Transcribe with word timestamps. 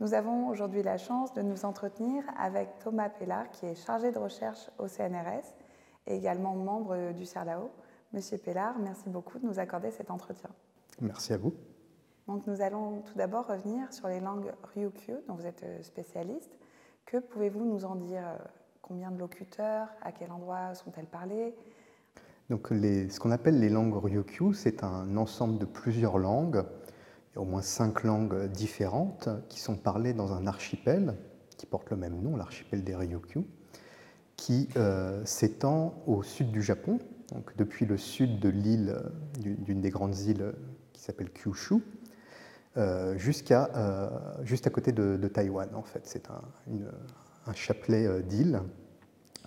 Nous 0.00 0.14
avons 0.14 0.46
aujourd'hui 0.46 0.84
la 0.84 0.96
chance 0.96 1.34
de 1.34 1.42
nous 1.42 1.64
entretenir 1.64 2.22
avec 2.38 2.78
Thomas 2.78 3.08
Pellard, 3.08 3.50
qui 3.50 3.66
est 3.66 3.74
chargé 3.74 4.12
de 4.12 4.18
recherche 4.18 4.70
au 4.78 4.86
CNRS 4.86 5.56
et 6.06 6.14
également 6.14 6.54
membre 6.54 7.10
du 7.12 7.26
CERLAO. 7.26 7.68
Monsieur 8.12 8.38
Pellard, 8.38 8.78
merci 8.78 9.08
beaucoup 9.08 9.40
de 9.40 9.46
nous 9.46 9.58
accorder 9.58 9.90
cet 9.90 10.12
entretien. 10.12 10.50
Merci 11.00 11.32
à 11.32 11.36
vous. 11.36 11.52
Donc, 12.28 12.46
nous 12.46 12.60
allons 12.60 13.00
tout 13.00 13.14
d'abord 13.16 13.48
revenir 13.48 13.92
sur 13.92 14.06
les 14.06 14.20
langues 14.20 14.52
Ryukyu, 14.72 15.14
dont 15.26 15.34
vous 15.34 15.46
êtes 15.46 15.64
spécialiste. 15.82 16.56
Que 17.04 17.16
pouvez-vous 17.16 17.64
nous 17.64 17.84
en 17.84 17.96
dire 17.96 18.38
Combien 18.82 19.10
de 19.10 19.18
locuteurs 19.18 19.88
À 20.02 20.12
quel 20.12 20.30
endroit 20.30 20.74
sont-elles 20.74 21.06
parlées? 21.06 21.56
Donc, 22.50 22.70
les, 22.70 23.08
ce 23.08 23.18
qu'on 23.18 23.32
appelle 23.32 23.58
les 23.58 23.68
langues 23.68 23.96
Ryukyu, 23.96 24.54
c'est 24.54 24.84
un 24.84 25.16
ensemble 25.16 25.58
de 25.58 25.66
plusieurs 25.66 26.18
langues. 26.18 26.64
Au 27.38 27.44
moins 27.44 27.62
cinq 27.62 28.02
langues 28.02 28.50
différentes 28.50 29.28
qui 29.48 29.60
sont 29.60 29.76
parlées 29.76 30.12
dans 30.12 30.32
un 30.32 30.46
archipel 30.46 31.16
qui 31.56 31.66
porte 31.66 31.90
le 31.90 31.96
même 31.96 32.20
nom, 32.20 32.36
l'archipel 32.36 32.84
des 32.84 32.94
Ryukyu, 32.94 33.44
qui 34.36 34.68
euh, 34.76 35.24
s'étend 35.24 36.02
au 36.06 36.22
sud 36.22 36.50
du 36.50 36.62
Japon, 36.62 36.98
donc 37.32 37.56
depuis 37.56 37.86
le 37.86 37.96
sud 37.96 38.38
de 38.38 38.48
l'île, 38.48 38.96
d'une 39.38 39.80
des 39.80 39.90
grandes 39.90 40.18
îles 40.18 40.52
qui 40.92 41.02
s'appelle 41.02 41.30
Kyushu, 41.30 41.82
euh, 42.76 43.16
jusqu'à 43.16 43.70
euh, 43.74 44.08
juste 44.42 44.66
à 44.66 44.70
côté 44.70 44.92
de, 44.92 45.16
Taïwan. 45.28 45.68
En 45.74 45.82
fait, 45.82 46.02
c'est 46.04 46.28
un, 46.30 47.52
chapelet 47.54 48.06
euh, 48.06 48.20
d'îles 48.20 48.62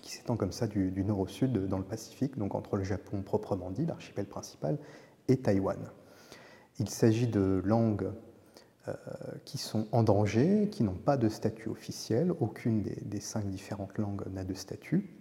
qui 0.01 0.11
s'étend 0.11 0.35
comme 0.35 0.51
ça 0.51 0.67
du, 0.67 1.03
nord 1.05 1.19
au 1.19 1.27
sud 1.27 1.67
dans 1.67 1.77
le 1.77 1.83
Pacifique, 1.83 2.37
donc 2.37 2.55
entre 2.55 2.75
le 2.75 2.83
Japon 2.83 3.21
proprement 3.21 3.69
dit, 3.69 3.85
l'archipel 3.85 4.25
principal, 4.25 4.77
et 5.27 5.37
Taïwan. 5.37 5.77
Il 6.79 6.89
s'agit 6.89 7.27
de 7.27 7.61
langues 7.63 8.11
euh, 8.87 8.93
qui 9.45 9.57
sont 9.57 9.87
en 9.91 10.03
danger, 10.03 10.69
qui 10.71 10.83
n'ont 10.83 10.95
pas 10.95 11.17
de 11.17 11.29
statut 11.29 11.69
officiel, 11.69 12.31
aucune 12.39 12.81
des, 12.81 13.19
cinq 13.19 13.47
différentes 13.47 13.97
langues 13.97 14.23
n'a 14.31 14.43
de 14.43 14.53
statut, 14.53 15.17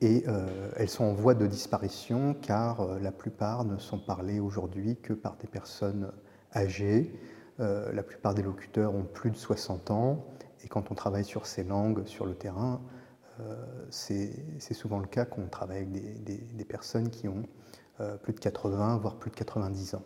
et 0.00 0.24
euh, 0.28 0.70
elles 0.76 0.88
sont 0.88 1.04
en 1.04 1.12
voie 1.12 1.34
de 1.34 1.46
disparition 1.46 2.34
car 2.34 2.98
la 3.00 3.12
plupart 3.12 3.64
ne 3.64 3.78
sont 3.78 3.98
parlées 3.98 4.40
aujourd'hui 4.40 4.96
que 4.96 5.12
par 5.12 5.36
des 5.36 5.48
personnes 5.48 6.12
âgées, 6.54 7.12
la 7.58 8.04
plupart 8.04 8.34
des 8.34 8.42
locuteurs 8.42 8.94
ont 8.94 9.02
plus 9.02 9.32
de 9.32 9.36
60 9.36 9.90
ans, 9.90 10.24
et 10.64 10.68
quand 10.68 10.92
on 10.92 10.94
travaille 10.94 11.24
sur 11.24 11.46
ces 11.46 11.64
langues 11.64 12.06
sur 12.06 12.24
le 12.24 12.36
terrain, 12.36 12.80
euh, 13.40 13.54
c'est 13.90 14.74
souvent 14.74 14.98
le 14.98 15.06
cas 15.06 15.24
qu'on 15.24 15.46
travaille 15.46 15.78
avec 15.78 16.24
des, 16.24 16.64
personnes 16.64 17.10
qui 17.10 17.28
ont 17.28 17.44
euh, 18.00 18.16
plus 18.16 18.32
de 18.32 18.40
80, 18.40 18.98
voire 18.98 19.16
plus 19.16 19.30
de 19.30 19.36
90 19.36 19.94
ans. 19.94 20.02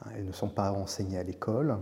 Hein, 0.00 0.10
elles 0.16 0.24
ne 0.24 0.32
sont 0.32 0.48
pas 0.48 0.72
enseignées 0.72 1.18
à 1.18 1.22
l'école 1.22 1.78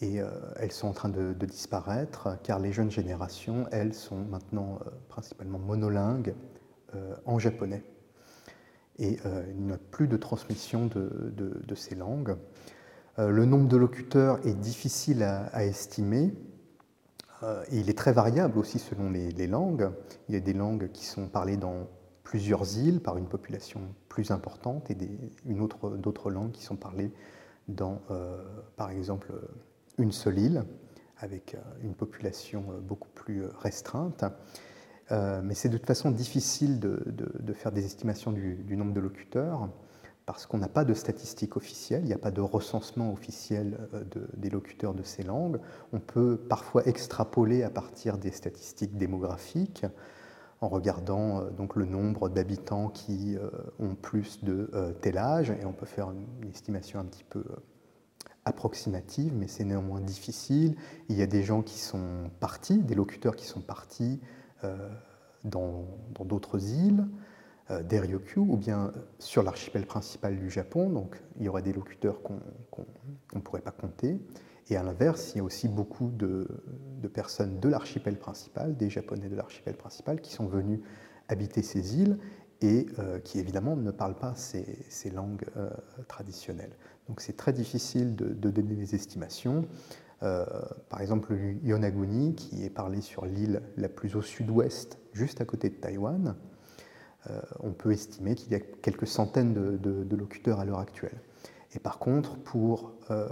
et 0.00 0.20
euh, 0.20 0.30
elles 0.56 0.72
sont 0.72 0.88
en 0.88 0.92
train 0.92 1.08
de, 1.08 1.32
disparaître 1.32 2.38
car 2.42 2.58
les 2.58 2.72
jeunes 2.72 2.90
générations, 2.90 3.66
elles, 3.70 3.94
sont 3.94 4.16
maintenant 4.16 4.78
principalement 5.08 5.58
monolingues 5.58 6.34
en 7.24 7.38
japonais. 7.38 7.84
Et 8.98 9.18
il 9.48 9.64
n'y 9.64 9.72
a 9.72 9.78
plus 9.78 10.08
de 10.08 10.16
transmission 10.16 10.86
de, 10.86 11.74
ces 11.76 11.94
langues. 11.94 12.36
le 13.16 13.44
nombre 13.44 13.68
de 13.68 13.76
locuteurs 13.76 14.44
est 14.44 14.54
difficile 14.54 15.22
à 15.22 15.64
estimer 15.64 16.34
euh, 17.42 17.64
il 17.72 17.88
est 17.88 17.96
très 17.96 18.12
variable 18.12 18.58
aussi 18.58 18.78
selon 18.78 19.10
les, 19.10 19.46
langues. 19.46 19.90
Il 20.28 20.34
y 20.34 20.38
a 20.38 20.40
des 20.40 20.52
langues 20.52 20.90
qui 20.92 21.06
sont 21.06 21.28
parlées 21.28 21.56
dans 21.56 21.88
plusieurs 22.22 22.78
îles 22.78 23.00
par 23.00 23.16
une 23.16 23.26
population 23.26 23.80
plus 24.08 24.30
importante 24.30 24.90
et 24.90 24.96
d'autres 25.44 26.30
langues 26.30 26.52
qui 26.52 26.62
sont 26.62 26.76
parlées 26.76 27.12
dans, 27.68 28.00
euh, 28.10 28.42
par 28.76 28.90
exemple, 28.90 29.32
une 29.98 30.12
seule 30.12 30.38
île 30.38 30.64
avec 31.18 31.54
euh, 31.54 31.58
une 31.82 31.94
population 31.94 32.64
beaucoup 32.82 33.10
plus 33.14 33.44
restreinte. 33.58 34.24
mais 35.10 35.54
c'est 35.54 35.68
de 35.68 35.76
toute 35.76 35.86
façon 35.86 36.10
difficile 36.10 36.78
de, 36.78 37.52
faire 37.52 37.72
des 37.72 37.84
estimations 37.84 38.32
du 38.32 38.76
nombre 38.76 38.92
de 38.92 39.00
locuteurs 39.00 39.68
parce 40.30 40.46
qu'on 40.46 40.58
n'a 40.58 40.68
pas 40.68 40.84
de 40.84 40.94
statistiques 40.94 41.56
officielles, 41.56 42.02
il 42.04 42.06
n'y 42.06 42.12
a 42.12 42.18
pas 42.18 42.30
de 42.30 42.40
recensement 42.40 43.12
officiel 43.12 43.76
euh, 43.94 44.04
des 44.36 44.48
locuteurs 44.48 44.94
de 44.94 45.02
ces 45.02 45.24
langues. 45.24 45.58
On 45.92 45.98
peut 45.98 46.36
parfois 46.36 46.86
extrapoler 46.86 47.64
à 47.64 47.70
partir 47.70 48.16
des 48.16 48.30
statistiques 48.30 48.96
démographiques 48.96 49.86
en 50.60 50.68
regardant 50.68 51.40
euh, 51.40 51.50
donc 51.50 51.76
le 51.76 51.84
nombre 51.84 52.28
d'habitants 52.28 52.88
qui 52.88 53.36
euh, 53.36 53.50
ont 53.78 53.94
plus 53.94 54.44
de 54.44 54.70
tel 55.00 55.18
âge, 55.18 55.50
et 55.50 55.64
on 55.64 55.72
peut 55.72 55.86
faire 55.86 56.10
une 56.10 56.48
estimation 56.48 57.00
un 57.00 57.04
petit 57.04 57.24
peu 57.24 57.44
approximative, 58.44 59.34
mais 59.36 59.48
c'est 59.48 59.64
néanmoins 59.64 60.00
difficile. 60.00 60.76
Il 61.08 61.16
y 61.16 61.22
a 61.22 61.26
des 61.26 61.42
gens 61.42 61.62
qui 61.62 61.78
sont 61.78 62.30
partis, 62.40 62.78
des 62.78 62.94
locuteurs 62.94 63.36
qui 63.36 63.46
sont 63.46 63.60
partis 63.60 64.20
dans 65.44 65.84
d'autres 66.24 66.70
îles. 66.70 67.06
Euh, 67.70 67.82
des 67.82 68.00
Ryukyu 68.00 68.40
ou 68.40 68.56
bien 68.56 68.92
sur 69.18 69.42
l'archipel 69.42 69.86
principal 69.86 70.36
du 70.36 70.50
Japon, 70.50 70.90
donc 70.90 71.20
il 71.38 71.44
y 71.44 71.48
aurait 71.48 71.62
des 71.62 71.72
locuteurs 71.72 72.20
qu'on 72.22 72.40
ne 73.34 73.40
pourrait 73.40 73.60
pas 73.60 73.70
compter. 73.70 74.18
Et 74.70 74.76
à 74.76 74.82
l'inverse, 74.82 75.32
il 75.34 75.38
y 75.38 75.40
a 75.40 75.44
aussi 75.44 75.68
beaucoup 75.68 76.10
de, 76.10 76.46
personnes 77.12 77.58
de 77.60 77.68
l'archipel 77.68 78.16
principal, 78.16 78.76
des 78.76 78.88
Japonais 78.88 79.28
de 79.28 79.36
l'archipel 79.36 79.76
principal, 79.76 80.20
qui 80.20 80.32
sont 80.32 80.46
venus 80.46 80.80
habiter 81.28 81.62
ces 81.62 81.96
îles 81.98 82.18
et 82.60 82.86
euh, 82.98 83.18
qui 83.18 83.38
évidemment 83.38 83.74
ne 83.74 83.90
parlent 83.90 84.18
pas 84.18 84.34
ces, 84.36 85.10
langues 85.12 85.44
euh, 85.56 85.70
traditionnelles. 86.08 86.76
Donc 87.08 87.20
c'est 87.20 87.36
très 87.36 87.52
difficile 87.52 88.14
de, 88.14 88.50
donner 88.50 88.74
des 88.74 88.94
estimations. 88.94 89.66
par 90.20 91.00
exemple, 91.00 91.34
le 91.34 91.54
Yonaguni, 91.66 92.34
qui 92.34 92.64
est 92.64 92.70
parlé 92.70 93.00
sur 93.00 93.24
l'île 93.24 93.62
la 93.76 93.88
plus 93.88 94.14
au 94.14 94.22
sud-ouest, 94.22 94.98
juste 95.12 95.40
à 95.40 95.44
côté 95.44 95.70
de 95.70 95.74
Taïwan, 95.74 96.36
euh, 97.28 97.40
on 97.60 97.72
peut 97.72 97.92
estimer 97.92 98.34
qu'il 98.34 98.52
y 98.52 98.54
a 98.54 98.60
quelques 98.60 99.06
centaines 99.06 99.52
de, 99.52 100.16
locuteurs 100.16 100.60
à 100.60 100.64
l'heure 100.64 100.78
actuelle. 100.78 101.20
Et 101.74 101.78
par 101.78 101.98
contre, 101.98 102.36
pour 102.38 102.92
euh, 103.10 103.28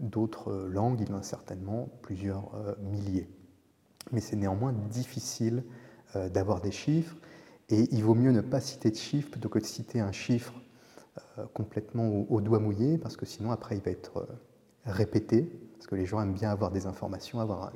d'autres 0.00 0.52
langues, 0.52 1.00
il 1.00 1.08
y 1.08 1.12
en 1.12 1.18
a 1.18 1.22
certainement 1.22 1.88
plusieurs 2.02 2.54
euh, 2.54 2.74
milliers. 2.80 3.28
Mais 4.12 4.20
c'est 4.20 4.36
néanmoins 4.36 4.72
difficile 4.72 5.62
d'avoir 6.32 6.60
des 6.60 6.72
chiffres, 6.72 7.14
et 7.68 7.86
il 7.94 8.02
vaut 8.02 8.16
mieux 8.16 8.32
ne 8.32 8.40
pas 8.40 8.60
citer 8.60 8.90
de 8.90 8.96
chiffres 8.96 9.30
plutôt 9.30 9.48
que 9.48 9.60
de 9.60 9.64
citer 9.64 10.00
un 10.00 10.10
chiffre 10.10 10.52
complètement 11.54 12.08
au, 12.28 12.40
doigt 12.40 12.58
mouillé, 12.58 12.98
parce 12.98 13.16
que 13.16 13.24
sinon 13.24 13.52
après 13.52 13.76
il 13.76 13.82
va 13.82 13.92
être 13.92 14.26
répété, 14.84 15.42
parce 15.74 15.86
que 15.86 15.94
les 15.94 16.06
gens 16.06 16.20
aiment 16.20 16.34
bien 16.34 16.50
avoir 16.50 16.72
des 16.72 16.86
informations, 16.86 17.38
avoir 17.38 17.72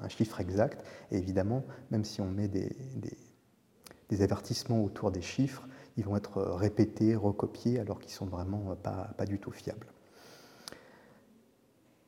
un, 0.00 0.08
chiffre 0.08 0.40
exact, 0.40 0.84
et 1.12 1.18
évidemment, 1.18 1.62
même 1.92 2.02
si 2.02 2.20
on 2.20 2.28
met 2.28 2.48
des 2.48 4.22
avertissements 4.22 4.82
autour 4.82 5.12
des 5.12 5.22
chiffres, 5.22 5.68
ils 5.98 6.04
vont 6.04 6.16
être 6.16 6.40
répétés, 6.40 7.16
recopiés, 7.16 7.80
alors 7.80 7.98
qu'ils 7.98 8.12
sont 8.12 8.26
vraiment 8.26 8.76
pas 8.76 9.26
du 9.26 9.38
tout 9.38 9.50
fiables. 9.50 9.86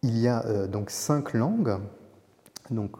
Il 0.02 0.18
y 0.18 0.28
a 0.28 0.46
euh, 0.46 0.66
donc 0.66 0.88
cinq 0.90 1.34
langues. 1.34 1.78
Donc, 2.70 2.96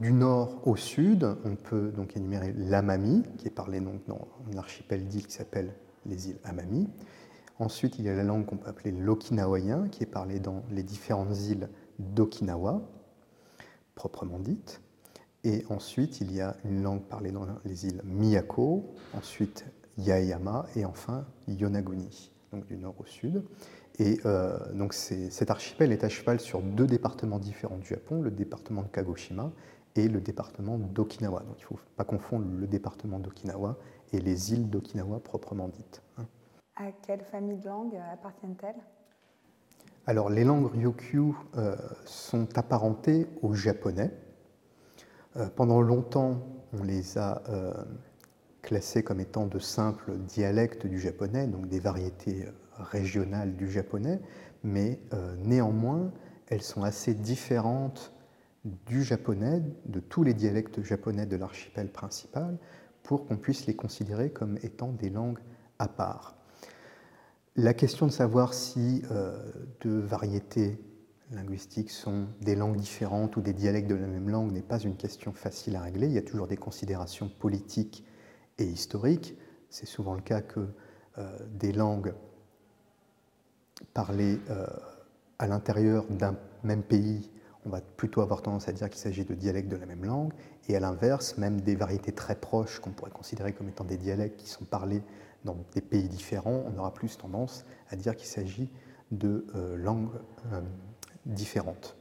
du 0.00 0.12
nord 0.12 0.66
au 0.66 0.74
sud, 0.74 1.36
on 1.44 1.54
peut 1.54 1.92
donc 1.92 2.16
énumérer 2.16 2.52
l'amami, 2.56 3.22
qui 3.38 3.46
est 3.46 3.52
parlé 3.52 3.80
donc 3.80 4.04
dans 4.08 4.26
un 4.52 4.58
archipel 4.58 5.06
d'îles 5.06 5.26
qui 5.26 5.34
s'appelle 5.34 5.72
les 6.06 6.30
îles 6.30 6.38
Amami. 6.42 6.88
Ensuite, 7.60 7.98
il 7.98 8.06
y 8.06 8.08
a 8.08 8.16
la 8.16 8.24
langue 8.24 8.46
qu'on 8.46 8.56
peut 8.56 8.68
appeler 8.68 8.90
l'okinawayen, 8.90 9.88
qui 9.90 10.02
est 10.02 10.06
parlée 10.06 10.40
dans 10.40 10.64
les 10.70 10.82
différentes 10.82 11.38
îles 11.42 11.68
d'Okinawa, 11.98 12.82
proprement 13.94 14.38
dites. 14.40 14.80
Et 15.44 15.64
ensuite, 15.68 16.20
il 16.20 16.32
y 16.32 16.40
a 16.40 16.56
une 16.64 16.82
langue 16.82 17.02
parlée 17.02 17.30
dans 17.30 17.46
les 17.64 17.86
îles 17.86 18.00
Miyako, 18.04 18.92
ensuite 19.14 19.66
Yaeyama 19.98 20.66
et 20.74 20.84
enfin 20.84 21.26
Yonaguni, 21.46 22.32
donc 22.52 22.66
du 22.66 22.76
nord 22.76 22.94
au 22.98 23.06
sud. 23.06 23.44
Et 24.00 24.18
euh, 24.24 24.58
donc 24.72 24.94
cet 24.94 25.50
archipel 25.50 25.92
est 25.92 26.04
à 26.04 26.08
cheval 26.08 26.40
sur 26.40 26.62
deux 26.62 26.86
départements 26.86 27.38
différents 27.38 27.76
du 27.76 27.86
Japon, 27.86 28.22
le 28.22 28.30
département 28.30 28.82
de 28.82 28.88
Kagoshima 28.88 29.52
et 29.94 30.08
le 30.08 30.22
département 30.22 30.78
d'Okinawa. 30.78 31.40
Donc 31.40 31.58
il 31.58 31.64
ne 31.64 31.66
faut 31.66 31.78
pas 31.96 32.04
confondre 32.04 32.46
le 32.50 32.66
département 32.66 33.18
d'Okinawa 33.18 33.76
et 34.14 34.20
les 34.20 34.54
îles 34.54 34.70
d'Okinawa 34.70 35.20
proprement 35.20 35.68
dites. 35.68 36.02
Hein. 36.16 36.24
À 36.76 36.92
quelle 37.06 37.20
famille 37.20 37.58
de 37.58 37.68
langues 37.68 38.00
appartiennent-elles? 38.10 38.82
Alors 40.06 40.30
les 40.30 40.44
langues 40.44 40.72
Ryukyu 40.72 41.34
euh, 41.56 41.76
sont 42.06 42.56
apparentées 42.56 43.26
au 43.42 43.52
japonais. 43.52 44.10
Euh, 45.36 45.48
pendant 45.54 45.82
longtemps, 45.82 46.40
on 46.72 46.82
les 46.82 47.18
a 47.18 47.42
euh, 47.50 47.74
classés 48.70 49.02
comme 49.02 49.18
étant 49.18 49.46
de 49.46 49.58
simples 49.58 50.16
dialectes 50.16 50.86
du 50.86 51.00
japonais, 51.00 51.48
donc 51.48 51.66
des 51.66 51.80
variétés 51.80 52.44
euh, 52.44 52.52
régionales 52.78 53.56
du 53.56 53.68
japonais, 53.68 54.20
mais 54.62 55.00
néanmoins, 55.38 56.12
elles 56.46 56.62
sont 56.62 56.84
assez 56.84 57.14
différentes 57.14 58.12
du 58.64 59.02
japonais, 59.02 59.60
de 59.86 59.98
tous 59.98 60.22
les 60.22 60.34
dialectes 60.34 60.84
japonais 60.84 61.26
de 61.26 61.34
l'archipel 61.34 61.90
principal, 61.90 62.58
pour 63.02 63.26
qu'on 63.26 63.38
puisse 63.38 63.66
les 63.66 63.74
considérer 63.74 64.30
comme 64.30 64.56
étant 64.62 64.92
des 64.92 65.10
langues 65.10 65.40
à 65.80 65.88
part. 65.88 66.36
La 67.56 67.74
question 67.74 68.06
de 68.06 68.12
savoir 68.12 68.54
si 68.54 69.02
deux 69.80 69.98
variétés 69.98 70.78
linguistiques 71.32 71.90
sont 71.90 72.28
des 72.40 72.54
langues 72.54 72.76
différentes 72.76 73.36
ou 73.36 73.40
des 73.40 73.54
dialectes 73.54 73.88
de 73.88 73.94
la 73.94 74.06
même 74.06 74.28
langue 74.28 74.52
n'est 74.52 74.62
pas 74.62 74.78
une 74.78 74.96
question 74.96 75.32
facile 75.32 75.74
à 75.76 75.80
régler. 75.80 76.06
Il 76.06 76.12
y 76.12 76.18
a 76.18 76.22
toujours 76.22 76.46
des 76.46 76.58
considérations 76.58 77.28
politiques 77.28 78.04
et 78.60 78.64
historiques. 78.64 79.36
C'est 79.68 79.86
souvent 79.86 80.14
le 80.14 80.20
cas 80.20 80.40
que 80.40 80.60
euh, 81.18 81.38
des 81.54 81.72
langues 81.72 82.14
parlées 83.94 84.38
euh, 84.50 84.66
à 85.38 85.46
l'intérieur 85.46 86.04
d'un 86.08 86.36
même 86.62 86.82
pays, 86.82 87.30
on 87.64 87.70
va 87.70 87.80
plutôt 87.80 88.20
avoir 88.20 88.42
tendance 88.42 88.68
à 88.68 88.72
dire 88.72 88.88
qu'il 88.90 89.00
s'agit 89.00 89.24
de 89.24 89.34
dialectes 89.34 89.68
de 89.68 89.76
la 89.76 89.86
même 89.86 90.04
langue, 90.04 90.32
et 90.68 90.76
à 90.76 90.80
l'inverse, 90.80 91.38
même 91.38 91.60
des 91.60 91.76
variétés 91.76 92.12
très 92.12 92.34
proches 92.34 92.78
qu'on 92.80 92.90
pourrait 92.90 93.10
considérer 93.10 93.52
comme 93.52 93.68
étant 93.68 93.84
des 93.84 93.96
dialectes 93.96 94.38
qui 94.38 94.48
sont 94.48 94.64
parlés 94.64 95.02
dans 95.44 95.56
des 95.74 95.80
pays 95.80 96.08
différents, 96.08 96.64
on 96.66 96.78
aura 96.78 96.92
plus 96.92 97.16
tendance 97.16 97.64
à 97.88 97.96
dire 97.96 98.14
qu'il 98.14 98.28
s'agit 98.28 98.70
de 99.10 99.46
euh, 99.54 99.76
langues 99.76 100.10
différentes. 101.26 101.96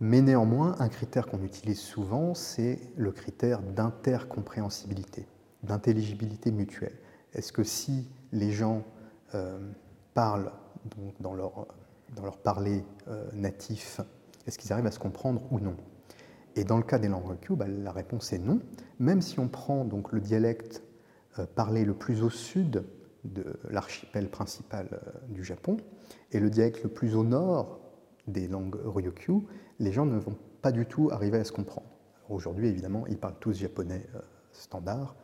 Mais 0.00 0.22
néanmoins, 0.22 0.76
un 0.78 0.88
critère 0.88 1.26
qu'on 1.26 1.42
utilise 1.42 1.78
souvent, 1.78 2.34
c'est 2.34 2.80
le 2.96 3.12
critère 3.12 3.60
d'intercompréhensibilité, 3.60 5.26
d'intelligibilité 5.62 6.50
mutuelle. 6.50 6.96
Est-ce 7.34 7.52
que 7.52 7.64
si 7.64 8.08
les 8.32 8.50
gens 8.50 8.82
euh, 9.34 9.58
parlent 10.14 10.52
dans, 11.20 11.34
leur, 11.34 11.66
parler 12.42 12.84
euh, 13.08 13.28
natif, 13.32 14.00
est-ce 14.46 14.58
qu'ils 14.58 14.72
arrivent 14.72 14.86
à 14.86 14.90
se 14.90 14.98
comprendre 14.98 15.42
ou 15.50 15.60
non? 15.60 15.76
Et 16.56 16.64
dans 16.64 16.76
le 16.76 16.82
cas 16.82 16.98
des 16.98 17.08
langues 17.08 17.38
Q, 17.40 17.54
bah, 17.54 17.68
la 17.68 17.92
réponse 17.92 18.32
est 18.32 18.38
non. 18.38 18.60
Même 18.98 19.20
si 19.20 19.38
on 19.38 19.48
prend 19.48 19.86
le 20.10 20.20
dialecte 20.20 20.82
euh, 21.38 21.46
parlé 21.46 21.84
le 21.84 21.94
plus 21.94 22.22
au 22.22 22.30
sud 22.30 22.84
de 23.24 23.60
l'archipel 23.68 24.30
principal 24.30 24.98
du 25.28 25.44
Japon 25.44 25.76
et 26.32 26.40
le 26.40 26.48
dialecte 26.48 26.82
le 26.82 26.88
plus 26.88 27.14
au 27.14 27.22
nord 27.22 27.78
des 28.26 28.48
langues 28.48 28.78
Ryukyu, 28.82 29.42
les 29.78 29.92
gens 29.92 30.06
ne 30.06 30.18
vont 30.18 30.38
pas 30.62 30.72
du 30.72 30.86
tout 30.86 31.10
arriver 31.12 31.38
à 31.38 31.44
se 31.44 31.52
comprendre. 31.52 31.86
Aujourd'hui, 32.30 32.68
évidemment, 32.68 33.06
ils 33.08 33.18
parlent 33.18 33.38
tous 33.38 33.52
japonais 33.52 34.06
standard 34.52 35.16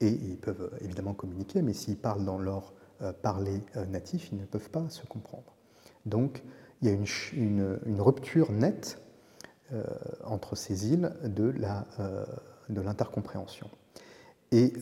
et 0.00 0.08
ils 0.08 0.36
peuvent 0.36 0.70
euh, 0.72 0.84
évidemment 0.84 1.14
communiquer, 1.14 1.62
mais 1.62 1.72
s'ils 1.72 1.96
parlent 1.96 2.24
dans 2.24 2.38
leur 2.38 2.72
euh, 3.02 3.12
parler 3.12 3.60
natif, 3.88 4.30
ils 4.32 4.38
ne 4.38 4.44
peuvent 4.44 4.70
pas 4.70 4.88
se 4.88 5.04
comprendre. 5.06 5.54
Donc, 6.06 6.42
il 6.82 6.88
y 6.88 6.90
a 6.90 6.94
une, 7.34 8.00
rupture 8.00 8.52
nette 8.52 9.00
entre 10.22 10.54
ces 10.54 10.92
îles 10.92 11.10
de 11.24 11.50
l'intercompréhension. 12.68 13.70
Et 14.52 14.74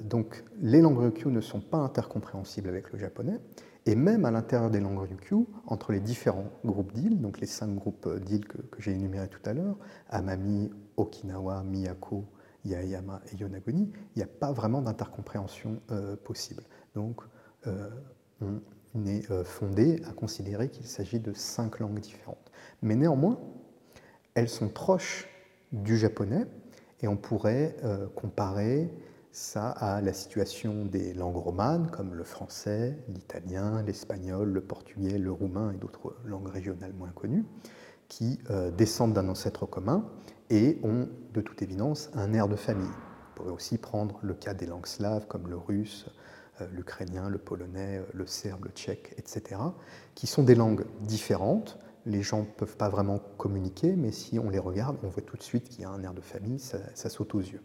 donc, 0.00 0.44
les 0.60 0.80
langues 0.80 1.00
Ryukyu 1.00 1.28
ne 1.30 1.40
sont 1.40 1.60
pas 1.60 1.78
intercompréhensibles 1.78 2.68
avec 2.68 2.92
le 2.92 2.98
japonais, 2.98 3.40
et 3.86 3.96
même 3.96 4.24
à 4.24 4.30
l'intérieur 4.30 4.70
des 4.70 4.78
langues 4.78 5.00
Ryukyu, 5.00 5.46
entre 5.66 5.90
les 5.90 5.98
différents 6.00 6.50
groupes 6.64 6.92
d'îles, 6.92 7.20
donc 7.20 7.40
les 7.40 7.46
cinq 7.46 7.74
groupes 7.74 8.08
d'îles 8.20 8.46
que, 8.46 8.58
j'ai 8.78 8.92
énumérés 8.92 9.28
tout 9.28 9.40
à 9.44 9.52
l'heure, 9.52 9.76
Amami, 10.08 10.70
Okinawa, 10.96 11.64
Miyako, 11.64 12.24
Yaeyama 12.64 13.20
et 13.32 13.36
Yonaguni, 13.36 13.90
il 14.14 14.18
n'y 14.18 14.22
a 14.22 14.26
pas 14.26 14.52
vraiment 14.52 14.82
d'intercompréhension 14.82 15.80
euh, 15.90 16.16
possible. 16.16 16.62
Donc 16.94 17.20
euh, 17.66 17.90
on 18.40 19.06
est 19.06 19.30
euh, 19.30 19.44
fondé 19.44 20.02
à 20.08 20.12
considérer 20.12 20.68
qu'il 20.68 20.86
s'agit 20.86 21.20
de 21.20 21.32
cinq 21.32 21.80
langues 21.80 22.00
différentes. 22.00 22.50
Mais 22.82 22.94
néanmoins, 22.94 23.38
elles 24.34 24.48
sont 24.48 24.68
proches 24.68 25.28
du 25.72 25.96
japonais 25.96 26.46
et 27.00 27.08
on 27.08 27.16
pourrait 27.16 27.76
comparer 28.14 28.94
ça 29.32 29.70
à 29.70 30.00
la 30.00 30.12
situation 30.12 30.84
des 30.84 31.12
langues 31.14 31.36
romanes 31.36 31.90
comme 31.90 32.14
le 32.14 32.22
français, 32.22 32.96
l'italien, 33.08 33.82
l'espagnol, 33.82 34.50
le 34.50 34.60
portugais, 34.60 35.18
le 35.18 35.32
roumain 35.32 35.72
et 35.72 35.76
d'autres 35.78 36.14
langues 36.24 36.48
régionales 36.48 36.92
moins 36.92 37.10
connues, 37.10 37.44
qui 38.08 38.38
descendent 38.76 39.14
d'un 39.14 39.28
ancêtre 39.28 39.66
commun 39.66 40.08
et 40.50 40.78
ont 40.82 41.08
de 41.32 41.40
toute 41.40 41.62
évidence 41.62 42.10
un 42.14 42.32
air 42.34 42.48
de 42.48 42.56
famille. 42.56 42.86
On 42.86 43.34
pourrait 43.34 43.50
aussi 43.52 43.78
prendre 43.78 44.18
le 44.22 44.34
cas 44.34 44.54
des 44.54 44.66
langues 44.66 44.86
slaves 44.86 45.26
comme 45.26 45.48
le 45.48 45.56
russe, 45.56 46.06
euh, 46.60 46.66
l'ukrainien, 46.72 47.28
le 47.28 47.38
polonais, 47.38 47.98
euh, 47.98 48.04
le 48.12 48.26
serbe, 48.26 48.64
le 48.64 48.70
tchèque, 48.70 49.14
etc., 49.16 49.60
qui 50.14 50.26
sont 50.26 50.42
des 50.42 50.54
langues 50.54 50.84
différentes. 51.00 51.78
Les 52.04 52.22
gens 52.22 52.40
ne 52.40 52.46
peuvent 52.46 52.76
pas 52.76 52.88
vraiment 52.88 53.20
communiquer, 53.38 53.94
mais 53.96 54.12
si 54.12 54.38
on 54.38 54.50
les 54.50 54.58
regarde, 54.58 54.96
on 55.02 55.08
voit 55.08 55.22
tout 55.22 55.36
de 55.36 55.42
suite 55.42 55.68
qu'il 55.68 55.82
y 55.82 55.84
a 55.84 55.90
un 55.90 56.02
air 56.02 56.14
de 56.14 56.20
famille, 56.20 56.58
ça 56.58 57.08
saute 57.08 57.34
aux 57.34 57.40
yeux. 57.40 57.62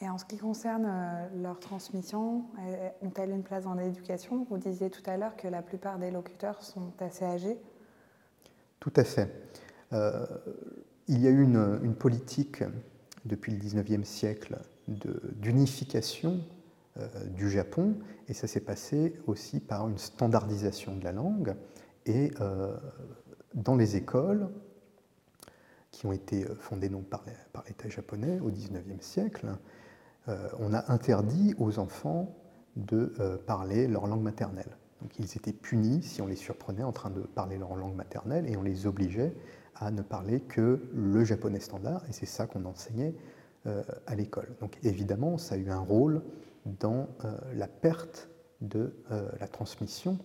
Et 0.00 0.08
en 0.08 0.18
ce 0.18 0.24
qui 0.24 0.36
concerne 0.36 0.86
euh, 0.86 1.42
leur 1.42 1.60
transmission, 1.60 2.44
ont-elles 3.02 3.30
une 3.30 3.44
place 3.44 3.64
dans 3.64 3.74
l'éducation? 3.74 4.46
Vous 4.50 4.58
disiez 4.58 4.90
tout 4.90 5.02
à 5.06 5.16
l'heure 5.16 5.36
que 5.36 5.46
la 5.46 5.62
plupart 5.62 5.98
des 5.98 6.10
locuteurs 6.10 6.62
sont 6.62 6.92
assez 7.00 7.24
âgés. 7.24 7.56
Tout 8.80 8.92
à 8.96 9.04
fait. 9.04 9.30
Euh, 9.92 10.26
il 11.08 11.20
y 11.20 11.26
a 11.26 11.30
eu 11.30 11.42
une, 11.42 11.94
politique 11.94 12.62
depuis 13.24 13.52
le 13.52 13.58
19e 13.58 14.04
siècle 14.04 14.58
d'unification 14.88 16.40
du 17.30 17.50
Japon, 17.50 17.96
et 18.28 18.34
ça 18.34 18.46
s'est 18.46 18.60
passé 18.60 19.14
aussi 19.26 19.60
par 19.60 19.88
une 19.88 19.98
standardisation 19.98 20.96
de 20.96 21.04
la 21.04 21.12
langue. 21.12 21.54
Et 22.06 22.32
dans 23.54 23.76
les 23.76 23.96
écoles, 23.96 24.48
qui 25.92 26.06
ont 26.06 26.12
été 26.12 26.44
fondées 26.58 26.90
par 27.08 27.24
l'État 27.68 27.88
japonais 27.88 28.40
au 28.40 28.50
19e 28.50 29.00
siècle, 29.00 29.56
euh, 30.28 30.48
on 30.58 30.72
a 30.72 30.90
interdit 30.92 31.54
aux 31.58 31.78
enfants 31.78 32.34
de 32.76 33.12
euh, 33.20 33.36
parler 33.36 33.86
leur 33.86 34.06
langue 34.06 34.22
maternelle. 34.22 34.76
Donc 35.00 35.18
ils 35.18 35.36
étaient 35.36 35.52
punis 35.52 36.02
si 36.02 36.22
on 36.22 36.26
les 36.26 36.36
surprenait 36.36 36.82
en 36.82 36.92
train 36.92 37.10
de 37.10 37.20
parler 37.20 37.58
leur 37.58 37.74
langue 37.76 37.94
maternelle 37.94 38.48
et 38.48 38.56
on 38.56 38.62
les 38.62 38.86
obligeait 38.86 39.34
à 39.76 39.90
ne 39.90 40.02
parler 40.02 40.40
que 40.40 40.80
le 40.92 41.24
japonais 41.24 41.60
standard 41.60 42.02
et 42.08 42.12
c'est 42.12 42.26
ça 42.26 42.46
qu'on 42.46 42.64
enseignait 42.64 43.14
euh, 43.66 43.82
à 44.06 44.14
l'école. 44.14 44.54
Donc 44.60 44.78
évidemment, 44.82 45.38
ça 45.38 45.54
a 45.54 45.58
eu 45.58 45.70
un 45.70 45.80
rôle 45.80 46.22
dans 46.64 47.08
la 47.52 47.66
perte 47.66 48.28
de 48.60 48.94
la 49.40 49.48
transmission 49.48 50.16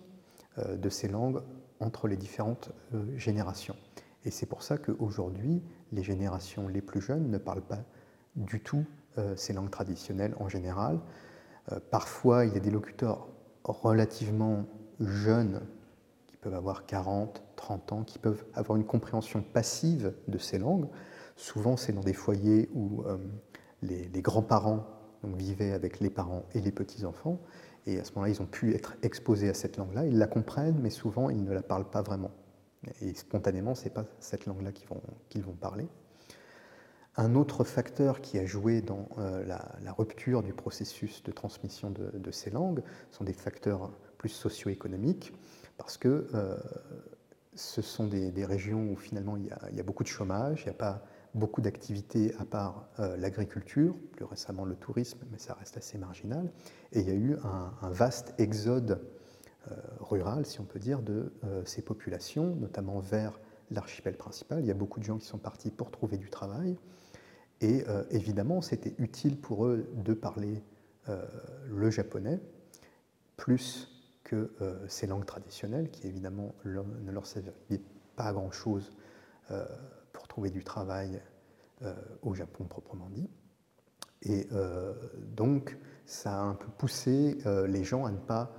de 0.56 0.88
ces 0.88 1.08
langues 1.08 1.42
entre 1.80 2.06
les 2.06 2.16
différentes 2.16 2.70
générations. 3.16 3.74
Et 4.24 4.30
c'est 4.30 4.46
pour 4.46 4.62
ça 4.62 4.78
qu'aujourd'hui, 4.78 5.62
les 5.90 6.04
générations 6.04 6.68
les 6.68 6.80
plus 6.80 7.00
jeunes 7.00 7.28
ne 7.28 7.38
parlent 7.38 7.66
pas 7.66 7.82
du 8.36 8.60
tout 8.60 8.84
euh, 9.18 9.34
ces 9.36 9.52
langues 9.52 9.70
traditionnelles 9.70 10.34
en 10.38 10.48
général. 10.48 11.00
Euh, 11.72 11.80
parfois, 11.90 12.44
il 12.44 12.54
y 12.54 12.56
a 12.56 12.60
des 12.60 12.70
locuteurs 12.70 13.28
relativement 13.64 14.64
jeunes, 15.00 15.60
qui 16.26 16.36
peuvent 16.36 16.54
avoir 16.54 16.86
40, 16.86 17.42
30 17.58 17.92
ans, 17.92 18.04
qui 18.04 18.18
peuvent 18.18 18.44
avoir 18.54 18.76
une 18.76 18.86
compréhension 18.86 19.42
passive 19.42 20.14
de 20.28 20.38
ces 20.38 20.58
langues. 20.58 20.88
Souvent, 21.36 21.76
c'est 21.76 21.92
dans 21.92 22.02
des 22.02 22.14
foyers 22.14 22.70
où 22.72 23.02
euh, 23.02 23.18
les, 23.82 24.22
grands-parents 24.22 24.86
vivaient 25.22 25.72
avec 25.72 26.00
les 26.00 26.10
parents 26.10 26.44
et 26.54 26.60
les 26.60 26.72
petits-enfants. 26.72 27.40
Et 27.86 27.98
à 27.98 28.04
ce 28.04 28.12
moment-là, 28.12 28.32
ils 28.32 28.40
ont 28.42 28.46
pu 28.46 28.74
être 28.74 28.96
exposés 29.02 29.48
à 29.48 29.54
cette 29.54 29.76
langue-là. 29.76 30.06
Ils 30.06 30.18
la 30.18 30.26
comprennent, 30.26 30.78
mais 30.80 30.90
souvent, 30.90 31.30
ils 31.30 31.42
ne 31.42 31.52
la 31.52 31.62
parlent 31.62 31.88
pas 31.90 32.02
vraiment. 32.02 32.30
Et 33.02 33.14
spontanément, 33.14 33.74
ce 33.74 33.84
n'est 33.84 33.90
pas 33.90 34.04
cette 34.20 34.46
langue-là 34.46 34.72
qu'ils 34.72 35.42
vont, 35.42 35.54
parler. 35.54 35.88
Un 37.16 37.34
autre 37.34 37.64
facteur 37.64 38.20
qui 38.20 38.38
a 38.38 38.46
joué 38.46 38.80
dans 38.80 39.08
euh, 39.18 39.44
la, 39.44 39.92
rupture 39.92 40.42
du 40.42 40.52
processus 40.52 41.22
de 41.24 41.32
transmission 41.32 41.90
de, 41.90 42.30
ces 42.30 42.50
langues 42.50 42.82
sont 43.10 43.24
des 43.24 43.32
facteurs 43.32 43.90
plus 44.18 44.28
socio-économiques, 44.28 45.32
parce 45.76 45.96
que 45.96 46.28
euh, 46.34 46.56
ce 47.58 47.82
sont 47.82 48.06
des, 48.06 48.44
régions 48.44 48.90
où 48.90 48.96
finalement 48.96 49.36
il 49.36 49.46
y, 49.46 49.80
a, 49.80 49.82
beaucoup 49.82 50.02
de 50.02 50.08
chômage, 50.08 50.62
il 50.62 50.64
n'y 50.64 50.70
a 50.70 50.78
pas 50.78 51.02
beaucoup 51.34 51.60
d'activités 51.60 52.34
à 52.38 52.44
part 52.44 52.88
euh, 52.98 53.16
l'agriculture, 53.16 53.94
plus 54.12 54.24
récemment 54.24 54.64
le 54.64 54.76
tourisme, 54.76 55.18
mais 55.30 55.38
ça 55.38 55.54
reste 55.54 55.76
assez 55.76 55.98
marginal, 55.98 56.50
et 56.92 57.00
il 57.00 57.08
y 57.08 57.10
a 57.10 57.14
eu 57.14 57.36
un, 57.44 57.90
vaste 57.90 58.34
exode 58.38 59.00
rural, 60.00 60.46
si 60.46 60.60
on 60.60 60.64
peut 60.64 60.78
dire, 60.78 61.02
de 61.02 61.30
ces 61.66 61.82
populations, 61.82 62.56
notamment 62.56 63.00
vers 63.00 63.38
l'archipel 63.70 64.16
principal. 64.16 64.60
Il 64.60 64.66
y 64.66 64.70
a 64.70 64.74
beaucoup 64.74 65.00
de 65.00 65.04
gens 65.04 65.18
qui 65.18 65.26
sont 65.26 65.38
partis 65.38 65.70
pour 65.70 65.90
trouver 65.90 66.16
du 66.16 66.30
travail. 66.30 66.76
Et 67.60 67.84
euh, 67.88 68.04
évidemment, 68.10 68.62
c'était 68.62 68.94
utile 68.98 69.36
pour 69.36 69.66
eux 69.66 69.88
de 69.94 70.14
parler 70.14 70.62
euh, 71.08 71.24
le 71.68 71.90
japonais, 71.90 72.40
plus 73.36 73.97
que 74.28 74.50
euh, 74.60 74.86
ces 74.88 75.06
langues 75.06 75.24
traditionnelles, 75.24 75.90
qui 75.90 76.06
évidemment 76.06 76.54
ne 76.64 77.10
leur 77.10 77.26
servaient 77.26 77.52
pas 78.16 78.24
à 78.24 78.32
grand-chose 78.32 78.92
pour 80.12 80.28
trouver 80.28 80.50
du 80.50 80.62
travail 80.62 81.22
au 82.20 82.34
Japon 82.34 82.64
proprement 82.64 83.08
dit. 83.08 83.30
Et 84.22 84.46
donc, 85.34 85.78
ça 86.04 86.34
a 86.34 86.42
un 86.42 86.54
peu 86.54 86.66
poussé 86.76 87.38
les 87.66 87.82
gens 87.82 88.04
à 88.04 88.10
ne 88.10 88.18
pas 88.18 88.52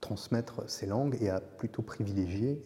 transmettre 0.00 0.70
ces 0.70 0.86
langues 0.86 1.18
et 1.20 1.28
à 1.28 1.40
plutôt 1.40 1.82
privilégier 1.82 2.62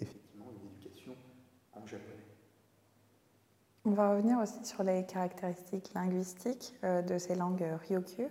On 3.88 3.93
va 3.93 4.11
revenir 4.11 4.38
aussi 4.38 4.62
sur 4.65 4.83
les 4.83 5.07
caractéristiques 5.07 5.95
linguistiques 5.95 6.75
euh, 6.85 7.00
de 7.00 7.17
ces 7.17 7.35
langues 7.35 7.65
Ryukyu. 7.88 8.29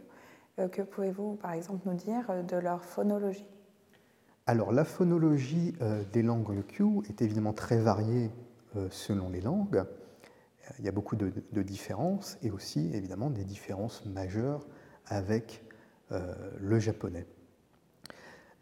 Euh, 0.59 0.67
que 0.67 0.81
pouvez-vous, 0.81 1.35
par 1.35 1.53
exemple, 1.53 1.87
nous 1.87 1.95
dire 1.95 2.43
de 2.43 2.57
leur 2.57 2.83
phonologie? 2.83 3.47
Alors 4.45 4.71
la 4.71 4.85
phonologie 4.85 5.73
des 6.13 6.23
langues 6.23 6.47
Ryukyu 6.47 7.03
est 7.09 7.21
évidemment 7.21 7.51
très 7.51 7.77
variée 7.77 8.31
selon 8.91 9.29
les 9.29 9.41
langues. 9.41 9.83
Il 10.79 10.85
y 10.85 10.87
a 10.87 10.93
beaucoup 10.93 11.17
de, 11.17 11.61
différences 11.63 12.37
et 12.41 12.49
aussi 12.49 12.89
évidemment 12.93 13.29
des 13.29 13.43
différences 13.43 14.05
majeures 14.05 14.65
avec 15.07 15.65
le 16.09 16.79
japonais. 16.79 17.27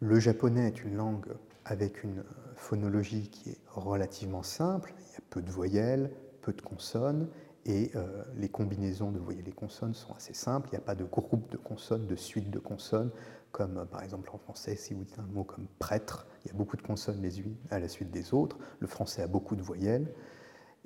Le 0.00 0.18
japonais 0.18 0.66
est 0.66 0.82
une 0.82 0.96
langue 0.96 1.26
avec 1.64 2.04
une 2.04 2.24
phonologie 2.54 3.28
qui 3.28 3.50
est 3.50 3.58
relativement 3.68 4.42
simple. 4.42 4.92
Il 4.98 5.12
y 5.12 5.16
a 5.16 5.20
peu 5.30 5.40
de 5.40 5.50
voyelles, 5.50 6.10
peu 6.42 6.52
de 6.52 6.62
consonnes, 6.62 7.28
et 7.66 7.90
euh, 7.96 8.22
les 8.36 8.48
combinaisons 8.48 9.10
de 9.10 9.18
voyelles 9.18 9.48
et 9.48 9.52
consonnes 9.52 9.94
sont 9.94 10.14
assez 10.14 10.34
simples. 10.34 10.68
Il 10.70 10.76
n'y 10.76 10.78
a 10.78 10.84
pas 10.86 10.94
de 10.94 11.04
groupe 11.04 11.50
de 11.50 11.56
consonnes, 11.56 12.06
de 12.06 12.14
suite 12.14 12.48
de 12.48 12.60
consonnes, 12.60 13.10
comme 13.50 13.78
euh, 13.78 13.84
par 13.84 14.04
exemple 14.04 14.30
en 14.32 14.38
français, 14.38 14.76
si 14.76 14.94
vous 14.94 15.02
dites 15.02 15.18
un 15.18 15.26
mot 15.26 15.42
comme 15.42 15.66
prêtre, 15.80 16.28
il 16.44 16.52
y 16.52 16.54
a 16.54 16.56
beaucoup 16.56 16.76
de 16.76 16.82
consonnes 16.82 17.20
les 17.20 17.40
unes 17.40 17.56
à 17.70 17.80
la 17.80 17.88
suite 17.88 18.12
des 18.12 18.32
autres. 18.32 18.56
Le 18.78 18.86
français 18.86 19.20
a 19.20 19.26
beaucoup 19.26 19.56
de 19.56 19.62
voyelles, 19.62 20.14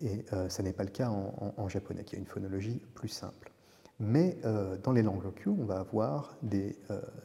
et 0.00 0.24
euh, 0.32 0.48
ça 0.48 0.62
n'est 0.62 0.72
pas 0.72 0.84
le 0.84 0.90
cas 0.90 1.10
en, 1.10 1.68
japonais, 1.68 2.04
qui 2.04 2.16
a 2.16 2.18
une 2.18 2.26
phonologie 2.26 2.80
plus 2.94 3.08
simple. 3.08 3.52
Mais 4.02 4.38
dans 4.82 4.92
les 4.92 5.02
langues 5.02 5.22
locales, 5.22 5.52
on 5.60 5.66
va 5.66 5.78
avoir 5.78 6.34
des 6.40 6.78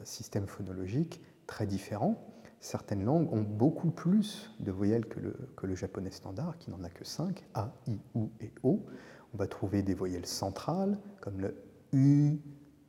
systèmes 0.04 0.46
phonologiques 0.46 1.22
très 1.46 1.66
différents. 1.66 2.22
Certaines 2.60 3.02
langues 3.02 3.32
ont 3.32 3.40
beaucoup 3.40 3.90
plus 3.90 4.54
de 4.60 4.70
voyelles 4.70 5.06
que 5.06 5.18
le, 5.18 5.34
que 5.56 5.66
le 5.66 5.74
japonais 5.74 6.10
standard, 6.10 6.58
qui 6.58 6.70
n'en 6.70 6.84
a 6.84 6.90
que 6.90 7.02
5, 7.02 7.46
A, 7.54 7.72
I, 7.86 7.98
U 8.14 8.26
et 8.42 8.52
O. 8.62 8.84
On 9.36 9.38
va 9.38 9.48
trouver 9.48 9.82
des 9.82 9.92
voyelles 9.92 10.24
centrales, 10.24 10.98
comme 11.20 11.42
le 11.42 11.54
U, 11.92 12.38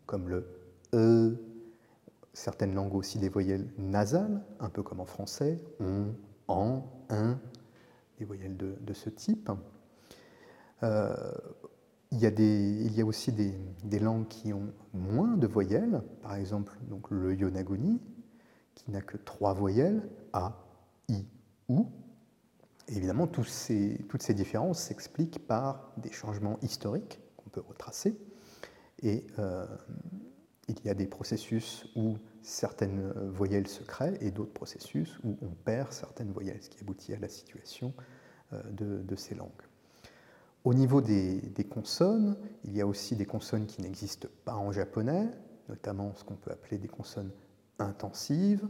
comme 0.05 0.29
le 0.29 0.47
E. 0.93 1.37
Certaines 2.31 2.73
langues 2.73 2.95
aussi 2.95 3.19
des 3.19 3.27
voyelles 3.27 3.67
nasales, 3.77 4.41
un 4.61 4.69
peu 4.69 4.81
comme 4.81 5.01
en 5.01 5.05
français, 5.05 5.59
on, 5.81 6.05
en, 6.47 6.85
un, 7.09 7.37
des 8.17 8.23
voyelles 8.23 8.55
de, 8.55 8.93
ce 8.93 9.09
type. 9.09 9.51
Euh, 10.83 11.13
il 12.13 12.19
y, 12.19 12.25
a 12.25 12.31
des, 12.31 12.81
il 12.85 12.93
y, 12.93 13.01
a 13.01 13.05
aussi 13.05 13.33
des, 13.33 13.99
langues 13.99 14.29
qui 14.29 14.53
ont 14.53 14.71
moins 14.93 15.35
de 15.35 15.47
voyelles, 15.47 16.01
par 16.21 16.35
exemple 16.35 16.77
donc 16.83 17.11
le 17.11 17.35
yonaguni, 17.35 17.99
qui 18.73 18.89
n'a 18.89 19.01
que 19.01 19.17
trois 19.17 19.53
voyelles, 19.53 20.07
A, 20.31 20.63
I, 21.09 21.25
U. 21.67 21.81
Évidemment, 22.89 23.27
toutes 23.27 23.47
ces 23.49 24.33
différences 24.33 24.79
s'expliquent 24.79 25.45
par 25.45 25.91
des 25.97 26.11
changements 26.11 26.57
historiques 26.61 27.19
qu'on 27.35 27.49
peut 27.49 27.63
retracer. 27.67 28.17
Et 29.03 29.25
euh, 29.39 29.65
il 30.67 30.83
y 30.85 30.89
a 30.89 30.93
des 30.93 31.07
processus 31.07 31.85
où 31.95 32.17
certaines 32.41 33.11
voyelles 33.29 33.67
se 33.67 33.83
créent 33.83 34.17
et 34.21 34.31
d'autres 34.31 34.53
processus 34.53 35.19
où 35.23 35.37
on 35.41 35.49
perd 35.49 35.91
certaines 35.91 36.31
voyelles, 36.31 36.61
ce 36.61 36.69
qui 36.69 36.79
aboutit 36.81 37.13
à 37.13 37.19
la 37.19 37.29
situation 37.29 37.93
euh, 38.53 38.61
de, 38.71 39.15
ces 39.15 39.35
langues. 39.35 39.49
Au 40.63 40.73
niveau 40.73 41.01
des, 41.01 41.41
consonnes, 41.69 42.37
il 42.63 42.75
y 42.75 42.81
a 42.81 42.87
aussi 42.87 43.15
des 43.15 43.25
consonnes 43.25 43.65
qui 43.65 43.81
n'existent 43.81 44.29
pas 44.45 44.55
en 44.55 44.71
japonais, 44.71 45.29
notamment 45.69 46.13
ce 46.15 46.23
qu'on 46.23 46.35
peut 46.35 46.51
appeler 46.51 46.77
des 46.77 46.87
consonnes 46.87 47.31
intensive, 47.79 48.67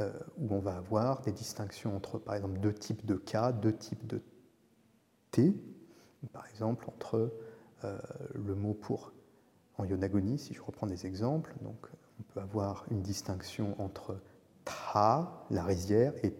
euh, 0.00 0.12
où 0.38 0.54
on 0.54 0.60
va 0.60 0.76
avoir 0.76 1.20
des 1.22 1.32
distinctions 1.32 1.96
entre, 1.96 2.18
par 2.18 2.34
exemple, 2.34 2.58
deux 2.60 2.72
types 2.72 3.04
de 3.04 3.16
K, 3.16 3.52
deux 3.60 3.74
types 3.74 4.06
de 4.06 4.22
T, 5.30 5.54
par 6.32 6.46
exemple, 6.48 6.86
entre 6.88 7.32
euh, 7.84 7.98
le 8.34 8.54
mot 8.54 8.74
pour 8.74 9.12
en 9.78 9.84
yonagonie, 9.84 10.38
si 10.38 10.54
je 10.54 10.62
reprends 10.62 10.86
des 10.86 11.06
exemples, 11.06 11.54
donc 11.62 11.88
on 12.18 12.22
peut 12.34 12.40
avoir 12.40 12.84
une 12.90 13.02
distinction 13.02 13.74
entre 13.80 14.20
tra, 14.64 15.46
la 15.50 15.64
rizière, 15.64 16.12
et 16.22 16.34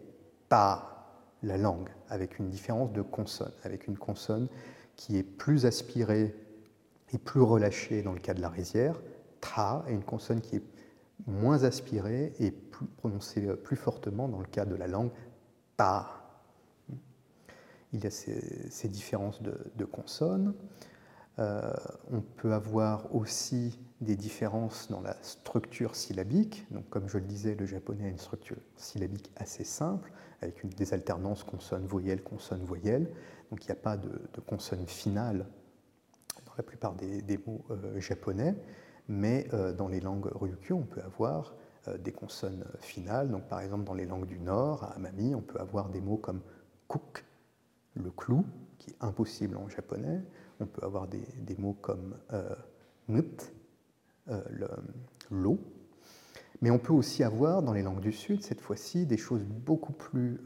ta, 0.48 1.06
la 1.42 1.56
langue, 1.56 1.88
avec 2.08 2.38
une 2.38 2.50
différence 2.50 2.92
de 2.92 3.02
consonne, 3.02 3.52
avec 3.64 3.86
une 3.86 3.96
consonne 3.96 4.48
qui 4.96 5.16
est 5.16 5.22
plus 5.22 5.64
aspirée 5.64 6.34
et 7.12 7.18
plus 7.18 7.40
relâchée 7.40 8.02
dans 8.02 8.12
le 8.12 8.20
cas 8.20 8.34
de 8.34 8.42
la 8.42 8.50
rizière, 8.50 9.00
tra, 9.40 9.84
et 9.88 9.92
une 9.92 10.04
consonne 10.04 10.40
qui 10.40 10.56
est 10.56 10.62
moins 11.26 11.64
aspiré 11.64 12.32
et 12.38 12.50
plus, 12.50 12.86
prononcé 12.86 13.46
euh, 13.46 13.56
plus 13.56 13.76
fortement 13.76 14.28
dans 14.28 14.40
le 14.40 14.46
cas 14.46 14.64
de 14.64 14.74
la 14.74 14.86
langue 14.86 15.10
ta. 15.76 16.08
Il 17.92 18.04
y 18.04 18.06
a 18.06 18.10
ces, 18.10 18.88
différences 18.88 19.42
de, 19.42 19.84
consonnes. 19.84 20.54
Euh, 21.40 21.72
on 22.12 22.20
peut 22.20 22.52
avoir 22.52 23.12
aussi 23.14 23.80
des 24.00 24.14
différences 24.14 24.88
dans 24.90 25.00
la 25.00 25.16
structure 25.22 25.96
syllabique. 25.96 26.66
Donc, 26.70 26.88
comme 26.88 27.08
je 27.08 27.18
le 27.18 27.24
disais, 27.24 27.56
le 27.56 27.66
japonais 27.66 28.04
a 28.04 28.08
une 28.08 28.18
structure 28.18 28.58
syllabique 28.76 29.32
assez 29.34 29.64
simple, 29.64 30.12
avec 30.40 30.62
une, 30.62 30.70
des 30.70 30.94
alternances 30.94 31.42
consonne-voyelle, 31.42 32.22
consonne-voyelle. 32.22 33.10
Donc, 33.50 33.64
il 33.64 33.66
n'y 33.66 33.72
a 33.72 33.82
pas 33.82 33.96
de, 33.96 34.10
consonne 34.46 34.86
finale 34.86 35.46
dans 36.46 36.52
la 36.56 36.62
plupart 36.62 36.94
des, 36.94 37.40
mots 37.44 37.64
euh, 37.70 37.98
japonais 37.98 38.54
mais 39.10 39.48
euh, 39.52 39.72
dans 39.72 39.88
les 39.88 39.98
langues 39.98 40.30
ryukyu, 40.32 40.72
on 40.72 40.84
peut 40.84 41.02
avoir 41.02 41.56
euh, 41.88 41.98
des 41.98 42.12
consonnes 42.12 42.64
finales. 42.78 43.28
Donc, 43.28 43.42
par 43.48 43.60
exemple, 43.60 43.82
dans 43.82 43.94
les 43.94 44.06
langues 44.06 44.26
du 44.26 44.38
Nord, 44.38 44.84
à 44.84 44.92
Amami, 44.92 45.34
on 45.34 45.40
peut 45.40 45.58
avoir 45.58 45.88
des 45.88 46.00
mots 46.00 46.16
comme 46.16 46.40
kuk, 46.88 47.24
le 47.94 48.12
clou, 48.12 48.46
qui 48.78 48.90
est 48.90 48.96
impossible 49.00 49.56
en 49.56 49.68
japonais. 49.68 50.22
On 50.60 50.66
peut 50.66 50.86
avoir 50.86 51.08
des, 51.08 51.56
mots 51.58 51.76
comme 51.80 52.16
euh, 52.32 52.54
nut, 53.08 53.52
l'eau. 55.28 55.58
Mais 56.60 56.70
on 56.70 56.78
peut 56.78 56.92
aussi 56.92 57.24
avoir, 57.24 57.62
dans 57.62 57.72
les 57.72 57.82
langues 57.82 58.00
du 58.00 58.12
Sud, 58.12 58.44
cette 58.44 58.60
fois-ci, 58.60 59.06
des 59.06 59.16
choses 59.16 59.42
beaucoup 59.42 59.92
plus 59.92 60.40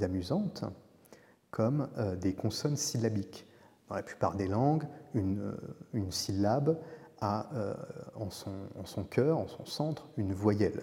amusantes, 0.00 0.64
comme 1.50 1.88
des 2.18 2.34
consonnes 2.34 2.76
syllabiques. 2.76 3.46
Dans 3.88 3.94
la 3.94 4.02
plupart 4.02 4.34
des 4.34 4.48
langues, 4.48 4.88
une 5.14 6.10
syllabe 6.10 6.78
a 7.20 7.48
euh, 7.54 7.74
en, 8.14 8.30
son, 8.30 9.04
cœur, 9.04 9.38
en 9.38 9.48
son 9.48 9.64
centre, 9.64 10.08
une 10.16 10.32
voyelle, 10.32 10.82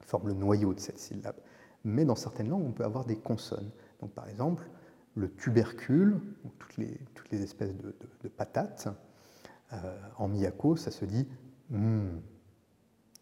forme 0.00 0.28
le 0.28 0.34
noyau 0.34 0.74
de 0.74 0.80
cette 0.80 0.98
syllabe. 0.98 1.36
Mais 1.84 2.04
dans 2.04 2.14
certaines 2.14 2.48
langues, 2.48 2.66
on 2.66 2.72
peut 2.72 2.84
avoir 2.84 3.04
des 3.04 3.16
consonnes. 3.16 3.70
Donc, 4.00 4.12
par 4.12 4.28
exemple, 4.28 4.68
le 5.14 5.30
tubercule, 5.30 6.20
toutes 6.58 6.76
les, 6.78 7.42
espèces 7.42 7.74
de, 7.76 8.28
patates, 8.28 8.88
euh, 9.72 9.98
en 10.16 10.28
miyako, 10.28 10.76
ça 10.76 10.90
se 10.90 11.04
dit 11.04 11.28
mm. 11.70 12.08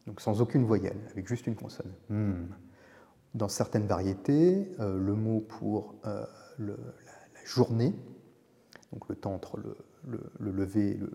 Donc 0.06 0.20
sans 0.22 0.40
aucune 0.40 0.64
voyelle, 0.64 0.98
avec 1.10 1.26
juste 1.26 1.46
une 1.46 1.56
consonne. 1.56 1.92
Mm. 2.08 2.46
Dans 3.34 3.48
certaines 3.48 3.86
variétés, 3.86 4.72
euh, 4.80 4.98
le 4.98 5.14
mot 5.14 5.40
pour 5.40 5.94
la, 6.04 6.74
journée, 7.44 7.94
donc 8.92 9.08
le 9.08 9.16
temps 9.16 9.32
entre 9.32 9.58
le, 9.58 9.74
le 10.38 10.50
lever 10.50 10.90
et 10.90 10.94
le, 10.94 11.10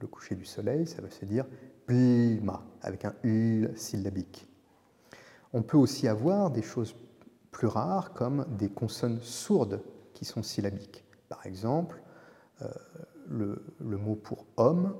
le 0.00 0.06
coucher 0.06 0.34
du 0.34 0.44
soleil, 0.44 0.86
ça 0.86 1.02
va 1.02 1.10
se 1.10 1.24
dire 1.24 1.46
plima, 1.86 2.62
avec 2.82 3.04
un 3.04 3.14
l 3.24 3.72
syllabique. 3.76 4.46
On 5.52 5.62
peut 5.62 5.76
aussi 5.78 6.08
avoir 6.08 6.50
des 6.50 6.62
choses 6.62 6.94
plus 7.50 7.66
rares 7.66 8.12
comme 8.12 8.44
des 8.58 8.68
consonnes 8.68 9.20
sourdes 9.22 9.80
qui 10.12 10.24
sont 10.24 10.42
syllabiques. 10.42 11.04
Par 11.28 11.46
exemple, 11.46 12.02
euh, 12.62 12.68
le, 13.28 13.96
mot 13.96 14.14
pour 14.14 14.46
homme 14.56 14.94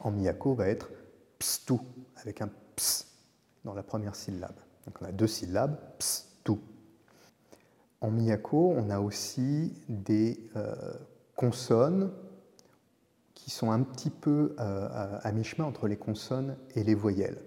en 0.00 0.10
miyako 0.10 0.54
va 0.54 0.68
être 0.68 0.90
pstu, 1.38 1.74
avec 2.16 2.42
un 2.42 2.50
ps 2.76 3.06
dans 3.64 3.74
la 3.74 3.82
première 3.82 4.16
syllabe. 4.16 4.56
Donc 4.86 4.96
on 5.00 5.04
a 5.04 5.12
deux 5.12 5.26
syllabes, 5.26 5.78
pstu. 5.98 6.52
En 8.00 8.10
miyako, 8.10 8.74
on 8.76 8.90
a 8.90 8.98
aussi 8.98 9.72
des 9.88 10.50
euh, 10.56 10.74
consonnes 11.36 12.10
qui 13.42 13.50
sont 13.50 13.72
un 13.72 13.82
petit 13.82 14.10
peu 14.10 14.54
euh, 14.60 15.18
à, 15.20 15.32
mi-chemin 15.32 15.64
entre 15.64 15.88
les 15.88 15.96
consonnes 15.96 16.56
et 16.76 16.84
les 16.84 16.94
voyelles. 16.94 17.42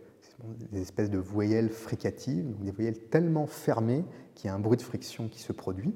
Des 0.71 0.81
espèces 0.81 1.09
de 1.09 1.17
voyelles 1.17 1.69
fricatives, 1.69 2.53
des 2.59 2.71
voyelles 2.71 2.99
tellement 2.99 3.47
fermées 3.47 4.03
qu'il 4.35 4.49
y 4.49 4.51
a 4.51 4.55
un 4.55 4.59
bruit 4.59 4.75
de 4.75 4.81
friction 4.81 5.29
qui 5.29 5.39
se 5.39 5.53
produit. 5.53 5.95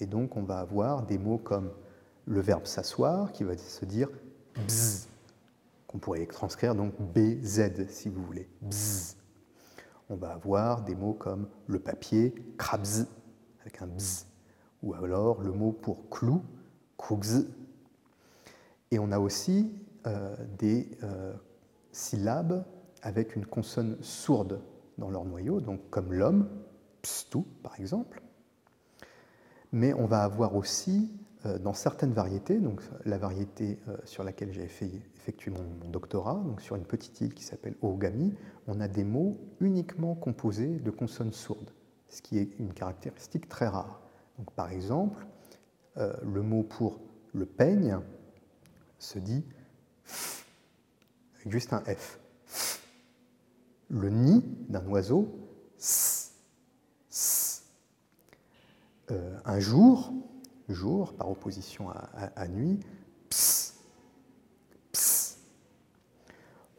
Et 0.00 0.06
donc 0.06 0.38
on 0.38 0.42
va 0.42 0.60
avoir 0.60 1.04
des 1.04 1.18
mots 1.18 1.36
comme 1.36 1.70
le 2.24 2.40
verbe 2.40 2.64
s'asseoir 2.64 3.32
qui 3.32 3.44
va 3.44 3.58
se 3.58 3.84
dire 3.84 4.08
bzz, 4.66 5.08
qu'on 5.86 5.98
pourrait 5.98 6.24
transcrire 6.24 6.74
donc 6.74 6.94
BZ 6.98 7.86
si 7.90 8.08
vous 8.08 8.24
voulez. 8.24 8.48
Bzz. 8.62 9.16
On 10.08 10.16
va 10.16 10.32
avoir 10.32 10.84
des 10.84 10.94
mots 10.94 11.12
comme 11.12 11.48
le 11.66 11.80
papier, 11.80 12.34
krabz, 12.56 13.06
avec 13.60 13.82
un 13.82 13.88
bzz. 13.88 14.24
Ou 14.82 14.94
alors 14.94 15.42
le 15.42 15.52
mot 15.52 15.72
pour 15.72 16.08
clou, 16.08 16.42
krugz, 16.96 17.44
et 18.90 18.98
on 18.98 19.12
a 19.12 19.18
aussi 19.18 19.72
euh, 20.06 20.34
des 20.58 20.88
euh, 21.02 21.34
syllabes 21.92 22.64
avec 23.02 23.36
une 23.36 23.46
consonne 23.46 23.96
sourde 24.00 24.60
dans 24.96 25.10
leur 25.10 25.24
noyau, 25.24 25.60
donc 25.60 25.80
comme 25.90 26.12
l'homme, 26.12 26.48
pstu 27.02 27.38
par 27.62 27.78
exemple. 27.78 28.22
Mais 29.72 29.92
on 29.92 30.06
va 30.06 30.24
avoir 30.24 30.56
aussi 30.56 31.12
dans 31.60 31.72
certaines 31.74 32.12
variétés, 32.12 32.58
donc 32.58 32.82
la 33.04 33.16
variété 33.16 33.78
sur 34.04 34.24
laquelle 34.24 34.52
j'ai 34.52 34.64
effectué 34.64 35.52
mon, 35.52 35.88
doctorat, 35.88 36.34
donc 36.34 36.60
sur 36.60 36.74
une 36.74 36.84
petite 36.84 37.20
île 37.20 37.32
qui 37.32 37.44
s'appelle 37.44 37.76
Oogami, 37.80 38.34
on 38.66 38.80
a 38.80 38.88
des 38.88 39.04
mots 39.04 39.38
uniquement 39.60 40.16
composés 40.16 40.80
de 40.80 40.90
consonnes 40.90 41.32
sourdes, 41.32 41.70
ce 42.08 42.22
qui 42.22 42.38
est 42.38 42.58
une 42.58 42.72
caractéristique 42.72 43.48
très 43.48 43.68
rare. 43.68 44.00
Donc, 44.38 44.50
par 44.52 44.72
exemple, 44.72 45.26
le 45.96 46.42
mot 46.42 46.64
pour 46.64 46.98
le 47.32 47.46
peigne 47.46 48.00
se 48.98 49.18
dit 49.18 49.44
avec 51.36 51.52
juste 51.52 51.72
un 51.72 51.80
F. 51.80 52.18
Le 53.90 54.10
nid 54.10 54.44
d'un 54.68 54.86
oiseau, 54.86 55.48
euh, 59.10 59.38
un 59.44 59.60
jour, 59.60 60.12
jour 60.68 61.14
par 61.14 61.30
opposition 61.30 61.88
à, 61.90 62.48
nuit, 62.48 62.80
ps, 63.30 63.74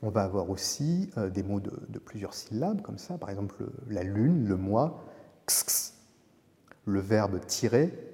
On 0.01 0.09
va 0.09 0.23
avoir 0.23 0.49
aussi 0.49 1.09
euh, 1.17 1.29
des 1.29 1.41
mots 1.41 1.59
de, 1.59 1.99
plusieurs 1.99 2.33
syllabes, 2.33 2.81
comme 2.81 2.99
ça, 2.99 3.17
par 3.17 3.29
exemple 3.29 3.65
la 3.87 4.03
lune, 4.03 4.47
le 4.47 4.55
mois, 4.55 5.03
le 6.85 6.99
verbe 6.99 7.39
tirer, 7.47 8.11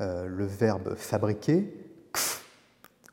euh, 0.00 0.26
le 0.26 0.46
verbe 0.46 0.94
fabriquer, 0.94 1.81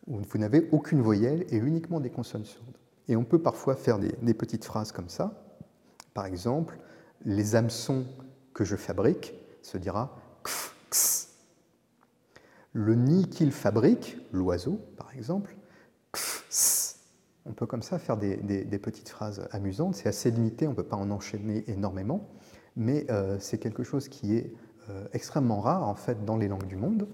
vous 0.10 0.40
n'avez 0.40 0.68
aucune 0.72 1.02
voyelle 1.02 1.46
et 1.50 1.58
uniquement 1.58 2.00
des 2.00 2.10
consonnes 2.10 2.46
sourdes. 2.46 2.78
Et 3.08 3.16
on 3.16 3.24
peut 3.24 3.40
parfois 3.40 3.76
faire 3.76 4.00
des, 4.00 4.34
petites 4.34 4.66
phrases 4.66 4.92
comme 4.92 5.10
ça. 5.10 5.44
Par 6.14 6.26
exemple, 6.26 6.80
les 7.26 7.56
hameçons 7.56 8.06
que 8.54 8.64
je 8.64 8.76
fabrique 8.76 9.34
se 9.62 9.78
dira 9.78 10.16
kf, 10.44 11.30
Le 12.74 12.96
nid 12.96 13.30
qu'il 13.30 13.52
fabrique, 13.52 14.18
l'oiseau 14.32 14.80
par 14.98 15.14
exemple, 15.14 15.56
On 17.46 17.54
peut 17.54 17.66
comme 17.66 17.82
ça 17.82 17.98
faire 18.00 18.18
des, 18.18 18.38
petites 18.80 19.10
phrases 19.10 19.48
amusantes. 19.52 19.96
C'est 19.96 20.10
assez 20.10 20.30
limité, 20.32 20.68
on 20.68 20.72
ne 20.72 20.76
peut 20.76 20.84
pas 20.84 20.98
en 20.98 21.10
enchaîner 21.10 21.64
énormément, 21.68 22.30
mais 22.76 23.06
euh, 23.10 23.38
c'est 23.40 23.58
quelque 23.58 23.84
chose 23.84 24.08
qui 24.08 24.36
est 24.36 24.54
euh, 24.90 25.08
extrêmement 25.14 25.62
rare 25.62 25.88
en 25.88 25.96
fait 25.96 26.26
dans 26.26 26.38
les 26.38 26.48
langues 26.48 26.68
du 26.68 26.76
monde. 26.76 27.08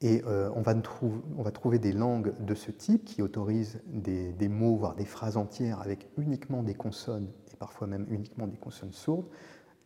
Et 0.00 0.22
euh, 0.26 0.50
on, 0.54 0.62
va 0.62 1.50
trouver 1.50 1.78
des 1.80 1.92
langues 1.92 2.32
de 2.38 2.54
ce 2.54 2.70
type 2.70 3.04
qui 3.04 3.20
autorisent 3.20 3.80
des, 3.86 4.48
mots, 4.48 4.76
voire 4.76 4.94
des 4.94 5.04
phrases 5.04 5.36
entières 5.36 5.80
avec 5.80 6.08
uniquement 6.16 6.62
des 6.62 6.74
consonnes, 6.74 7.28
et 7.52 7.56
parfois 7.56 7.88
même 7.88 8.06
uniquement 8.08 8.46
des 8.46 8.56
consonnes 8.56 8.92
sourdes, 8.92 9.26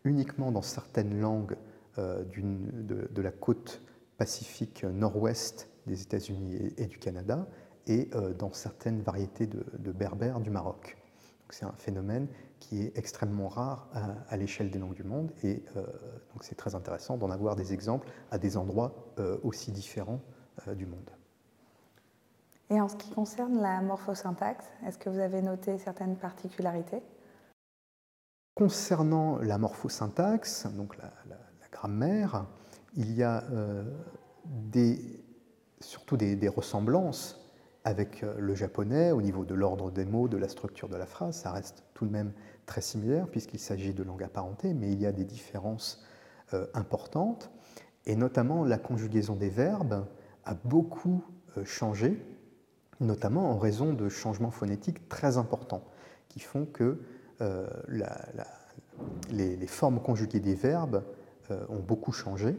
uniquement 0.04 0.52
dans 0.52 0.62
certaines 0.62 1.18
langues 1.18 1.56
euh, 1.98 2.24
de, 2.24 3.22
la 3.22 3.30
côte 3.30 3.80
pacifique 4.18 4.84
nord-ouest 4.84 5.70
des 5.86 6.02
États-Unis 6.02 6.74
et, 6.76 6.86
du 6.86 6.98
Canada, 6.98 7.48
et 7.86 8.10
euh, 8.14 8.34
dans 8.34 8.52
certaines 8.52 9.00
variétés 9.00 9.46
de, 9.46 9.64
de 9.78 9.92
berbères 9.92 10.40
du 10.40 10.50
Maroc. 10.50 10.98
C'est 11.48 11.64
un 11.64 11.74
phénomène 11.76 12.28
qui 12.62 12.82
est 12.82 12.96
extrêmement 12.96 13.48
rare 13.48 13.88
à, 14.28 14.36
l'échelle 14.36 14.70
des 14.70 14.78
langues 14.78 14.94
du 14.94 15.02
monde. 15.02 15.32
Et 15.42 15.64
euh, 15.76 15.82
donc 16.32 16.44
c'est 16.44 16.54
très 16.54 16.76
intéressant 16.76 17.16
d'en 17.16 17.30
avoir 17.30 17.56
des 17.56 17.72
exemples 17.72 18.08
à 18.30 18.38
des 18.38 18.56
endroits 18.56 19.12
euh, 19.18 19.36
aussi 19.42 19.72
différents 19.72 20.20
euh, 20.68 20.74
du 20.76 20.86
monde. 20.86 21.10
Et 22.70 22.80
en 22.80 22.88
ce 22.88 22.94
qui 22.94 23.10
concerne 23.10 23.60
la 23.60 23.80
morphosyntaxe, 23.80 24.64
est-ce 24.86 24.96
que 24.96 25.10
vous 25.10 25.18
avez 25.18 25.42
noté 25.42 25.76
certaines 25.78 26.16
particularités? 26.16 27.02
Concernant 28.54 29.38
la 29.38 29.58
morphosyntaxe, 29.58 30.68
donc 30.68 30.96
la, 30.98 31.12
grammaire, 31.72 32.46
il 32.94 33.12
y 33.12 33.22
a 33.22 33.42
des, 34.44 35.24
surtout 35.80 36.16
des 36.16 36.48
ressemblances 36.48 37.41
avec 37.84 38.24
le 38.38 38.54
japonais 38.54 39.10
au 39.10 39.20
niveau 39.22 39.44
de 39.44 39.54
l'ordre 39.54 39.90
des 39.90 40.04
mots, 40.04 40.28
de 40.28 40.36
la 40.36 40.48
structure 40.48 40.88
de 40.88 40.96
la 40.96 41.06
phrase. 41.06 41.36
Ça 41.36 41.50
reste 41.50 41.82
tout 41.94 42.06
de 42.06 42.12
même 42.12 42.32
très 42.66 42.80
similaires 42.80 43.28
puisqu'il 43.28 43.58
s'agit 43.58 43.92
de 43.92 44.02
langues 44.02 44.22
apparentées, 44.22 44.74
mais 44.74 44.92
il 44.92 45.00
y 45.00 45.06
a 45.06 45.12
des 45.12 45.24
différences 45.24 46.04
euh, 46.54 46.66
importantes. 46.74 47.50
Et 48.06 48.16
notamment, 48.16 48.64
la 48.64 48.78
conjugaison 48.78 49.36
des 49.36 49.48
verbes 49.48 50.06
a 50.44 50.54
beaucoup 50.54 51.24
euh, 51.56 51.64
changé, 51.64 52.20
notamment 53.00 53.50
en 53.50 53.58
raison 53.58 53.92
de 53.92 54.08
changements 54.08 54.50
phonétiques 54.50 55.08
très 55.08 55.36
importants 55.36 55.84
qui 56.28 56.40
font 56.40 56.66
que 56.66 57.00
euh, 57.40 57.66
les, 59.30 59.66
formes 59.66 60.00
conjuguées 60.00 60.40
des 60.40 60.54
verbes 60.54 61.04
ont 61.68 61.80
beaucoup 61.80 62.12
changé. 62.12 62.56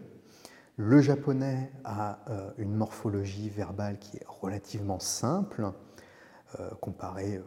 Le 0.78 1.02
japonais 1.02 1.72
a 1.84 2.20
une 2.58 2.74
morphologie 2.74 3.50
verbale 3.50 4.00
qui 4.00 4.18
est 4.18 4.26
relativement 4.28 5.00
simple, 5.00 5.72
euh, 6.60 6.70
comparé 6.82 7.38
euh, 7.38 7.44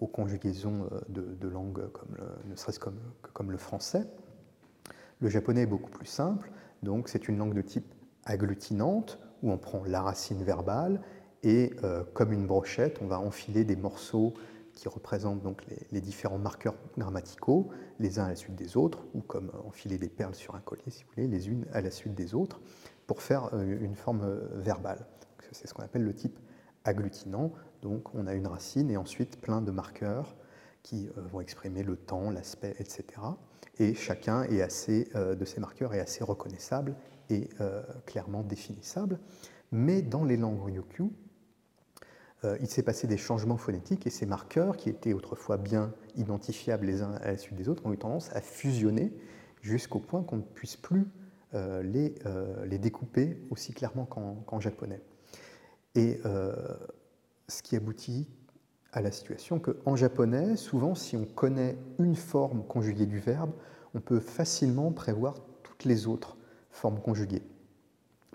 aux, 0.00 0.08
conjugaisons 0.08 0.88
euh, 0.90 1.00
de, 1.08 1.48
langues 1.48 1.88
ne 2.44 2.56
serait-ce 2.56 2.80
comme, 2.80 2.98
comme 3.32 3.52
le 3.52 3.56
français. 3.56 4.04
Le 5.20 5.28
japonais 5.28 5.62
est 5.62 5.66
beaucoup 5.66 5.90
plus 5.90 6.06
simple, 6.06 6.50
donc 6.82 7.08
c'est 7.08 7.28
une 7.28 7.38
langue 7.38 7.54
de 7.54 7.62
type 7.62 7.94
agglutinante, 8.24 9.20
où 9.42 9.52
on 9.52 9.58
prend 9.58 9.84
la 9.84 10.02
racine 10.02 10.42
verbale 10.42 11.00
et 11.44 11.72
comme 12.14 12.32
une 12.32 12.48
brochette, 12.48 12.98
on 13.00 13.06
va 13.06 13.20
enfiler 13.20 13.64
des 13.64 13.76
morceaux 13.76 14.34
qui 14.78 14.88
représentent 14.88 15.42
donc 15.42 15.64
les, 15.90 16.00
différents 16.00 16.38
marqueurs 16.38 16.76
grammaticaux, 16.96 17.68
les 17.98 18.20
uns 18.20 18.26
à 18.26 18.28
la 18.28 18.36
suite 18.36 18.54
des 18.54 18.76
autres, 18.76 19.04
ou 19.12 19.20
comme 19.20 19.50
enfiler 19.66 19.98
des 19.98 20.08
perles 20.08 20.36
sur 20.36 20.54
un 20.54 20.60
collier, 20.60 20.84
si 20.88 21.02
vous 21.02 21.10
voulez, 21.16 21.26
les 21.26 21.48
unes 21.48 21.66
à 21.72 21.80
la 21.80 21.90
suite 21.90 22.14
des 22.14 22.32
autres, 22.32 22.60
pour 23.08 23.20
faire 23.22 23.52
une 23.54 23.96
forme 23.96 24.38
verbale. 24.54 25.04
C'est 25.50 25.66
ce 25.66 25.74
qu'on 25.74 25.82
appelle 25.82 26.04
le 26.04 26.14
type 26.14 26.38
agglutinant. 26.84 27.52
Donc 27.82 28.14
on 28.14 28.28
a 28.28 28.34
une 28.34 28.46
racine 28.46 28.88
et 28.90 28.96
ensuite 28.96 29.40
plein 29.40 29.60
de 29.62 29.72
marqueurs 29.72 30.36
qui 30.84 31.08
euh, 31.08 31.22
vont 31.32 31.40
exprimer 31.40 31.82
le 31.82 31.96
temps, 31.96 32.30
l'aspect, 32.30 32.76
etc. 32.78 33.04
Et 33.80 33.94
chacun 33.94 34.44
euh, 34.44 35.34
de 35.34 35.44
ces 35.44 35.60
marqueurs 35.60 35.92
est 35.92 36.00
assez 36.00 36.22
reconnaissable 36.22 36.94
et 37.30 37.48
euh, 37.60 37.82
clairement 38.06 38.44
définissable. 38.44 39.18
Mais 39.72 40.02
dans 40.02 40.24
les 40.24 40.36
langues 40.36 40.62
Ryukyu, 40.62 41.10
il 42.60 42.68
s'est 42.68 42.82
passé 42.82 43.06
des 43.06 43.16
changements 43.16 43.56
phonétiques 43.56 44.06
et 44.06 44.10
ces 44.10 44.26
marqueurs, 44.26 44.76
qui 44.76 44.88
étaient 44.88 45.12
autrefois 45.12 45.56
bien 45.56 45.92
identifiables 46.16 46.86
les 46.86 47.02
uns 47.02 47.14
à 47.22 47.32
la 47.32 47.36
suite 47.36 47.56
des 47.56 47.68
autres, 47.68 47.84
ont 47.84 47.92
eu 47.92 47.98
tendance 47.98 48.30
à 48.34 48.40
fusionner 48.40 49.12
jusqu'au 49.60 49.98
point 49.98 50.22
qu'on 50.22 50.36
ne 50.36 50.42
puisse 50.42 50.76
plus 50.76 51.06
les, 51.52 52.14
les, 52.66 52.78
découper 52.78 53.38
aussi 53.50 53.72
clairement 53.72 54.04
qu'en 54.04 54.60
japonais. 54.60 55.00
Et 55.96 56.20
ce 57.48 57.62
qui 57.62 57.74
aboutit 57.74 58.28
à 58.92 59.00
la 59.00 59.10
situation 59.10 59.58
qu'en 59.58 59.96
japonais, 59.96 60.56
souvent, 60.56 60.94
si 60.94 61.16
on 61.16 61.24
connaît 61.24 61.76
une 61.98 62.16
forme 62.16 62.64
conjuguée 62.64 63.06
du 63.06 63.18
verbe, 63.18 63.52
on 63.94 64.00
peut 64.00 64.20
facilement 64.20 64.92
prévoir 64.92 65.34
toutes 65.62 65.84
les 65.84 66.06
autres 66.06 66.36
formes 66.70 67.00
conjuguées. 67.00 67.42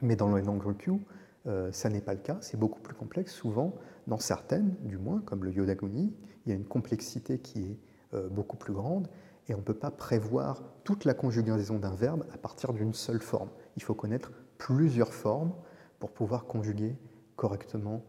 Mais 0.02 0.16
dans 0.16 0.32
Ryukyu, 0.34 1.00
euh, 1.48 1.72
ça 1.72 1.90
n'est 1.90 2.02
pas 2.02 2.14
le 2.14 2.20
cas, 2.20 2.38
c'est 2.42 2.58
beaucoup 2.58 2.82
plus 2.82 2.96
complexe. 2.96 3.34
Souvent, 3.34 3.74
dans 4.08 4.20
certaines, 4.20 4.76
du 4.82 4.98
moins, 4.98 5.22
comme 5.22 5.44
le 5.44 5.52
Yodaguni, 5.52 6.14
il 6.46 6.50
y 6.50 6.52
a 6.52 6.56
une 6.56 6.66
complexité 6.66 7.40
qui 7.40 7.64
est 7.64 7.80
euh, 8.14 8.30
beaucoup 8.30 8.58
plus 8.58 8.74
grande 8.74 9.08
et 9.48 9.54
on 9.56 9.60
ne 9.60 9.64
peut 9.64 9.74
pas 9.74 9.92
prévoir 9.92 10.64
toute 10.84 11.06
la 11.06 11.14
conjugaison 11.14 11.80
d'un 11.80 11.96
verbe 11.96 12.26
à 12.34 12.38
partir 12.38 12.74
d'une 12.74 12.94
seule 12.94 13.22
forme. 13.22 13.50
Il 13.76 13.84
faut 13.84 13.94
connaître 13.94 14.32
plusieurs 14.58 15.14
formes 15.14 15.54
pour 16.00 16.12
pouvoir 16.12 16.46
conjuguer 16.46 16.96
correctement 17.36 18.04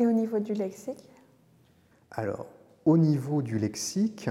et 0.00 0.06
au 0.06 0.12
niveau 0.12 0.38
du 0.38 0.54
lexique? 0.54 1.10
Alors, 2.10 2.46
au 2.86 2.96
niveau 2.96 3.42
du 3.42 3.58
lexique, 3.58 4.30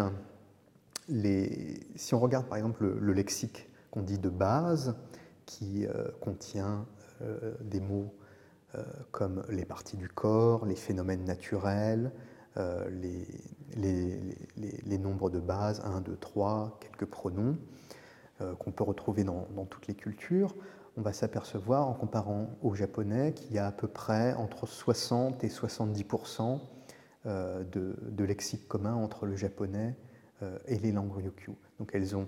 si 1.07 2.13
on 2.15 2.19
regarde 2.19 2.47
par 2.47 2.57
exemple 2.57 2.85
le, 2.99 3.13
lexique 3.13 3.69
qu'on 3.91 4.01
dit 4.01 4.17
de 4.17 4.29
base, 4.29 4.95
qui 5.45 5.85
euh, 5.85 6.07
contient 6.21 6.87
euh, 7.21 7.53
des 7.61 7.79
mots 7.79 8.13
euh, 8.13 8.18
comme 9.11 9.43
les 9.49 9.65
parties 9.65 9.97
du 9.97 10.07
corps, 10.07 10.65
les 10.65 10.75
phénomènes 10.75 11.23
naturels, 11.23 12.11
les, 12.91 13.25
les, 13.75 14.97
nombres 14.97 15.29
de 15.29 15.39
base, 15.39 15.81
1, 15.83 16.01
2, 16.01 16.17
3, 16.17 16.77
quelques 16.79 17.05
pronoms, 17.09 17.57
qu'on 18.59 18.71
peut 18.71 18.83
retrouver 18.83 19.23
dans, 19.23 19.47
toutes 19.69 19.87
les 19.87 19.95
cultures, 19.95 20.55
on 20.99 21.01
va 21.01 21.13
s'apercevoir 21.13 21.87
en 21.87 21.93
comparant 21.93 22.49
au 22.61 22.75
japonais 22.75 23.33
qu'il 23.33 23.53
y 23.53 23.57
a 23.57 23.67
à 23.67 23.71
peu 23.71 23.87
près 23.87 24.33
entre 24.33 24.67
60 24.67 25.43
et 25.43 25.47
70% 25.47 26.59
euh, 27.25 27.63
de, 27.63 28.23
lexique 28.23 28.67
commun 28.67 28.95
entre 28.95 29.25
le 29.25 29.35
japonais 29.35 29.95
euh, 30.43 30.57
et 30.67 30.77
les 30.77 30.91
langues 30.91 31.13
ryukyu. 31.15 31.53
Donc 31.79 31.91
elles 31.93 32.17
ont 32.17 32.27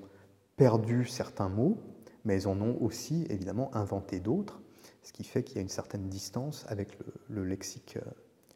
perdu 0.56 1.06
certains 1.06 1.50
mots, 1.50 1.78
mais 2.24 2.36
elles 2.36 2.48
en 2.48 2.62
ont 2.62 2.78
aussi 2.82 3.26
évidemment 3.30 3.76
inventé 3.76 4.20
d'autres, 4.20 4.61
ce 5.02 5.12
qui 5.12 5.24
fait 5.24 5.44
qu'il 5.44 5.56
y 5.56 5.60
a 5.60 5.62
une 5.62 5.70
certaine 5.70 6.08
distance 6.08 6.66
avec 6.68 6.98
le, 7.30 7.44
lexique 7.44 7.98
euh, 7.98 8.10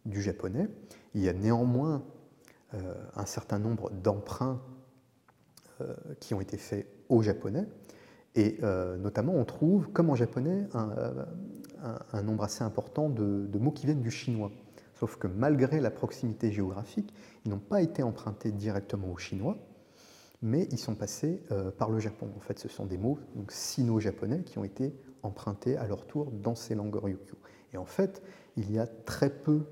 du 0.05 0.21
japonais. 0.21 0.67
Il 1.13 1.21
y 1.21 1.29
a 1.29 1.33
néanmoins 1.33 2.03
un 3.15 3.25
certain 3.25 3.57
nombre 3.57 3.89
d'emprunts 3.89 4.61
qui 6.19 6.33
ont 6.33 6.41
été 6.41 6.57
faits 6.57 6.85
au 7.07 7.21
japonais. 7.21 7.65
Et 8.35 8.59
notamment, 8.99 9.33
on 9.33 9.45
trouve, 9.45 9.89
comme 9.91 10.09
en 10.09 10.15
japonais, 10.15 10.67
un, 10.73 12.21
nombre 12.21 12.43
assez 12.43 12.65
important 12.65 13.09
de, 13.09 13.57
mots 13.57 13.71
qui 13.71 13.85
viennent 13.85 14.01
du 14.01 14.11
chinois. 14.11 14.51
Sauf 14.93 15.15
que 15.15 15.27
malgré 15.27 15.79
la 15.79 15.89
proximité 15.89 16.51
géographique, 16.51 17.13
ils 17.45 17.49
n'ont 17.49 17.59
pas 17.59 17.81
été 17.81 18.03
empruntés 18.03 18.51
directement 18.51 19.09
au 19.09 19.17
chinois, 19.17 19.57
mais 20.41 20.67
ils 20.71 20.79
sont 20.79 20.95
passés 20.95 21.41
par 21.77 21.89
le 21.89 21.99
Japon. 21.99 22.29
En 22.35 22.41
fait, 22.41 22.59
ce 22.59 22.67
sont 22.67 22.85
des 22.85 22.97
mots 22.97 23.19
sino-japonais 23.47 24.43
qui 24.43 24.57
ont 24.57 24.65
été 24.65 24.93
empruntés 25.25 25.77
à 25.77 25.87
leur 25.87 26.05
tour 26.05 26.31
dans 26.31 26.55
ces 26.55 26.75
langues 26.75 26.95
ryukyu. 26.95 27.35
Et 27.73 27.77
en 27.77 27.85
fait, 27.85 28.21
il 28.55 28.71
y 28.71 28.79
a 28.79 28.87
très 28.87 29.29
peu 29.29 29.63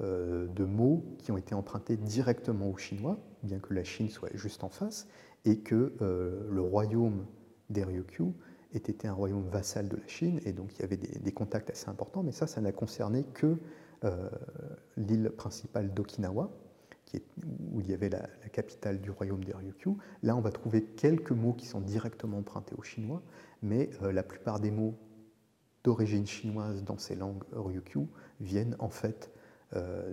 euh, 0.00 0.46
de 0.46 0.64
mots 0.64 1.04
qui 1.18 1.30
ont 1.30 1.36
été 1.36 1.54
empruntés 1.54 1.96
directement 1.96 2.70
au 2.70 2.76
chinois, 2.76 3.18
bien 3.42 3.58
que 3.58 3.74
la 3.74 3.84
Chine 3.84 4.08
soit 4.08 4.30
juste 4.34 4.64
en 4.64 4.70
face, 4.70 5.06
et 5.44 5.58
que 5.58 5.92
euh, 6.00 6.48
le 6.50 6.60
royaume 6.62 7.26
des 7.68 7.84
Ryukyu 7.84 8.32
ait 8.72 8.78
été 8.78 9.08
un 9.08 9.12
royaume 9.12 9.46
vassal 9.48 9.88
de 9.88 9.96
la 9.96 10.06
Chine, 10.06 10.40
et 10.46 10.52
donc 10.52 10.74
il 10.74 10.80
y 10.80 10.84
avait 10.84 10.96
des, 10.96 11.32
contacts 11.32 11.70
assez 11.70 11.88
importants, 11.88 12.22
mais 12.22 12.32
ça, 12.32 12.46
ça 12.46 12.60
n'a 12.62 12.72
concerné 12.72 13.24
que 13.34 13.58
euh, 14.04 14.30
l'île 14.96 15.30
principale 15.36 15.92
d'Okinawa, 15.92 16.50
où 17.72 17.80
il 17.80 17.90
y 17.90 17.94
avait 17.94 18.08
la, 18.08 18.26
capitale 18.52 19.00
du 19.00 19.10
royaume 19.10 19.44
des 19.44 19.52
Ryukyu. 19.52 19.90
Là, 20.22 20.36
on 20.36 20.40
va 20.40 20.50
trouver 20.50 20.82
quelques 20.82 21.32
mots 21.32 21.52
qui 21.52 21.66
sont 21.66 21.80
directement 21.80 22.38
empruntés 22.38 22.74
au 22.76 22.82
chinois, 22.82 23.22
mais 23.62 23.90
la 24.00 24.22
plupart 24.22 24.60
des 24.60 24.70
mots 24.70 24.94
d'origine 25.84 26.26
chinoise 26.26 26.84
dans 26.84 26.98
ces 26.98 27.14
langues 27.14 27.44
Ryukyu 27.52 28.06
viennent 28.40 28.76
en 28.78 28.90
fait 28.90 29.30
euh, 29.74 30.12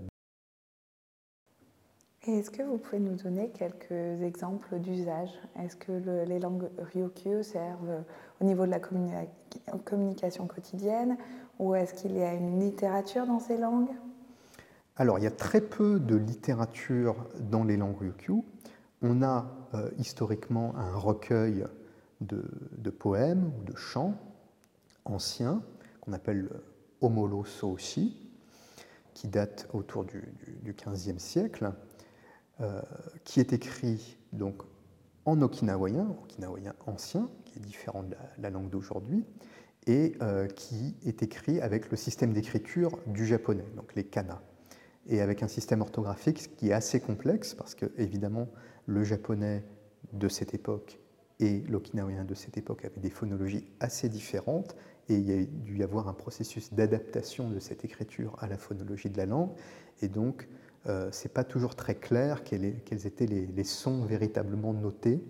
est-ce 2.27 2.51
que 2.51 2.61
vous 2.61 2.77
pouvez 2.77 2.99
nous 2.99 3.15
donner 3.15 3.51
quelques 3.51 4.21
exemples 4.21 4.79
d'usage? 4.79 5.29
Est-ce 5.63 5.77
que 5.77 5.93
les 6.25 6.39
langues 6.39 6.69
Ryukyu 6.77 7.41
servent 7.41 8.03
au 8.41 8.43
niveau 8.43 8.65
de 8.65 8.71
la 8.71 8.81
communication 9.85 10.45
quotidienne? 10.45 11.15
Ou 11.57 11.73
est-ce 11.73 11.93
qu'il 11.93 12.17
y 12.17 12.21
a 12.21 12.33
une 12.33 12.59
littérature 12.59 13.25
dans 13.25 13.39
ces 13.39 13.57
langues? 13.57 13.91
Alors, 14.99 15.19
il 15.19 15.23
y 15.23 15.27
a 15.27 15.31
très 15.31 15.61
peu 15.61 15.99
de 15.99 16.15
littérature 16.15 17.27
dans 17.39 17.63
les 17.63 17.77
langues 17.77 17.99
Ryukyu. 17.99 18.41
On 19.03 19.21
a 19.21 19.45
euh, 19.75 19.91
historiquement 19.99 20.75
un 20.75 20.95
recueil 20.95 21.65
de, 22.21 22.41
poèmes 22.89 23.51
ou 23.59 23.63
de 23.63 23.75
chants 23.75 24.15
anciens 25.05 25.61
qu'on 26.01 26.13
appelle 26.13 26.49
Omolo 27.01 27.45
Soshi, 27.45 28.27
qui 29.13 29.27
date 29.27 29.67
autour 29.71 30.03
du, 30.03 30.23
du, 30.63 30.73
XVe 30.73 31.19
siècle, 31.19 31.71
euh, 32.61 32.81
qui 33.23 33.39
est 33.39 33.53
écrit 33.53 34.17
donc 34.33 34.63
en 35.25 35.39
okinawayen, 35.43 36.07
okinawayen 36.23 36.73
ancien, 36.87 37.29
qui 37.45 37.59
est 37.59 37.61
différent 37.61 38.01
de 38.01 38.15
la, 38.39 38.49
langue 38.49 38.71
d'aujourd'hui, 38.71 39.23
et 39.85 40.15
euh, 40.23 40.47
qui 40.47 40.95
est 41.05 41.21
écrit 41.21 41.61
avec 41.61 41.91
le 41.91 41.97
système 41.97 42.33
d'écriture 42.33 42.97
du 43.05 43.27
japonais, 43.27 43.65
donc 43.75 43.93
les 43.93 44.03
kana, 44.03 44.41
et 45.07 45.21
avec 45.21 45.43
un 45.43 45.47
système 45.47 45.81
orthographique 45.81 46.55
qui 46.57 46.69
est 46.69 46.73
assez 46.73 46.99
complexe, 46.99 47.53
parce 47.53 47.75
que 47.75 47.85
évidemment 47.97 48.47
le 48.85 49.03
japonais 49.03 49.63
de 50.13 50.27
cette 50.27 50.53
époque 50.53 50.99
et 51.39 51.59
l'okinawayen 51.69 52.25
de 52.25 52.33
cette 52.33 52.57
époque 52.57 52.85
avaient 52.85 52.99
des 52.99 53.09
phonologies 53.09 53.65
assez 53.79 54.09
différentes, 54.09 54.75
et 55.09 55.15
il 55.15 55.29
y 55.29 55.33
a 55.33 55.45
dû 55.45 55.77
y 55.77 55.83
avoir 55.83 56.07
un 56.07 56.13
processus 56.13 56.73
d'adaptation 56.73 57.49
de 57.49 57.59
cette 57.59 57.85
écriture 57.85 58.35
à 58.39 58.47
la 58.47 58.57
phonologie 58.57 59.09
de 59.09 59.17
la 59.17 59.25
langue, 59.25 59.51
et 60.01 60.07
donc 60.07 60.47
euh, 60.87 61.11
ce 61.11 61.27
n'est 61.27 61.33
pas 61.33 61.43
toujours 61.43 61.75
très 61.75 61.95
clair 61.95 62.43
quels, 62.43 62.65
étaient 62.65 63.25
les, 63.25 63.63
sons 63.63 64.05
véritablement 64.05 64.73
notés 64.73 65.21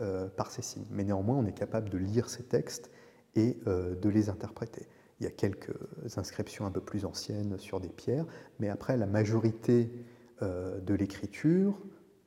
euh, 0.00 0.28
par 0.28 0.50
ces 0.50 0.62
signes. 0.62 0.86
Mais 0.90 1.04
néanmoins, 1.04 1.36
on 1.36 1.46
est 1.46 1.56
capable 1.56 1.90
de 1.90 1.98
lire 1.98 2.30
ces 2.30 2.44
textes 2.44 2.90
et 3.34 3.58
euh, 3.66 3.94
de 3.96 4.08
les 4.08 4.28
interpréter. 4.28 4.86
Il 5.20 5.24
y 5.24 5.26
a 5.26 5.30
quelques 5.30 5.76
inscriptions 6.16 6.64
un 6.66 6.70
peu 6.70 6.80
plus 6.80 7.04
anciennes 7.04 7.58
sur 7.58 7.78
des 7.78 7.90
pierres, 7.90 8.26
mais 8.58 8.68
après, 8.68 8.96
la 8.96 9.06
majorité 9.06 9.92
de 10.40 10.94
l'écriture, 10.94 11.78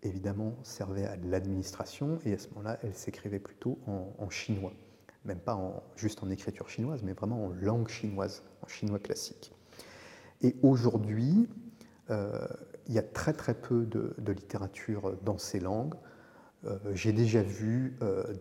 évidemment, 0.03 0.55
servait 0.61 1.05
à 1.05 1.15
l'administration, 1.15 2.19
et 2.23 2.33
à 2.33 2.37
ce 2.37 2.49
moment-là, 2.49 2.77
elle 2.83 2.93
s'écrivait 2.93 3.39
plutôt 3.39 3.79
en 3.87 4.29
chinois 4.29 4.73
même 5.25 5.39
pas 5.39 5.83
juste 5.95 6.23
en 6.23 6.29
écriture 6.29 6.69
chinoise, 6.69 7.01
mais 7.03 7.13
vraiment 7.13 7.45
en 7.45 7.49
langue 7.49 7.87
chinoise, 7.87 8.43
en 8.61 8.67
chinois 8.67 8.99
classique. 8.99 9.53
Et 10.41 10.55
aujourd'hui, 10.61 11.47
euh, 12.09 12.45
il 12.87 12.93
y 12.93 12.99
a 12.99 13.03
très 13.03 13.33
très 13.33 13.53
peu 13.53 13.85
de, 13.85 14.13
littérature 14.31 15.17
dans 15.23 15.37
ces 15.37 15.59
langues. 15.59 15.95
Euh, 16.65 16.77
j'ai 16.93 17.13
déjà 17.13 17.41
vu 17.41 17.97
euh, 18.01 18.33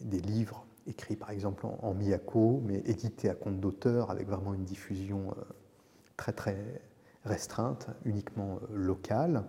des, 0.00 0.20
livres 0.20 0.66
écrits 0.86 1.16
par 1.16 1.30
exemple 1.30 1.66
en, 1.66 1.94
miyako, 1.94 2.62
mais 2.64 2.78
édités 2.86 3.28
à 3.28 3.34
compte 3.34 3.60
d'auteur 3.60 4.10
avec 4.10 4.28
vraiment 4.28 4.54
une 4.54 4.64
diffusion 4.64 5.34
très 6.16 6.32
très 6.32 6.82
restreinte, 7.24 7.88
uniquement 8.04 8.58
locale. 8.72 9.44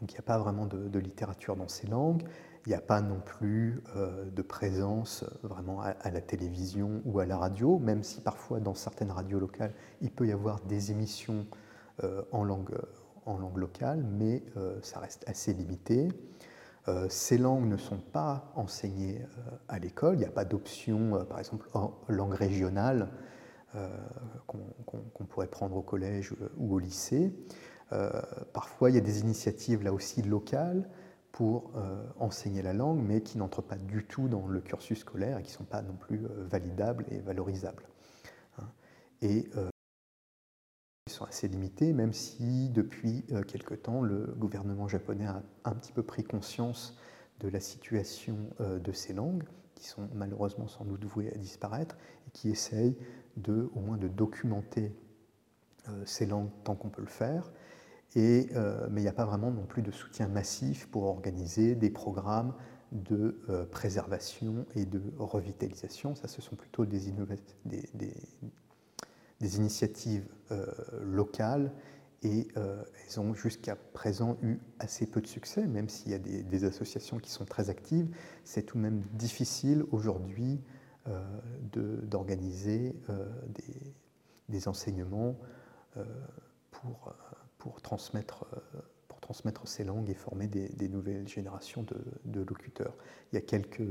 Donc 0.00 0.12
il 0.12 0.14
n'y 0.14 0.20
a 0.20 0.22
pas 0.22 0.38
vraiment 0.38 0.66
de 0.66 0.98
littérature 0.98 1.56
dans 1.56 1.68
ces 1.68 1.86
langues. 1.86 2.24
Il 2.66 2.68
n'y 2.68 2.76
a 2.76 2.80
pas 2.80 3.00
non 3.00 3.18
plus 3.18 3.82
euh, 3.96 4.30
de 4.30 4.42
présence 4.42 5.24
euh, 5.24 5.48
vraiment 5.48 5.80
à, 5.80 6.10
la 6.10 6.20
télévision 6.20 7.02
ou 7.04 7.18
à 7.18 7.26
la 7.26 7.36
radio, 7.36 7.80
même 7.80 8.04
si 8.04 8.20
parfois 8.20 8.60
dans 8.60 8.74
certaines 8.74 9.10
radios 9.10 9.40
locales, 9.40 9.74
il 10.00 10.12
peut 10.12 10.28
y 10.28 10.32
avoir 10.32 10.60
des 10.60 10.92
émissions 10.92 11.46
euh, 12.04 12.22
en, 12.30 12.44
langue, 12.44 12.76
en 13.26 13.36
langue 13.36 13.56
locale, 13.56 14.04
mais 14.04 14.44
ça 14.82 15.00
reste 15.00 15.24
assez 15.26 15.52
limité. 15.52 16.08
Ces 17.08 17.38
langues 17.38 17.66
ne 17.66 17.76
sont 17.76 17.98
pas 17.98 18.52
enseignées 18.56 19.24
à 19.68 19.78
l'école, 19.78 20.16
il 20.16 20.18
n'y 20.18 20.24
a 20.24 20.30
pas 20.30 20.44
d'option, 20.44 21.24
par 21.26 21.38
exemple, 21.38 21.68
en 21.74 21.92
langue 22.08 22.34
régionale 22.34 23.08
qu'on 24.46 25.24
pourrait 25.28 25.46
prendre 25.46 25.76
au 25.76 25.82
collège 25.82 26.34
ou 26.58 26.74
au 26.74 26.78
lycée. 26.80 27.32
parfois, 28.52 28.90
il 28.90 28.94
y 28.96 28.98
a 28.98 29.02
des 29.02 29.20
initiatives 29.20 29.84
là 29.84 29.92
aussi 29.92 30.22
locales 30.22 30.88
pour 31.32 31.72
euh, 31.76 32.04
enseigner 32.18 32.62
la 32.62 32.74
langue, 32.74 33.02
mais 33.02 33.22
qui 33.22 33.38
n'entrent 33.38 33.62
pas 33.62 33.76
du 33.76 34.04
tout 34.04 34.28
dans 34.28 34.46
le 34.46 34.60
cursus 34.60 34.98
scolaire 34.98 35.38
et 35.38 35.42
qui 35.42 35.50
ne 35.50 35.56
sont 35.56 35.64
pas 35.64 35.82
non 35.82 35.94
plus 35.94 36.26
euh, 36.26 36.46
validables 36.46 37.06
et 37.10 37.18
valorisables. 37.20 37.84
Hein. 38.58 38.66
Euh, 39.24 39.70
sont 41.12 41.24
assez 41.24 41.48
limités, 41.48 41.92
même 41.92 42.12
si 42.12 42.68
depuis 42.70 43.24
quelque 43.46 43.74
temps, 43.74 44.02
le 44.02 44.34
gouvernement 44.36 44.88
japonais 44.88 45.26
a 45.26 45.42
un 45.64 45.74
petit 45.74 45.92
peu 45.92 46.02
pris 46.02 46.24
conscience 46.24 46.98
de 47.40 47.48
la 47.48 47.60
situation 47.60 48.36
de 48.60 48.92
ces 48.92 49.12
langues, 49.12 49.44
qui 49.74 49.86
sont 49.86 50.08
malheureusement 50.14 50.68
sans 50.68 50.84
doute 50.84 51.04
vouées 51.04 51.32
à 51.32 51.38
disparaître, 51.38 51.96
et 52.26 52.30
qui 52.30 52.50
essaye 52.50 52.96
de, 53.36 53.70
au 53.74 53.80
moins 53.80 53.96
de 53.96 54.08
documenter 54.08 54.94
ces 56.04 56.26
langues 56.26 56.50
tant 56.64 56.74
qu'on 56.74 56.90
peut 56.90 57.02
le 57.02 57.08
faire, 57.08 57.52
euh, 58.16 58.86
mais 58.90 59.00
il 59.00 59.04
n'y 59.04 59.08
a 59.08 59.12
pas 59.12 59.24
vraiment 59.24 59.50
non 59.50 59.64
plus 59.64 59.82
de 59.82 59.90
soutien 59.90 60.28
massif 60.28 60.88
pour 60.90 61.04
organiser 61.04 61.74
des 61.74 61.90
programmes 61.90 62.54
de 62.92 63.40
euh, 63.48 63.64
préservation 63.64 64.66
et 64.74 64.84
de 64.84 65.02
revitalisation. 65.18 66.14
Ça, 66.14 66.28
ce 66.28 66.42
sont 66.42 66.56
plutôt 66.56 66.84
des, 66.84 67.00
initiatives 69.42 70.26
euh, 70.50 70.66
locales 71.02 71.72
et 72.24 72.46
elles 72.54 73.18
ont 73.18 73.34
jusqu'à 73.34 73.74
présent 73.74 74.38
eu 74.42 74.60
assez 74.78 75.06
peu 75.06 75.20
de 75.20 75.26
succès, 75.26 75.66
même 75.66 75.88
s'il 75.88 76.12
y 76.12 76.14
a 76.14 76.20
des, 76.20 76.64
associations 76.64 77.18
qui 77.18 77.32
sont 77.32 77.44
très 77.44 77.68
actives. 77.68 78.14
C'est 78.44 78.62
tout 78.62 78.76
de 78.76 78.82
même 78.82 79.00
difficile 79.14 79.84
aujourd'hui 79.90 80.60
d'organiser 81.72 82.94
des, 84.48 84.68
enseignements 84.68 85.36
pour 86.70 87.12
pour 87.62 87.80
transmettre, 87.80 88.44
euh, 88.56 88.80
pour 89.06 89.20
transmettre 89.20 89.68
ces 89.68 89.84
langues 89.84 90.10
et 90.10 90.14
former 90.14 90.48
des, 90.48 90.88
nouvelles 90.88 91.28
générations 91.28 91.86
de, 92.24 92.40
locuteurs. 92.40 92.96
Il 93.30 93.36
y 93.36 93.38
a 93.38 93.40
quelques 93.40 93.86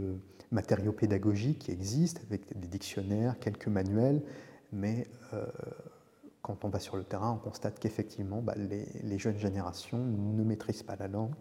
matériaux 0.51 0.91
pédagogiques 0.91 1.59
qui 1.59 1.71
existent, 1.71 2.19
avec 2.27 2.41
des 2.59 2.67
dictionnaires, 2.67 3.39
quelques 3.39 3.69
manuels, 3.69 4.21
mais 4.71 5.07
euh, 5.33 5.45
quand 6.41 6.65
on 6.65 6.69
va 6.69 6.79
sur 6.79 6.97
le 6.97 7.03
terrain, 7.03 7.31
on 7.31 7.37
constate 7.37 7.79
qu'effectivement, 7.79 8.41
bah, 8.41 8.55
les, 8.55 9.17
jeunes 9.17 9.37
générations 9.37 9.99
ne 9.99 10.43
maîtrisent 10.43 10.83
pas 10.83 10.95
la 10.95 11.07
langue 11.07 11.33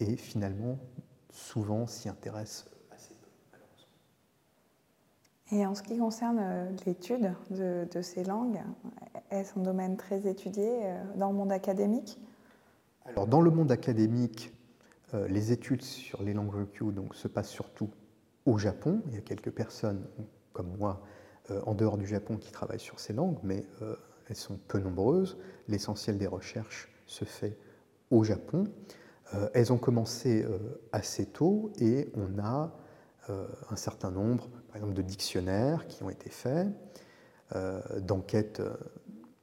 et 0.00 0.16
finalement, 0.16 0.78
souvent 1.30 1.86
s'y 1.86 2.08
intéressent 2.08 2.66
assez 2.90 3.14
peu, 3.14 3.28
malheureusement. 3.52 3.88
Et 5.52 5.66
en 5.66 5.74
ce 5.74 5.82
qui 5.82 5.98
concerne 5.98 6.38
euh, 6.40 6.70
l'étude 6.86 7.34
de, 7.50 7.86
de, 7.90 8.02
ces 8.02 8.24
langues, 8.24 8.60
est-ce 9.30 9.58
un 9.58 9.62
domaine 9.62 9.96
très 9.96 10.26
étudié 10.26 10.86
euh, 10.86 11.02
dans 11.16 11.30
le 11.30 11.36
monde 11.36 11.52
académique? 11.52 12.20
Alors, 13.04 13.26
dans 13.26 13.40
le 13.40 13.50
monde 13.50 13.70
académique, 13.70 14.52
euh, 15.14 15.28
les 15.28 15.52
études 15.52 15.82
sur 15.82 16.22
les 16.22 16.32
langues 16.32 16.54
Ryukyu 16.54 16.92
donc, 16.92 17.14
se 17.14 17.28
passent 17.28 17.50
surtout 17.50 17.90
au 18.44 18.58
Japon. 18.58 19.02
Il 19.06 19.14
y 19.14 19.18
a 19.18 19.20
quelques 19.20 19.50
personnes 19.50 20.04
comme 20.52 20.76
moi 20.78 21.02
en 21.64 21.74
dehors 21.74 21.96
du 21.96 22.06
Japon 22.06 22.36
qui 22.36 22.50
travaillent 22.52 22.80
sur 22.80 23.00
ces 23.00 23.12
langues, 23.12 23.38
mais 23.42 23.64
elles 24.28 24.36
sont 24.36 24.58
peu 24.68 24.78
nombreuses. 24.78 25.38
L'essentiel 25.68 26.18
des 26.18 26.26
recherches 26.26 26.88
se 27.06 27.24
fait 27.24 27.56
au 28.10 28.24
Japon. 28.24 28.64
elles 29.54 29.72
ont 29.72 29.78
commencé 29.78 30.44
assez 30.92 31.26
tôt 31.26 31.72
et 31.78 32.10
on 32.14 32.38
a 32.38 32.76
un 33.28 33.76
certain 33.76 34.10
nombre, 34.10 34.48
par 34.68 34.76
exemple, 34.76 34.94
de 34.94 35.02
dictionnaires 35.02 35.86
qui 35.86 36.02
ont 36.02 36.10
été 36.10 36.30
faits, 36.30 36.68
d'enquêtes 37.98 38.60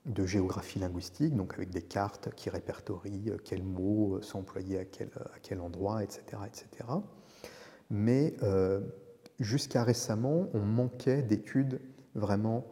de 0.06 0.26
géographie 0.26 0.80
linguistique, 0.80 1.36
donc 1.36 1.54
avec 1.54 1.70
des 1.70 1.82
cartes 1.82 2.30
qui 2.36 2.50
répertorient 2.50 3.32
euh, 3.32 3.38
quels 3.44 3.63
mots 3.63 4.16
euh, 4.16 4.22
sont 4.22 4.39
employés 4.39 4.80
à 4.80 4.86
quel, 4.86 5.10
à 5.34 5.39
quel 5.42 5.62
endroit, 5.62 6.04
etc. 6.04 6.24
etc. 6.46 6.68
Mais 7.89 8.36
euh, 8.44 8.82
jusqu'à 9.39 9.84
récemment, 9.84 10.50
on 10.54 10.60
manquait 10.60 11.22
d'études 11.22 11.80
vraiment 12.15 12.65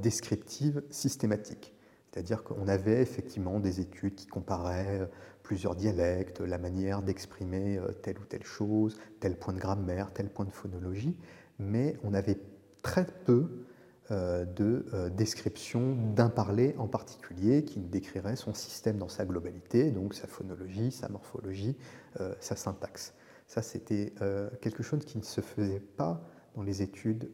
descriptives 0.00 0.82
systématiques. 0.88 1.74
C'est-à-dire 2.10 2.42
qu'on 2.42 2.66
avait 2.66 3.02
effectivement 3.02 3.60
des 3.60 3.80
études 3.80 4.14
qui 4.14 4.26
comparaient 4.26 5.08
plusieurs 5.42 5.76
dialectes, 5.76 6.40
la 6.40 6.56
manière 6.56 7.02
d'exprimer 7.02 7.78
telle 8.02 8.18
ou 8.18 8.24
telle 8.24 8.44
chose, 8.44 8.96
tel 9.20 9.36
point 9.36 9.52
de 9.52 9.58
grammaire, 9.58 10.12
tel 10.12 10.30
point 10.30 10.46
de 10.46 10.50
phonologie, 10.50 11.14
mais 11.58 11.96
on 12.02 12.14
avait 12.14 12.38
très 12.82 13.06
peu 13.26 13.64
euh, 14.10 14.44
de 14.44 14.86
euh, 14.92 15.08
description 15.08 15.94
d'un 16.16 16.30
parler 16.30 16.74
en 16.78 16.88
particulier 16.88 17.64
qui 17.64 17.78
décrirait 17.78 18.34
son 18.34 18.54
système 18.54 18.98
dans 18.98 19.08
sa 19.08 19.24
globalité, 19.24 19.92
donc 19.92 20.14
sa 20.14 20.26
phonologie, 20.26 20.90
sa 20.90 21.08
morphologie, 21.08 21.76
euh, 22.20 22.34
sa 22.40 22.56
syntaxe. 22.56 23.14
Ça, 23.46 23.62
c'était 23.62 24.12
quelque 24.60 24.84
chose 24.84 25.04
qui 25.04 25.18
ne 25.18 25.24
se 25.24 25.40
faisait 25.40 25.80
pas 25.80 26.22
dans 26.54 26.62
les 26.62 26.82
études 26.82 27.30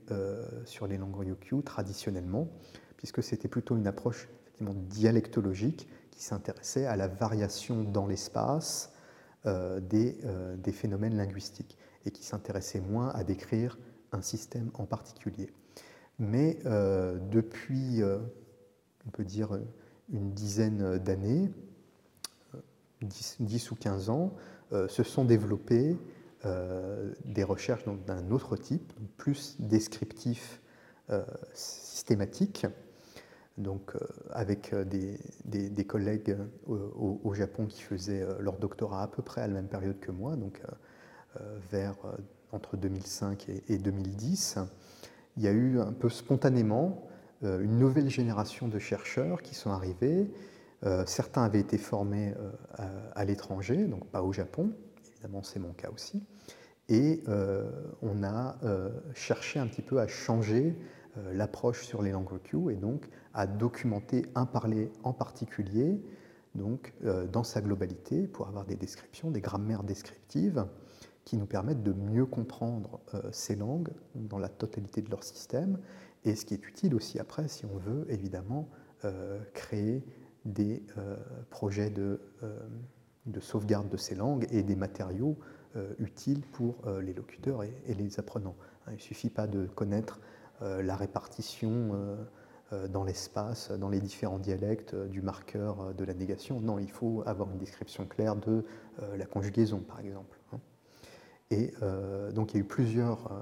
sur 0.65 0.87
les 0.87 0.97
langues 0.97 1.17
Ryukyu 1.17 1.63
traditionnellement, 1.63 2.49
puisque 2.97 3.23
c'était 3.23 3.49
plutôt 3.49 3.77
une 3.77 3.87
approche 3.87 4.29
effectivement 4.43 4.75
dialectologique 4.89 5.89
qui 6.11 6.23
s'intéressait 6.23 6.87
à 6.87 6.97
la 6.97 7.09
variation 7.09 7.83
dans 7.83 8.07
l'espace 8.07 8.93
des, 9.45 10.19
des 10.59 10.73
phénomènes 10.73 11.17
linguistiques 11.17 11.77
et 12.05 12.11
qui 12.11 12.25
s'intéressait 12.25 12.81
moins 12.81 13.09
à 13.11 13.25
décrire 13.25 13.79
un 14.13 14.23
système 14.23 14.71
en 14.75 14.87
particulier. 14.87 15.51
Mais 16.19 16.59
euh, 16.65 17.19
depuis, 17.31 18.03
euh, 18.03 18.19
on 19.07 19.11
peut 19.11 19.25
dire, 19.25 19.59
une 20.11 20.33
dizaine 20.33 20.99
d'années, 20.99 21.51
10, 23.03 23.71
ou 23.71 23.75
15 23.75 24.11
ans, 24.11 24.33
euh, 24.73 24.89
se 24.89 25.03
sont 25.03 25.25
développées 26.47 27.17
des 27.25 27.45
recherches 27.45 27.85
d'un 28.07 28.31
autre 28.31 28.57
type, 28.57 28.93
plus 29.17 29.57
descriptif, 29.59 30.61
systématique, 31.53 32.67
donc 33.59 33.93
avec 34.31 34.75
des, 34.75 35.85
collègues 35.87 36.37
au, 36.67 37.35
Japon 37.35 37.67
qui 37.67 37.83
faisaient 37.83 38.27
leur 38.41 38.59
doctorat 38.59 39.03
à 39.03 39.09
peu 39.09 39.23
près 39.23 39.43
à 39.43 39.47
la 39.47 39.55
même 39.55 39.69
période 39.69 39.99
que 40.01 40.11
moi, 40.11 40.37
donc 40.37 40.63
vers 41.71 41.97
entre 42.53 42.77
2005 42.77 43.49
et, 43.49 43.63
et 43.69 43.79
2010 43.79 44.59
il 45.37 45.43
y 45.43 45.49
a 45.49 45.53
eu 45.53 45.81
un 45.81 45.93
peu 45.93 46.09
spontanément 46.09 47.07
euh, 47.45 47.61
une 47.61 47.79
nouvelle 47.79 48.09
génération 48.09 48.69
de 48.69 48.79
chercheurs 48.79 49.43
qui 49.43 49.55
sont 49.55 49.71
arrivés. 49.71 50.31
Euh, 50.85 51.05
certains 51.07 51.43
avaient 51.43 51.61
été 51.61 51.79
formés 51.79 52.35
euh, 52.79 53.11
à, 53.15 53.25
l'étranger, 53.25 53.85
donc 53.85 54.07
pas 54.09 54.23
au 54.23 54.33
Japon, 54.33 54.73
évidemment 55.13 55.43
c'est 55.43 55.59
mon 55.59 55.73
cas 55.73 55.91
aussi. 55.91 56.23
Et 56.89 57.23
on 58.03 58.23
a 58.23 58.57
cherché 59.15 59.59
un 59.59 59.67
petit 59.67 59.83
peu 59.83 60.01
à 60.01 60.07
changer 60.07 60.79
l'approche 61.33 61.85
sur 61.85 62.03
les 62.03 62.13
langues 62.13 62.41
Q 62.45 62.71
et 62.71 62.77
donc 62.77 63.09
à 63.35 63.47
documenter 63.47 64.27
un 64.35 64.47
parler 64.47 64.91
en 65.03 65.13
particulier 65.13 66.01
donc, 66.55 66.95
dans 67.33 67.43
sa 67.43 67.61
globalité 67.61 68.29
pour 68.29 68.47
avoir 68.47 68.65
des 68.65 68.77
descriptions, 68.77 69.31
des 69.31 69.41
grammaires 69.41 69.83
descriptives 69.83 70.67
qui 71.27 71.37
nous 71.37 71.45
permettent 71.45 71.83
de 71.83 71.93
mieux 71.93 72.25
comprendre 72.25 73.01
euh, 73.13 73.21
ces 73.33 73.57
langues 73.57 73.91
dans 74.15 74.39
la 74.39 74.49
totalité 74.49 75.03
de 75.03 75.11
leur 75.11 75.25
système, 75.25 75.79
et 76.25 76.37
ce 76.37 76.47
qui 76.47 76.55
est 76.55 76.67
utile 76.67 76.95
aussi 76.95 77.19
après 77.19 77.49
si 77.49 77.67
on 77.67 77.77
veut 77.77 78.07
évidemment 78.09 78.71
euh, 79.05 79.39
créer 79.53 80.03
des 80.47 80.85
euh, 80.97 81.17
projets 81.51 81.91
de, 81.91 82.21
sauvegarde 83.41 83.89
de 83.89 83.97
ces 83.97 84.15
langues 84.15 84.47
et 84.51 84.63
des 84.63 84.77
matériaux 84.77 85.37
utiles 85.99 86.43
pour 86.53 86.77
les 87.01 87.13
locuteurs 87.13 87.63
et, 87.63 87.95
les 87.95 88.19
apprenants. 88.19 88.57
Hein, 88.87 88.93
il 88.93 88.97
ne 88.97 89.01
suffit 89.01 89.31
pas 89.31 89.47
de 89.47 89.67
connaître 89.67 90.21
la 90.61 90.97
répartition 90.97 92.17
dans 92.89 93.05
l'espace, 93.05 93.71
dans 93.71 93.89
les 93.89 94.01
différents 94.01 94.39
dialectes 94.39 94.95
du 94.95 95.23
marqueur 95.23 95.95
de 95.95 96.05
la 96.05 96.15
négation. 96.15 96.61
Non, 96.61 96.79
il 96.79 96.91
faut 96.91 97.23
avoir 97.27 97.51
une 97.51 97.59
description 97.59 98.07
claire 98.07 98.37
de 98.37 98.65
la 99.17 99.27
conjugaison, 99.27 99.81
par 99.81 100.01
exemple. 100.01 100.39
Hein. 100.53 100.61
Et 101.51 101.73
euh, 101.83 102.33
donc 102.33 102.53
il 102.53 102.57
y 102.57 102.61
a 102.61 102.61
eu 102.61 102.69
plusieurs 102.69 103.33
euh, 103.33 103.41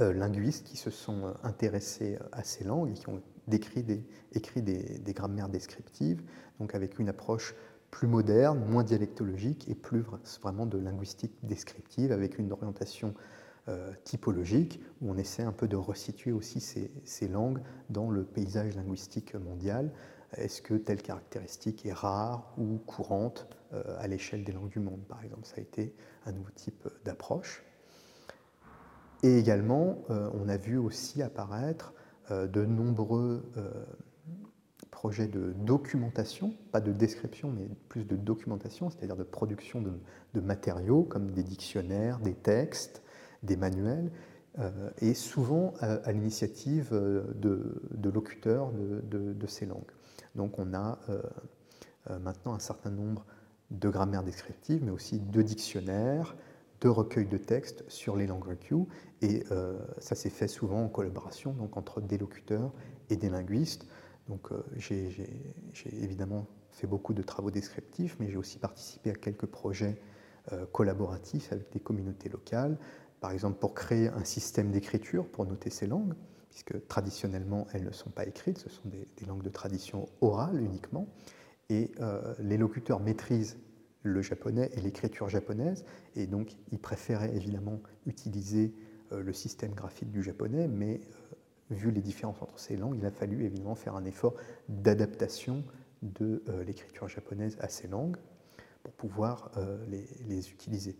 euh, 0.00 0.12
linguistes 0.12 0.66
qui 0.66 0.76
se 0.76 0.90
sont 0.90 1.34
intéressés 1.42 2.18
à 2.32 2.42
ces 2.42 2.64
langues 2.64 2.90
et 2.90 2.94
qui 2.94 3.08
ont 3.08 3.22
décrit 3.46 3.82
des, 3.82 4.04
écrit 4.32 4.60
des, 4.60 5.00
grammaires 5.14 5.48
descriptives, 5.48 6.22
donc 6.58 6.74
avec 6.74 6.98
une 6.98 7.08
approche 7.08 7.54
plus 7.90 8.08
moderne, 8.08 8.64
moins 8.68 8.84
dialectologique 8.84 9.68
et 9.68 9.74
plus 9.74 10.04
vraiment 10.42 10.66
de 10.66 10.78
linguistique 10.78 11.32
descriptive, 11.42 12.12
avec 12.12 12.38
une 12.38 12.52
orientation 12.52 13.14
typologique, 14.04 14.80
où 15.02 15.10
on 15.10 15.16
essaie 15.16 15.42
un 15.42 15.50
peu 15.50 15.66
de 15.66 15.74
resituer 15.74 16.30
aussi 16.30 16.60
ces, 16.60 17.28
langues 17.28 17.60
dans 17.90 18.10
le 18.10 18.22
paysage 18.22 18.76
linguistique 18.76 19.34
mondial. 19.34 19.90
Est-ce 20.36 20.62
que 20.62 20.74
telle 20.74 21.02
caractéristique 21.02 21.84
est 21.84 21.92
rare 21.92 22.54
ou 22.58 22.78
courante 22.86 23.48
à 23.72 24.06
l'échelle 24.06 24.44
des 24.44 24.52
langues 24.52 24.68
du 24.68 24.78
monde, 24.78 25.00
par 25.08 25.24
exemple? 25.24 25.46
Ça 25.46 25.54
a 25.56 25.62
été 25.62 25.92
un 26.26 26.32
nouveau 26.32 26.50
type 26.54 26.88
d'approche. 27.04 27.66
Et 29.22 29.38
également, 29.38 29.98
euh, 30.10 30.30
on 30.34 30.48
a 30.48 30.56
vu 30.56 30.76
aussi 30.76 31.22
apparaître 31.22 31.92
euh, 32.30 32.46
de 32.46 32.64
nombreux 32.64 33.42
euh, 34.96 35.00
projets 35.00 35.26
de 35.26 35.52
documentation, 35.52 36.54
pas 36.72 36.80
de 36.80 36.92
description, 36.92 37.50
mais 37.50 37.68
plus 37.88 38.04
de 38.04 38.16
documentation, 38.16 38.90
c'est-à-dire 38.90 39.16
de 39.16 39.24
production 39.24 39.82
de, 39.82 40.40
matériaux 40.40 41.02
comme 41.02 41.30
des 41.30 41.42
dictionnaires, 41.42 42.18
des 42.18 42.34
textes, 42.34 43.02
des 43.42 43.56
manuels, 43.56 44.10
et 45.00 45.12
souvent 45.12 45.74
à, 45.80 46.12
l'initiative 46.12 46.90
de, 46.90 48.10
locuteurs 48.10 48.70
de, 48.72 49.46
ces 49.46 49.66
langues. 49.66 49.92
Donc 50.34 50.58
on 50.58 50.74
a 50.74 50.98
maintenant 52.20 52.54
un 52.54 52.58
certain 52.58 52.90
nombre 52.90 53.24
de 53.70 53.88
grammaire 53.88 54.22
descriptive, 54.22 54.82
mais 54.84 54.90
aussi 54.90 55.18
de 55.18 55.42
dictionnaires, 55.42 56.36
de 56.80 56.88
recueils 56.88 57.26
de 57.26 57.38
textes 57.38 57.84
sur 57.88 58.16
les 58.16 58.26
langues 58.26 58.56
Q. 58.58 58.76
Et 59.22 59.44
euh, 59.50 59.78
ça 59.98 60.14
s'est 60.14 60.30
fait 60.30 60.48
souvent 60.48 60.84
en 60.84 60.88
collaboration 60.88 61.52
donc 61.52 61.76
entre 61.76 62.00
des 62.00 62.18
locuteurs 62.18 62.72
et 63.10 63.16
des 63.16 63.30
linguistes. 63.30 63.86
Donc 64.28 64.50
euh, 64.50 64.62
j'ai 64.76 65.28
évidemment 66.02 66.46
fait 66.70 66.86
beaucoup 66.86 67.14
de 67.14 67.22
travaux 67.22 67.50
descriptifs, 67.50 68.16
mais 68.20 68.28
j'ai 68.28 68.36
aussi 68.36 68.58
participé 68.58 69.10
à 69.10 69.14
quelques 69.14 69.46
projets 69.46 69.98
euh, 70.52 70.66
collaboratifs 70.66 71.52
avec 71.52 71.72
des 71.72 71.80
communautés 71.80 72.28
locales, 72.28 72.76
par 73.20 73.30
exemple 73.30 73.58
pour 73.58 73.74
créer 73.74 74.08
un 74.08 74.24
système 74.24 74.70
d'écriture 74.70 75.26
pour 75.26 75.46
noter 75.46 75.70
ces 75.70 75.86
langues, 75.86 76.14
puisque 76.50 76.86
traditionnellement 76.88 77.66
elles 77.72 77.84
ne 77.84 77.92
sont 77.92 78.10
pas 78.10 78.26
écrites, 78.26 78.58
ce 78.58 78.68
sont 78.68 78.88
des, 78.88 79.26
langues 79.26 79.42
de 79.42 79.50
tradition 79.50 80.08
orale 80.20 80.60
uniquement. 80.60 81.06
Et 81.68 81.92
euh, 82.00 82.34
les 82.38 82.58
locuteurs 82.58 83.00
maîtrisent 83.00 83.58
le 84.02 84.22
japonais 84.22 84.70
et 84.74 84.80
l'écriture 84.80 85.28
japonaise, 85.28 85.84
et 86.14 86.26
donc 86.26 86.56
ils 86.70 86.78
préféraient 86.78 87.34
évidemment 87.34 87.80
utiliser 88.06 88.72
le 89.12 89.32
système 89.32 89.72
graphique 89.72 90.10
du 90.10 90.22
japonais, 90.22 90.66
mais 90.66 91.00
vu 91.70 91.90
les 91.90 92.00
différences 92.00 92.40
entre 92.42 92.58
ces 92.58 92.76
langues, 92.76 92.96
il 92.98 93.06
a 93.06 93.10
fallu 93.10 93.44
évidemment 93.44 93.74
faire 93.74 93.96
un 93.96 94.04
effort 94.04 94.34
d'adaptation 94.68 95.64
de 96.02 96.42
l'écriture 96.66 97.08
japonaise 97.08 97.56
à 97.60 97.68
ces 97.68 97.88
langues 97.88 98.16
pour 98.82 98.92
pouvoir 98.92 99.50
les, 99.88 100.06
les, 100.28 100.50
utiliser. 100.50 100.96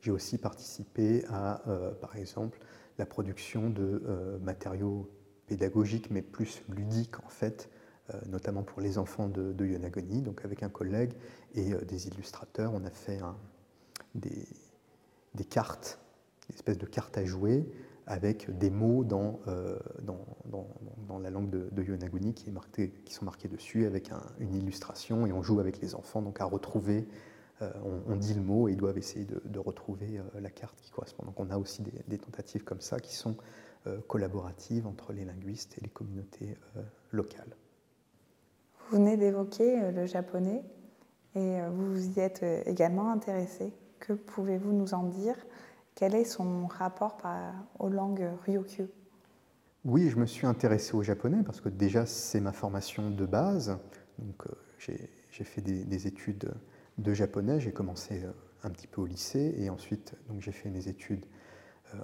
J'ai 0.00 0.10
aussi 0.10 0.36
participé 0.36 1.24
à, 1.28 1.62
par 2.00 2.16
exemple, 2.16 2.58
la 2.98 3.06
production 3.06 3.70
de 3.70 4.38
matériaux 4.42 5.08
pédagogiques, 5.46 6.10
mais 6.10 6.22
plus 6.22 6.62
ludiques 6.68 7.18
en 7.24 7.28
fait, 7.28 7.70
euh, 8.14 8.20
notamment 8.26 8.62
pour 8.62 8.80
les 8.80 8.98
enfants 8.98 9.28
de, 9.28 9.52
de, 9.52 9.66
Yonaguni. 9.66 10.22
Donc 10.22 10.44
avec 10.44 10.62
un 10.62 10.68
collègue 10.68 11.12
et 11.54 11.72
euh, 11.72 11.80
des 11.82 12.08
illustrateurs, 12.08 12.72
on 12.74 12.84
a 12.84 12.90
fait 12.90 13.20
des, 14.14 15.44
cartes, 15.44 15.98
des 16.48 16.56
espèces 16.56 16.78
de 16.78 16.86
cartes 16.86 17.18
à 17.18 17.24
jouer 17.24 17.66
avec 18.06 18.56
des 18.56 18.70
mots 18.70 19.04
dans, 19.04 19.40
euh, 19.48 19.78
dans, 20.02 21.18
la 21.18 21.30
langue 21.30 21.50
de, 21.50 21.82
Yonaguni 21.82 22.34
qui, 22.34 22.50
est 22.50 23.04
qui, 23.04 23.14
sont 23.14 23.24
marqués 23.24 23.48
dessus 23.48 23.86
avec 23.86 24.10
une 24.38 24.54
illustration 24.54 25.26
et 25.26 25.32
on 25.32 25.42
joue 25.42 25.60
avec 25.60 25.80
les 25.80 25.94
enfants 25.94 26.22
donc 26.22 26.40
à 26.40 26.44
retrouver, 26.44 27.08
on, 28.06 28.16
dit 28.16 28.34
le 28.34 28.42
mot 28.42 28.68
et 28.68 28.72
ils 28.72 28.76
doivent 28.76 28.98
essayer 28.98 29.24
de, 29.24 29.58
retrouver 29.58 30.20
la 30.38 30.50
carte 30.50 30.78
qui 30.82 30.90
correspond. 30.90 31.24
Donc 31.24 31.40
on 31.40 31.48
a 31.50 31.56
aussi 31.56 31.82
des, 32.06 32.18
tentatives 32.18 32.64
comme 32.64 32.82
ça 32.82 33.00
qui 33.00 33.16
sont 33.16 33.36
collaboratives 34.06 34.86
entre 34.86 35.12
les 35.12 35.24
linguistes 35.24 35.76
et 35.78 35.80
les 35.80 35.88
communautés 35.88 36.54
locales. 37.12 37.56
Vous 38.90 38.98
venez 38.98 39.16
d'évoquer 39.16 39.82
euh, 39.82 39.90
le 39.90 40.06
japonais 40.06 40.62
Et 41.34 41.58
vous 41.70 41.92
vous 41.92 42.18
y 42.18 42.20
êtes 42.20 42.44
également 42.66 43.10
intéressé. 43.10 43.72
Que 43.98 44.12
pouvez-vous 44.12 44.72
nous 44.72 44.94
en 44.94 45.04
dire 45.04 45.34
Quel 45.96 46.14
est 46.14 46.24
son 46.24 46.66
rapport 46.66 47.16
aux 47.78 47.88
langues 47.88 48.28
Ryukyu? 48.44 48.86
Oui, 49.86 50.10
je 50.10 50.16
me 50.16 50.26
suis 50.26 50.46
intéressé 50.46 50.94
au 50.94 51.02
japonais 51.02 51.42
parce 51.42 51.62
que 51.62 51.70
déjà 51.70 52.04
c'est 52.04 52.40
ma 52.40 52.52
formation 52.52 53.10
de 53.10 53.24
base. 53.24 53.78
Donc 54.18 54.42
j'ai 54.78 55.08
fait 55.44 55.62
des, 55.62 56.06
études 56.06 56.52
de 56.98 57.14
japonais. 57.14 57.60
J'ai 57.60 57.72
commencé 57.72 58.22
un 58.62 58.68
petit 58.68 58.86
peu 58.86 59.00
au 59.00 59.06
lycée 59.06 59.54
et 59.56 59.70
ensuite 59.70 60.14
j'ai 60.38 60.52
fait 60.52 60.68
mes 60.68 60.86
études 60.86 61.24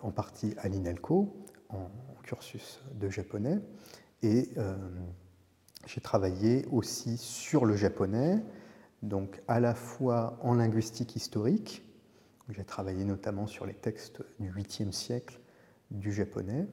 en 0.00 0.10
partie 0.10 0.54
à 0.56 0.68
l'INELCO 0.68 1.36
en, 1.68 1.90
cursus 2.22 2.80
de 2.94 3.10
japonais 3.10 3.60
et 4.22 4.48
euh, 4.56 4.74
j'ai 5.86 6.00
travaillé 6.00 6.64
aussi 6.70 7.18
sur 7.18 7.66
le 7.66 7.76
japonais, 7.76 8.42
donc 9.02 9.42
à 9.48 9.60
la 9.60 9.74
fois 9.74 10.38
en 10.40 10.54
linguistique 10.54 11.14
historique, 11.14 11.84
j'ai 12.48 12.64
travaillé 12.64 13.04
notamment 13.04 13.46
sur 13.46 13.66
les 13.66 13.74
textes 13.74 14.22
du 14.40 14.50
8e 14.50 14.92
siècle 14.92 15.40
du 15.90 16.12
japonais, 16.12 16.66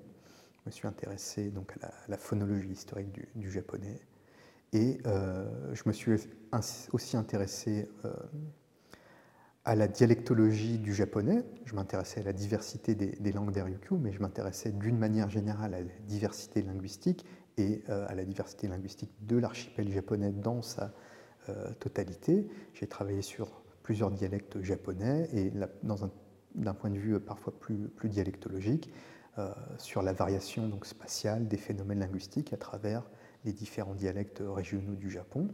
je 0.63 0.69
me 0.69 0.71
suis 0.71 0.87
intéressé 0.87 1.49
donc 1.49 1.73
à 1.81 1.91
la, 2.07 2.17
phonologie 2.17 2.69
historique 2.69 3.11
du, 3.35 3.49
japonais 3.49 3.99
et 4.73 4.99
euh, 5.05 5.73
je 5.73 5.83
me 5.85 5.93
suis 5.93 6.11
aussi 6.91 7.17
intéressé 7.17 7.89
euh, 8.05 8.13
à 9.65 9.75
la 9.75 9.87
dialectologie 9.87 10.77
du 10.77 10.93
japonais. 10.93 11.43
Je 11.65 11.75
m'intéressais 11.75 12.21
à 12.21 12.23
la 12.23 12.33
diversité 12.33 12.93
des, 12.93 13.31
langues 13.31 13.51
des 13.51 13.63
mais 13.99 14.11
je 14.11 14.19
m'intéressais 14.19 14.71
d'une 14.71 14.97
manière 14.97 15.29
générale 15.29 15.73
à 15.73 15.81
la 15.81 15.87
diversité 16.07 16.61
linguistique 16.61 17.25
et 17.57 17.83
euh, 17.89 18.05
à 18.07 18.15
la 18.15 18.25
diversité 18.25 18.67
linguistique 18.67 19.11
de 19.21 19.37
l'archipel 19.37 19.91
japonais 19.91 20.31
dans 20.31 20.61
sa 20.61 20.93
totalité. 21.79 22.47
J'ai 22.75 22.85
travaillé 22.85 23.23
sur 23.23 23.58
plusieurs 23.89 24.11
dialectes 24.11 24.61
japonais 24.61 25.27
et 25.33 25.51
d'un 26.53 26.73
point 26.75 26.91
de 26.91 26.99
vue 26.99 27.19
parfois 27.19 27.51
plus, 27.59 27.87
plus 27.87 28.07
dialectologique, 28.07 28.93
euh, 29.39 29.51
sur 29.79 30.03
la 30.03 30.13
variation 30.13 30.67
donc, 30.67 30.85
spatiale 30.85 31.47
des 31.47 31.57
phénomènes 31.57 31.97
linguistiques 31.97 32.53
à 32.53 32.57
travers 32.57 33.01
les 33.45 33.51
différents 33.51 33.95
dialectes 33.95 34.43
régionaux 34.45 34.93
du 34.93 35.09
Japon. 35.09 35.47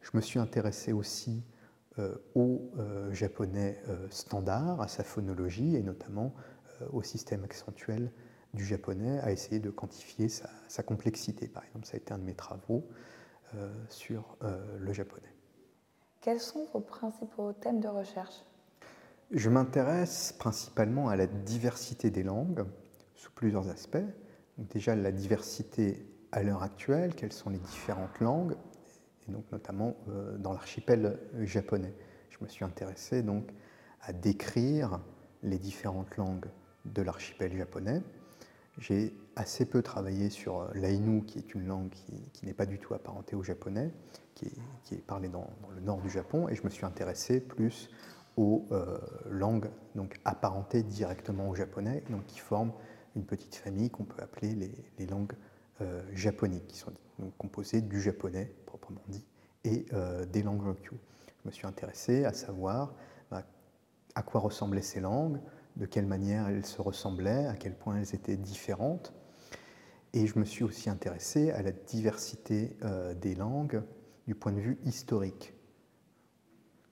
Je 0.00 0.10
me 0.14 0.20
suis 0.20 0.40
intéressé 0.40 0.92
aussi 0.92 1.44
euh, 2.00 2.16
au 2.34 2.72
euh, 2.76 3.14
japonais 3.14 3.80
standard, 4.10 4.80
à 4.80 4.88
sa 4.88 5.04
phonologie 5.04 5.76
et 5.76 5.82
notamment 5.84 6.34
au 6.92 7.04
système 7.04 7.44
accentuel 7.44 8.10
du 8.52 8.64
japonais, 8.64 9.20
à 9.20 9.30
essayer 9.30 9.60
de 9.60 9.70
quantifier 9.70 10.28
sa, 10.28 10.82
complexité. 10.82 11.46
Par 11.46 11.64
exemple, 11.66 11.86
ça 11.86 11.94
a 11.94 11.98
été 11.98 12.12
un 12.12 12.18
de 12.18 12.24
mes 12.24 12.34
travaux 12.34 12.88
sur 13.88 14.36
le 14.42 14.92
japonais. 14.92 15.35
Quels 16.26 16.40
sont 16.40 16.66
vos 16.72 16.80
principaux 16.80 17.52
thèmes 17.52 17.78
de 17.78 17.86
recherche? 17.86 18.44
Je 19.30 19.48
m'intéresse 19.48 20.34
principalement 20.36 21.08
à 21.08 21.14
la 21.14 21.28
diversité 21.28 22.10
des 22.10 22.24
langues 22.24 22.64
sous 23.14 23.30
plusieurs 23.30 23.68
aspects. 23.68 24.04
déjà 24.58 24.96
la 24.96 25.12
diversité 25.12 26.04
à 26.32 26.42
l'heure 26.42 26.64
actuelle, 26.64 27.14
quelles 27.14 27.32
sont 27.32 27.48
les 27.48 27.60
différentes 27.60 28.18
langues, 28.18 28.56
et 29.28 29.30
donc 29.30 29.44
notamment 29.52 29.94
euh, 30.08 30.36
dans 30.36 30.52
l'archipel 30.52 31.16
japonais. 31.42 31.94
Je 32.30 32.38
me 32.40 32.48
suis 32.48 32.64
intéressé 32.64 33.22
donc 33.22 33.48
à 34.02 34.12
décrire 34.12 34.98
les 35.44 35.60
différentes 35.60 36.16
langues 36.16 36.50
de 36.86 37.02
l'archipel 37.02 37.56
japonais. 37.56 38.02
J'ai 38.78 39.14
assez 39.36 39.64
peu 39.64 39.82
travaillé 39.82 40.30
sur 40.30 40.60
euh, 40.60 40.68
l'ainu, 40.74 41.24
qui 41.24 41.38
est 41.38 41.54
une 41.54 41.66
langue 41.66 41.90
qui, 42.32 42.46
n'est 42.46 42.54
pas 42.54 42.66
du 42.66 42.78
tout 42.78 42.94
apparentée 42.94 43.34
au 43.36 43.42
japonais, 43.42 43.92
qui 44.34 44.46
est, 44.92 45.06
parlée 45.06 45.28
dans, 45.28 45.48
le 45.74 45.80
nord 45.80 46.00
du 46.02 46.10
Japon, 46.10 46.48
et 46.48 46.54
je 46.54 46.62
me 46.62 46.68
suis 46.68 46.84
intéressé 46.84 47.40
plus 47.40 47.90
aux 48.36 48.66
euh, 48.70 48.98
langues 49.30 49.70
donc 49.94 50.20
apparentées 50.26 50.82
directement 50.82 51.48
au 51.48 51.54
japonais, 51.54 52.02
donc 52.10 52.26
qui 52.26 52.38
forment 52.38 52.72
une 53.14 53.24
petite 53.24 53.54
famille 53.54 53.88
qu'on 53.88 54.04
peut 54.04 54.22
appeler 54.22 54.54
les, 54.98 55.06
langues 55.06 55.32
japoniques, 56.12 56.66
qui 56.66 56.78
sont 56.78 56.92
composées 57.38 57.82
du 57.82 58.00
japonais 58.00 58.52
proprement 58.66 59.02
dit, 59.08 59.24
et 59.64 59.84
euh, 59.92 60.24
des 60.26 60.42
langues 60.42 60.62
Ryukyu. 60.62 60.96
Je 61.42 61.48
me 61.48 61.52
suis 61.52 61.66
intéressé 61.66 62.24
à 62.24 62.32
savoir 62.32 62.94
bah, 63.30 63.44
à 64.14 64.22
quoi 64.22 64.40
ressemblaient 64.40 64.82
ces 64.82 65.00
langues, 65.00 65.38
de 65.76 65.86
quelle 65.86 66.06
manière 66.06 66.48
elles 66.48 66.66
se 66.66 66.80
ressemblaient, 66.80 67.46
à 67.46 67.54
quel 67.54 67.74
point 67.74 67.96
elles 67.96 68.14
étaient 68.14 68.36
différentes. 68.36 69.12
Et 70.12 70.26
je 70.26 70.38
me 70.38 70.44
suis 70.44 70.64
aussi 70.64 70.88
intéressé 70.88 71.50
à 71.50 71.62
la 71.62 71.72
diversité 71.72 72.76
euh, 72.82 73.14
des 73.14 73.34
langues 73.34 73.82
du 74.26 74.34
point 74.34 74.52
de 74.52 74.60
vue 74.60 74.78
historique. 74.84 75.52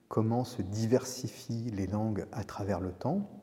Comment 0.08 0.44
se 0.44 0.62
diversifient 0.62 1.70
les 1.70 1.86
langues 1.86 2.26
à 2.32 2.44
travers 2.44 2.80
le 2.80 2.92
temps, 2.92 3.42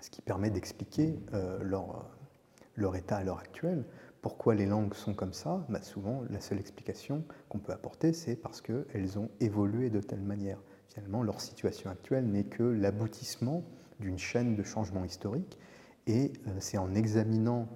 ce 0.00 0.10
qui 0.10 0.22
permet 0.22 0.50
d'expliquer 0.50 1.18
euh, 1.34 1.58
leur, 1.62 2.96
état 2.96 3.16
à 3.16 3.24
l'heure 3.24 3.40
actuelle. 3.40 3.84
Pourquoi 4.22 4.54
les 4.54 4.66
langues 4.66 4.94
sont 4.94 5.14
comme 5.14 5.32
ça? 5.32 5.66
Bah, 5.68 5.82
Souvent, 5.82 6.22
la 6.30 6.40
seule 6.40 6.58
explication 6.58 7.24
qu'on 7.48 7.58
peut 7.58 7.72
apporter, 7.72 8.12
c'est 8.12 8.36
parce 8.36 8.60
qu'elles 8.60 9.18
ont 9.18 9.30
évolué 9.40 9.90
de 9.90 10.00
telle 10.00 10.22
manière. 10.22 10.62
Finalement, 10.88 11.22
leur 11.22 11.40
situation 11.40 11.90
actuelle 11.90 12.26
n'est 12.26 12.44
que 12.44 12.62
l'aboutissement 12.62 13.64
d'une 14.00 14.18
chaîne 14.18 14.54
de 14.54 14.62
changements 14.62 15.04
historiques, 15.04 15.58
et 16.06 16.32
euh, 16.46 16.56
c'est 16.60 16.78
en 16.78 16.94
examinant 16.94 17.68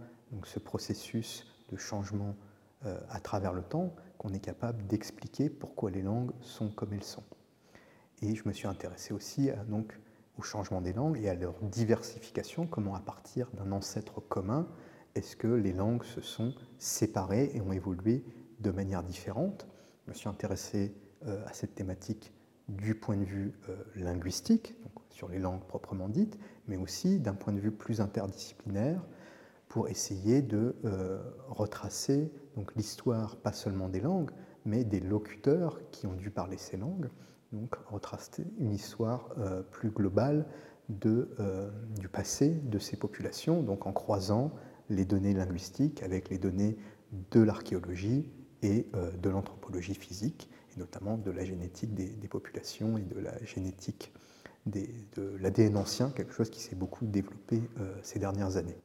ce 0.45 0.59
processus 0.59 1.47
de 1.71 1.77
changement 1.77 2.35
euh, 2.87 2.99
à 3.11 3.21
travers 3.21 3.53
le 3.53 3.63
temps 3.63 3.95
qu'on 4.19 4.33
est 4.33 4.41
capable 4.41 4.87
d'expliquer 4.87 5.51
pourquoi 5.51 5.91
les 5.91 6.03
langues 6.03 6.33
sont 6.41 6.71
comme 6.71 6.93
elles 6.93 7.05
sont. 7.05 7.25
Et 8.23 8.35
je 8.35 8.47
me 8.47 8.53
suis 8.53 8.69
intéressé 8.69 9.13
aussi 9.13 9.51
donc, 9.69 9.99
au 10.39 10.43
changement 10.43 10.81
des 10.81 10.93
langues 10.93 11.19
et 11.21 11.29
à 11.29 11.35
leur 11.35 11.55
diversification, 11.63 12.67
comment 12.67 12.95
à 12.95 13.01
partir 13.01 13.51
d'un 13.53 13.73
ancêtre 13.73 14.21
commun, 14.21 14.69
est-ce 15.15 15.37
que 15.37 15.49
les 15.49 15.73
langues 15.73 16.05
se 16.05 16.21
sont 16.21 16.55
séparées 16.79 17.51
et 17.55 17.61
ont 17.61 17.73
évolué 17.73 18.25
de 18.61 18.71
manière 18.71 19.03
différente 19.03 19.67
Je 20.05 20.11
me 20.11 20.15
suis 20.15 20.29
intéressé 20.29 20.95
euh, 21.27 21.45
à 21.47 21.53
cette 21.53 21.75
thématique 21.75 22.33
du 22.69 22.95
point 22.95 23.17
de 23.17 23.25
vue 23.25 23.53
euh, 23.69 23.77
linguistique, 23.97 24.75
sur 25.11 25.29
les 25.29 25.39
langues 25.39 25.65
proprement 25.65 26.09
dites, 26.09 26.39
mais 26.67 26.77
aussi 26.77 27.19
d'un 27.19 27.35
point 27.35 27.53
de 27.53 27.61
vue 27.61 27.71
plus 27.71 28.01
interdisciplinaire 28.01 29.03
pour 29.69 29.89
essayer 29.89 30.43
de 30.43 30.77
euh, 30.85 31.21
retracer 31.49 32.33
l'histoire 32.77 33.37
pas 33.37 33.53
seulement 33.53 33.89
des 33.89 34.01
langues, 34.01 34.31
mais 34.65 34.85
des 34.85 35.01
locuteurs 35.01 35.81
qui 35.91 36.07
ont 36.07 36.15
dû 36.15 36.31
parler 36.31 36.57
ces 36.57 36.77
langues, 36.77 37.09
donc 37.53 37.75
retracer 37.91 38.47
une 38.59 38.73
histoire 38.73 39.35
plus 39.71 39.91
globale 39.91 40.47
de, 40.89 41.29
du 41.99 42.09
passé 42.09 42.51
de 42.51 42.79
ces 42.79 42.97
populations, 42.97 43.63
donc 43.63 43.87
en 43.87 43.93
croisant 43.93 44.53
les 44.89 45.05
données 45.05 45.35
linguistiques 45.35 46.03
avec 46.03 46.29
les 46.29 46.39
données 46.39 46.77
de 47.31 47.41
l'archéologie 47.41 48.31
et 48.63 48.87
euh, 48.95 49.11
de 49.13 49.29
l'anthropologie 49.29 49.95
physique, 49.95 50.49
et 50.75 50.81
notamment 50.81 51.19
de 51.19 51.31
la 51.31 51.45
génétique 51.45 51.95
des, 51.95 52.29
populations 52.29 52.97
et 52.97 53.03
de 53.03 53.19
la 53.19 53.43
génétique 53.45 54.13
de 54.67 55.37
l'ADN 55.41 55.77
ancien, 55.77 56.11
quelque 56.11 56.33
chose 56.33 56.49
qui 56.49 56.61
s'est 56.61 56.77
beaucoup 56.77 57.05
développé 57.05 57.61
euh, 57.79 57.95
ces 58.03 58.19
dernières 58.19 58.57
années. 58.57 58.79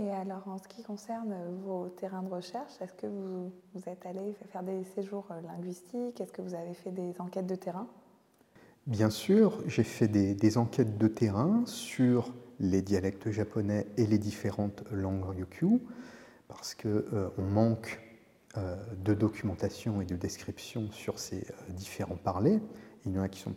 Et 0.00 0.10
alors, 0.10 0.46
en 0.46 0.58
ce 0.58 0.68
qui 0.68 0.82
concerne 0.82 1.34
vos 1.64 1.88
terrains 1.88 2.22
de 2.22 2.28
recherche, 2.28 2.72
est-ce 2.80 2.94
que 2.94 3.06
vous, 3.06 3.52
vous, 3.74 3.82
êtes 3.88 4.06
allé 4.06 4.32
faire 4.52 4.62
des 4.62 4.84
séjours 4.94 5.26
euh, 5.30 5.40
linguistiques? 5.40 6.20
Est-ce 6.20 6.32
que 6.32 6.42
vous 6.42 6.54
avez 6.54 6.74
fait 6.74 6.92
des 6.92 7.20
enquêtes 7.20 7.48
de 7.48 7.56
terrain? 7.56 7.88
Bien 8.86 9.10
sûr, 9.10 9.60
j'ai 9.66 9.82
fait 9.82 10.06
des, 10.06 10.34
des, 10.34 10.56
enquêtes 10.56 10.98
de 10.98 11.08
terrain 11.08 11.62
sur 11.66 12.32
les 12.60 12.80
dialectes 12.80 13.30
japonais 13.30 13.86
et 13.96 14.06
les 14.06 14.18
différentes 14.18 14.84
langues 14.92 15.24
Ryukyu, 15.24 15.80
parce 16.48 16.74
qu'on 16.74 16.88
euh, 16.88 17.28
manque 17.38 18.00
euh, 18.56 18.76
de 19.04 19.14
documentation 19.14 20.00
et 20.00 20.06
de 20.06 20.16
description 20.16 20.90
sur 20.90 21.18
ces 21.18 21.38
euh, 21.38 21.72
différents 21.72 22.16
parlers. 22.16 22.60
Il 23.06 23.12
y 23.12 23.18
en 23.18 23.22
a 23.22 23.28
qui 23.28 23.40
sont 23.40 23.54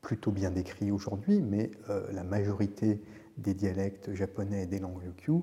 plutôt 0.00 0.30
bien 0.30 0.50
décrits 0.50 0.90
aujourd'hui, 0.90 1.40
mais 1.40 1.70
la 2.10 2.24
majorité 2.24 3.00
des 3.36 3.54
dialectes 3.54 4.12
japonais 4.14 4.64
et 4.64 4.66
des 4.66 4.80
langues 4.80 4.98
Ryukyu 4.98 5.42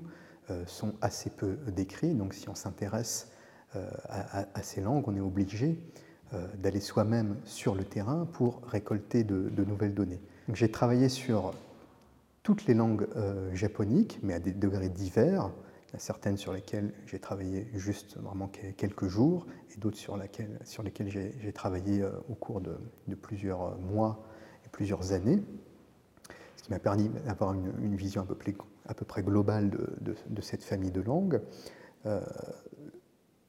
sont 0.66 0.92
assez 1.00 1.30
peu 1.30 1.56
décrits. 1.68 2.12
Donc 2.12 2.34
si 2.34 2.46
on 2.50 2.54
s'intéresse 2.54 3.32
à, 3.72 4.62
ces 4.62 4.82
langues, 4.82 5.08
on 5.08 5.16
est 5.16 5.20
obligé 5.20 5.78
d'aller 6.58 6.80
soi-même 6.80 7.38
sur 7.46 7.74
le 7.74 7.84
terrain 7.84 8.28
pour 8.34 8.60
récolter 8.66 9.24
de, 9.24 9.64
nouvelles 9.64 9.94
données. 9.94 10.20
J'ai 10.52 10.70
travaillé 10.70 11.08
sur 11.08 11.54
toutes 12.42 12.66
les 12.66 12.74
langues 12.74 13.06
euh, 13.16 13.54
japoniques, 13.54 14.18
mais 14.22 14.34
à 14.34 14.40
des 14.40 14.52
degrés 14.52 14.88
divers. 14.88 15.50
Certaines 15.98 16.36
sur 16.36 16.52
lesquelles 16.52 16.92
j'ai 17.06 17.18
travaillé 17.18 17.66
juste 17.74 18.16
vraiment 18.18 18.48
quelques 18.48 19.08
jours 19.08 19.46
et 19.74 19.78
d'autres 19.78 19.96
sur, 19.96 20.16
lesquelles 20.16 21.08
j'ai 21.08 21.52
travaillé 21.52 22.02
euh, 22.02 22.10
au 22.28 22.34
cours 22.34 22.60
de, 22.60 22.76
plusieurs 23.20 23.62
euh, 23.62 23.76
mois 23.76 24.24
et 24.64 24.68
plusieurs 24.68 25.12
années, 25.12 25.42
ce 26.56 26.62
qui 26.62 26.70
m'a 26.70 26.78
permis 26.78 27.08
d'avoir 27.26 27.54
une, 27.54 27.96
vision 27.96 28.22
à 28.22 28.94
peu, 28.94 29.04
près, 29.04 29.22
globale 29.22 29.70
de, 29.70 30.40
cette 30.40 30.62
famille 30.62 30.92
de 30.92 31.00
langues. 31.00 31.40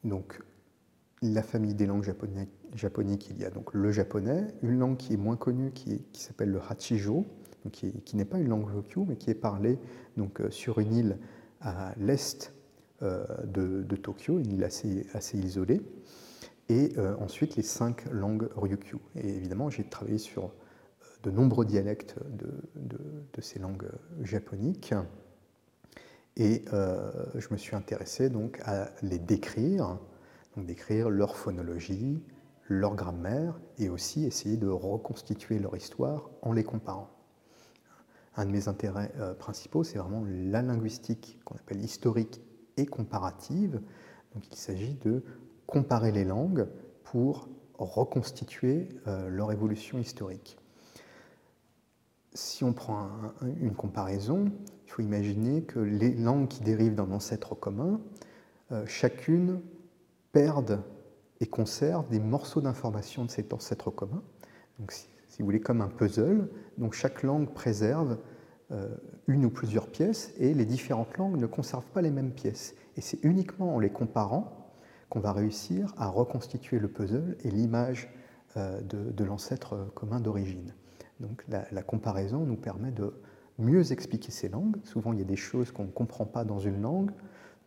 donc, 0.04 0.40
la 1.22 1.42
famille 1.42 1.74
des 1.74 1.86
langues 1.86 2.02
japoniques, 2.74 3.30
il 3.30 3.40
y 3.40 3.44
a 3.44 3.50
donc 3.50 3.72
le 3.72 3.92
japonais, 3.92 4.48
une 4.62 4.78
langue 4.78 4.96
qui 4.96 5.14
est 5.14 5.16
moins 5.16 5.36
connue 5.36 5.70
qui, 5.70 6.02
s'appelle 6.14 6.50
le 6.50 6.60
Hachijo, 6.68 7.24
qui, 7.70 8.16
n'est 8.16 8.24
pas 8.24 8.38
une 8.38 8.48
langue 8.48 8.66
Ryukyu, 8.66 9.04
mais 9.06 9.16
qui 9.16 9.30
est 9.30 9.34
parlée 9.34 9.78
euh, 10.18 10.50
sur 10.50 10.80
une 10.80 10.94
île 10.94 11.18
à 11.62 11.94
l'est 11.96 12.52
euh, 13.02 13.24
de, 13.44 13.96
Tokyo, 13.96 14.38
une 14.38 14.52
île 14.52 14.64
assez, 14.64 15.06
assez 15.12 15.38
isolée. 15.38 15.80
Et 16.68 16.92
euh, 16.98 17.16
ensuite 17.18 17.56
les 17.56 17.62
cinq 17.62 18.04
langues 18.10 18.48
Ryukyu. 18.56 18.98
Et 19.16 19.28
évidemment, 19.28 19.70
j'ai 19.70 19.84
travaillé 19.84 20.18
sur 20.18 20.52
de 21.22 21.30
nombreux 21.30 21.64
dialectes 21.64 22.16
de, 22.30 22.52
de 22.76 23.40
ces 23.40 23.58
langues 23.58 23.88
japoniques. 24.22 24.94
Et 26.36 26.64
je 26.70 27.46
me 27.52 27.56
suis 27.56 27.76
intéressé 27.76 28.28
donc 28.28 28.60
à 28.64 28.88
les 29.02 29.18
décrire 29.18 29.98
donc 30.56 30.66
décrire 30.66 31.08
leur 31.08 31.36
phonologie, 31.36 32.22
leur 32.68 32.94
grammaire, 32.94 33.58
et 33.78 33.88
aussi 33.88 34.24
essayer 34.24 34.56
de 34.56 34.68
reconstituer 34.68 35.58
leur 35.58 35.76
histoire 35.76 36.30
en 36.42 36.52
les 36.52 36.64
comparant. 36.64 37.10
Un 38.36 38.46
de 38.46 38.50
mes 38.50 38.68
intérêts 38.68 39.12
euh, 39.18 39.34
principaux, 39.34 39.84
c'est 39.84 39.98
vraiment 39.98 40.24
la 40.26 40.62
linguistique 40.62 41.38
qu'on 41.44 41.56
appelle 41.56 41.82
historique 41.82 42.40
et 42.76 42.86
comparative. 42.86 43.80
Donc 44.34 44.44
il 44.50 44.56
s'agit 44.56 44.94
de 44.94 45.22
comparer 45.66 46.12
les 46.12 46.24
langues 46.24 46.66
pour 47.04 47.48
reconstituer 47.78 48.88
euh, 49.06 49.28
leur 49.28 49.52
évolution 49.52 49.98
historique. 49.98 50.58
Si 52.34 52.64
on 52.64 52.72
prend 52.72 53.10
une 53.60 53.74
comparaison, 53.74 54.50
il 54.86 54.90
faut 54.90 55.02
imaginer 55.02 55.62
que 55.62 55.78
les 55.78 56.14
langues 56.14 56.48
qui 56.48 56.62
dérivent 56.62 56.94
d'un 56.94 57.10
ancêtre 57.10 57.54
commun, 57.54 58.00
euh, 58.70 58.86
chacune 58.86 59.60
perdent 60.32 60.82
et 61.40 61.46
conservent 61.46 62.08
des 62.08 62.20
morceaux 62.20 62.62
d'information 62.62 63.26
de 63.26 63.30
cet 63.30 63.52
ancêtre 63.52 63.90
commun. 63.90 64.22
Vous 65.40 65.46
voulez, 65.46 65.60
comme 65.60 65.80
un 65.80 65.88
puzzle, 65.88 66.48
donc 66.78 66.92
chaque 66.92 67.22
langue 67.22 67.52
préserve 67.52 68.18
euh, 68.70 68.88
une 69.26 69.44
ou 69.44 69.50
plusieurs 69.50 69.86
pièces 69.86 70.32
et 70.38 70.54
les 70.54 70.64
différentes 70.64 71.16
langues 71.16 71.36
ne 71.36 71.46
conservent 71.46 71.90
pas 71.92 72.02
les 72.02 72.10
mêmes 72.10 72.32
pièces. 72.32 72.74
Et 72.96 73.00
c'est 73.00 73.22
uniquement 73.24 73.76
en 73.76 73.78
les 73.78 73.90
comparant 73.90 74.72
qu'on 75.08 75.20
va 75.20 75.32
réussir 75.32 75.94
à 75.96 76.08
reconstituer 76.08 76.78
le 76.78 76.88
puzzle 76.88 77.36
et 77.44 77.50
l'image 77.50 78.12
euh, 78.56 78.80
de, 78.82 79.24
l'ancêtre 79.24 79.90
commun 79.94 80.20
d'origine. 80.20 80.74
Donc 81.20 81.44
la, 81.48 81.64
la, 81.70 81.82
comparaison 81.82 82.40
nous 82.40 82.56
permet 82.56 82.90
de 82.90 83.14
mieux 83.58 83.92
expliquer 83.92 84.32
ces 84.32 84.48
langues. 84.48 84.76
Souvent, 84.84 85.12
il 85.12 85.18
y 85.18 85.22
a 85.22 85.26
des 85.26 85.36
choses 85.36 85.70
qu'on 85.70 85.84
ne 85.84 85.90
comprend 85.90 86.24
pas 86.26 86.44
dans 86.44 86.58
une 86.58 86.82
langue, 86.82 87.12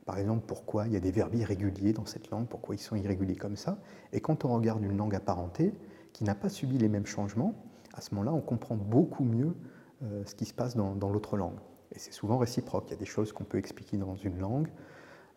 par 0.05 0.19
exemple, 0.19 0.43
pourquoi 0.45 0.85
il 0.85 0.93
y 0.93 0.95
a 0.95 0.99
des 0.99 1.11
verbes 1.11 1.33
irréguliers 1.33 1.91
dans 1.91 2.05
cette 2.05 2.29
langue, 2.29 2.47
pourquoi 2.47 2.75
ils 2.75 2.79
sont 2.79 2.95
irréguliers 2.95 3.35
comme 3.35 3.55
ça. 3.55 3.79
Et 4.13 4.21
quand 4.21 4.45
on 4.45 4.53
regarde 4.53 4.83
une 4.83 4.95
langue 4.95 5.15
apparentée 5.15 5.73
qui 6.15 6.23
n'a 6.23 6.33
pas 6.33 6.47
subi 6.47 6.77
les 6.77 6.87
mêmes 6.87 7.05
changements, 7.05 7.53
à 7.93 7.99
ce 7.99 8.15
moment-là, 8.15 8.33
on 8.33 8.39
comprend 8.39 8.77
beaucoup 8.77 9.25
mieux 9.25 9.53
euh, 10.01 10.23
ce 10.23 10.33
qui 10.33 10.45
se 10.45 10.53
passe 10.53 10.73
dans, 10.73 11.09
l'autre 11.09 11.35
langue. 11.35 11.59
Et 11.91 11.99
c'est 11.99 12.13
souvent 12.13 12.37
réciproque. 12.37 12.85
Il 12.87 12.91
y 12.91 12.93
a 12.93 12.99
des 12.99 13.03
choses 13.03 13.33
qu'on 13.33 13.43
peut 13.43 13.57
expliquer 13.57 13.97
dans 13.97 14.15
une 14.15 14.39
langue 14.39 14.69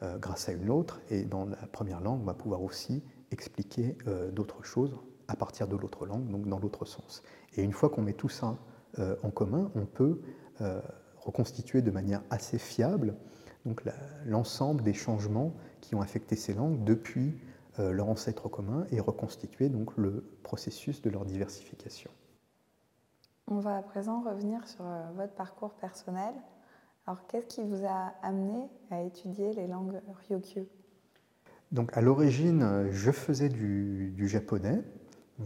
euh, 0.04 0.18
grâce 0.18 0.48
à 0.48 0.52
une 0.52 0.70
autre, 0.70 1.00
et 1.10 1.24
dans 1.24 1.46
la 1.46 1.56
première 1.66 2.00
langue, 2.00 2.20
on 2.20 2.26
va 2.26 2.34
pouvoir 2.34 2.62
aussi 2.62 3.02
expliquer 3.32 3.98
euh, 4.06 4.30
d'autres 4.30 4.62
choses 4.62 4.96
à 5.26 5.34
partir 5.34 5.66
de 5.66 5.74
l'autre 5.74 6.06
langue, 6.06 6.30
donc 6.30 6.46
dans 6.46 6.60
l'autre 6.60 6.84
sens. 6.84 7.24
Et 7.56 7.64
une 7.64 7.72
fois 7.72 7.88
qu'on 7.88 8.02
met 8.02 8.12
tout 8.12 8.28
ça 8.28 8.56
en 9.22 9.30
commun, 9.30 9.70
on 9.74 9.84
peut 9.84 10.22
reconstituer 11.20 11.82
de 11.82 11.90
manière 11.90 12.22
assez 12.30 12.58
fiable 12.58 13.14
l'ensemble 14.24 14.82
des 14.82 14.94
changements 14.94 15.54
qui 15.82 15.94
ont 15.94 16.00
affecté 16.00 16.36
ces 16.36 16.54
langues 16.54 16.82
depuis 16.84 17.36
leur 17.78 18.08
ancêtre 18.08 18.48
commun 18.48 18.86
et 18.90 19.00
reconstituer 19.00 19.68
donc 19.68 19.96
le 19.96 20.24
processus 20.42 21.02
de 21.02 21.10
leur 21.10 21.24
diversification. 21.24 22.10
On 23.46 23.60
va 23.60 23.76
à 23.76 23.82
présent 23.82 24.20
revenir 24.20 24.66
sur 24.68 24.84
euh, 24.84 25.02
votre 25.16 25.34
parcours 25.34 25.74
personnel. 25.74 26.34
Alors, 27.06 27.26
qu'est-ce 27.26 27.46
qui 27.46 27.62
vous 27.62 27.86
a 27.86 28.12
amené 28.22 28.68
à 28.90 29.02
étudier 29.02 29.54
les 29.54 29.66
langues 29.66 30.00
Ryukyu 30.28 30.66
Donc, 31.72 31.96
à 31.96 32.02
l'origine, 32.02 32.88
je 32.90 33.10
faisais 33.10 33.48
du, 33.48 34.28
japonais. 34.28 34.82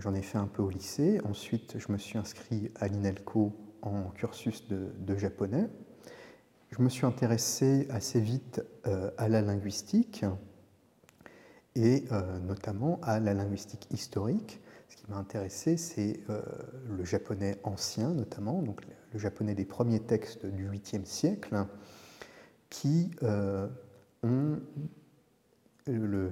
J'en 0.00 0.14
ai 0.14 0.22
fait 0.22 0.38
un 0.38 0.48
peu 0.48 0.62
au 0.62 0.70
lycée. 0.70 1.20
Ensuite, 1.24 1.78
je 1.78 1.92
me 1.92 1.98
suis 1.98 2.18
inscrit 2.18 2.72
à 2.80 2.88
l'INELCO 2.88 3.52
en 3.82 4.10
cursus 4.10 4.66
de 4.68 5.16
japonais 5.16 5.68
je 6.72 6.80
me 6.80 6.88
suis 6.88 7.04
intéressé 7.04 7.86
assez 7.90 8.20
vite 8.20 8.62
euh, 8.86 9.10
à 9.18 9.28
la 9.28 9.42
linguistique 9.42 10.24
et 11.74 12.04
euh, 12.12 12.38
notamment 12.40 13.00
à 13.02 13.20
la 13.20 13.34
linguistique 13.34 13.86
historique. 13.92 14.60
Ce 14.88 14.96
qui 14.96 15.10
m'a 15.10 15.16
intéressé, 15.16 15.76
c'est 15.76 16.20
euh, 16.28 16.42
le 16.96 17.04
japonais 17.04 17.58
ancien 17.64 18.10
notamment, 18.10 18.62
donc 18.62 18.82
le 19.12 19.18
japonais 19.18 19.54
des 19.54 19.64
premiers 19.64 20.00
textes 20.00 20.46
du 20.46 20.68
8e 20.68 21.04
siècle, 21.04 21.66
qui 22.70 23.10
ont 24.22 24.58
le, 25.86 26.30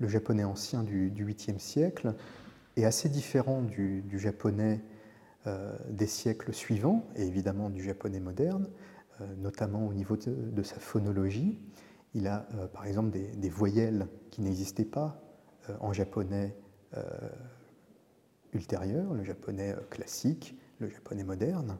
japonais 0.00 0.44
ancien 0.44 0.84
du, 0.84 1.10
8e 1.10 1.58
siècle 1.58 2.14
est 2.76 2.84
assez 2.84 3.08
différent 3.08 3.62
du, 3.62 4.04
japonais 4.14 4.80
des 5.88 6.06
siècles 6.06 6.52
suivants, 6.52 7.08
et 7.16 7.26
évidemment 7.26 7.70
du 7.70 7.82
japonais 7.82 8.20
moderne, 8.20 8.68
euh, 9.22 9.24
notamment 9.38 9.86
au 9.86 9.94
niveau 9.94 10.16
de, 10.16 10.62
sa 10.62 10.78
phonologie. 10.78 11.58
Il 12.16 12.26
a 12.26 12.46
euh, 12.54 12.66
par 12.66 12.86
exemple 12.86 13.10
des, 13.10 13.48
voyelles 13.48 14.08
qui 14.30 14.40
n'existaient 14.40 14.84
pas 14.84 15.22
euh, 15.70 15.76
en 15.80 15.92
japonais 15.92 16.56
ultérieur, 18.54 19.12
le 19.12 19.22
japonais 19.22 19.76
classique, 19.90 20.56
le 20.78 20.88
japonais 20.88 21.24
moderne. 21.24 21.76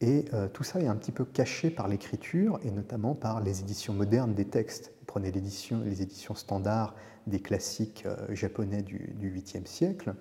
Et 0.00 0.24
tout 0.52 0.64
ça 0.64 0.80
est 0.80 0.88
un 0.88 0.96
petit 0.96 1.12
peu 1.12 1.24
caché 1.24 1.70
par 1.70 1.86
l'écriture 1.86 2.58
et 2.64 2.72
notamment 2.72 3.14
par 3.14 3.40
les 3.40 3.60
éditions 3.60 3.94
modernes 3.94 4.34
des 4.34 4.46
textes. 4.46 4.92
Vous 4.98 5.06
prenez 5.06 5.30
les 5.30 6.02
éditions 6.02 6.34
standards 6.34 6.96
des 7.28 7.38
classiques 7.38 8.04
japonais 8.30 8.82
du, 8.82 9.14
8e 9.20 9.66
siècle. 9.66 10.14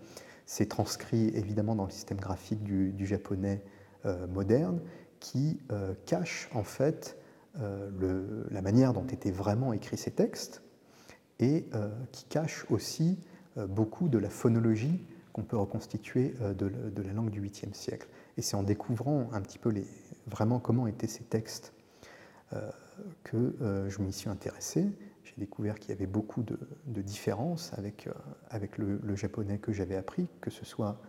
C'est 0.46 0.70
transcrit 0.70 1.30
évidemment 1.30 1.74
dans 1.74 1.86
le 1.86 1.92
système 1.92 2.20
graphique 2.20 2.62
du, 2.62 3.08
japonais 3.08 3.64
moderne 4.30 4.82
qui 5.26 5.60
euh, 5.72 5.94
cache 6.06 6.50
en 6.54 6.64
fait 6.64 7.18
euh, 7.62 8.44
la 8.52 8.62
manière 8.62 8.94
dont 8.94 9.06
étaient 9.08 9.32
vraiment 9.32 9.74
écrits 9.74 9.98
ces 9.98 10.12
textes 10.12 10.62
et 11.40 11.68
euh, 11.74 11.90
qui 12.12 12.26
cache 12.26 12.66
aussi 12.70 13.20
beaucoup 13.70 14.10
de 14.10 14.18
la 14.18 14.30
phonologie 14.30 15.08
qu'on 15.32 15.44
peut 15.44 15.56
reconstituer 15.56 16.34
de, 16.58 17.02
la 17.02 17.14
langue 17.14 17.30
du 17.30 17.42
8e 17.42 17.74
siècle. 17.74 18.10
Et 18.36 18.42
c'est 18.42 18.58
en 18.58 18.64
découvrant 18.64 19.30
un 19.32 19.40
petit 19.40 19.60
peu 19.60 19.70
les, 19.70 19.88
vraiment 20.28 20.60
comment 20.60 20.88
étaient 20.88 21.08
ces 21.08 21.24
textes 21.24 21.72
que 23.24 23.56
je 23.88 24.02
m'y 24.02 24.12
suis 24.12 24.30
intéressé. 24.30 24.90
J'ai 25.24 25.36
découvert 25.38 25.80
qu'il 25.80 25.92
y 25.92 25.94
avait 25.94 26.06
beaucoup 26.06 26.44
de, 26.44 26.58
différences 27.02 27.72
avec, 27.78 28.10
avec 28.50 28.78
le, 28.78 29.16
japonais 29.16 29.58
que 29.58 29.72
j'avais 29.72 29.96
appris, 29.96 30.28
que 30.42 30.52
ce 30.52 30.66
soit 30.66 31.00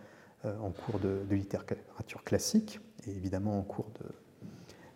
en 0.45 0.71
cours 0.71 0.99
de, 0.99 1.25
de 1.29 1.35
littérature 1.35 2.23
classique, 2.23 2.79
et 3.07 3.11
évidemment 3.11 3.59
en 3.59 3.63
cours 3.63 3.91
de, 3.99 4.05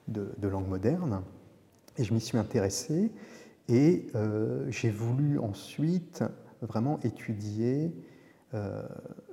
de, 0.08 0.48
langue 0.48 0.68
moderne. 0.68 1.22
Et 1.98 2.04
je 2.04 2.14
m'y 2.14 2.22
suis 2.22 2.38
intéressé 2.38 3.12
et 3.68 4.08
euh, 4.16 4.70
j'ai 4.70 4.90
voulu 4.90 5.40
ensuite 5.40 6.24
vraiment 6.62 7.00
étudier 7.04 7.94
euh, 8.54 8.84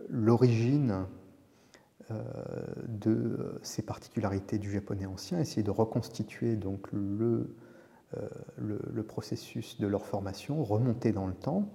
l'origine 0.09 1.07
euh, 2.11 2.23
de 2.87 3.59
ces 3.63 3.83
particularités 3.83 4.59
du 4.59 4.71
japonais 4.71 5.07
ancien, 5.07 5.39
essayer 5.41 5.63
de 5.63 5.71
reconstituer 5.71 6.57
donc 6.57 6.91
le, 6.93 7.55
le, 8.57 8.81
le, 8.91 9.03
processus 9.03 9.79
de 9.81 9.87
leur 9.87 10.07
formation, 10.07 10.63
remonter 10.65 11.13
dans 11.13 11.27
le 11.27 11.35
temps. 11.35 11.69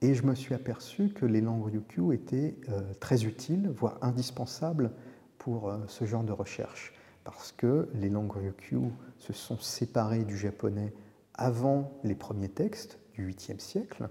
Et 0.00 0.14
je 0.14 0.26
me 0.26 0.34
suis 0.34 0.54
aperçu 0.54 1.10
que 1.10 1.26
les 1.26 1.40
langues 1.40 1.66
Ryukyu 1.66 2.12
étaient 2.12 2.56
très 2.98 3.24
utiles, 3.24 3.70
voire 3.70 3.98
indispensables 4.02 4.90
pour 5.38 5.72
ce 5.86 6.04
genre 6.04 6.24
de 6.24 6.32
recherche, 6.32 6.92
parce 7.24 7.52
que 7.52 7.88
les 7.94 8.10
langues 8.10 8.32
Ryukyu 8.32 8.92
se 9.18 9.32
sont 9.32 9.58
séparées 9.58 10.24
du 10.24 10.36
japonais 10.36 10.92
avant 11.34 11.98
les 12.04 12.14
premiers 12.14 12.48
textes 12.48 12.98
du 13.14 13.28
8e 13.28 13.58
siècle, 13.58 14.08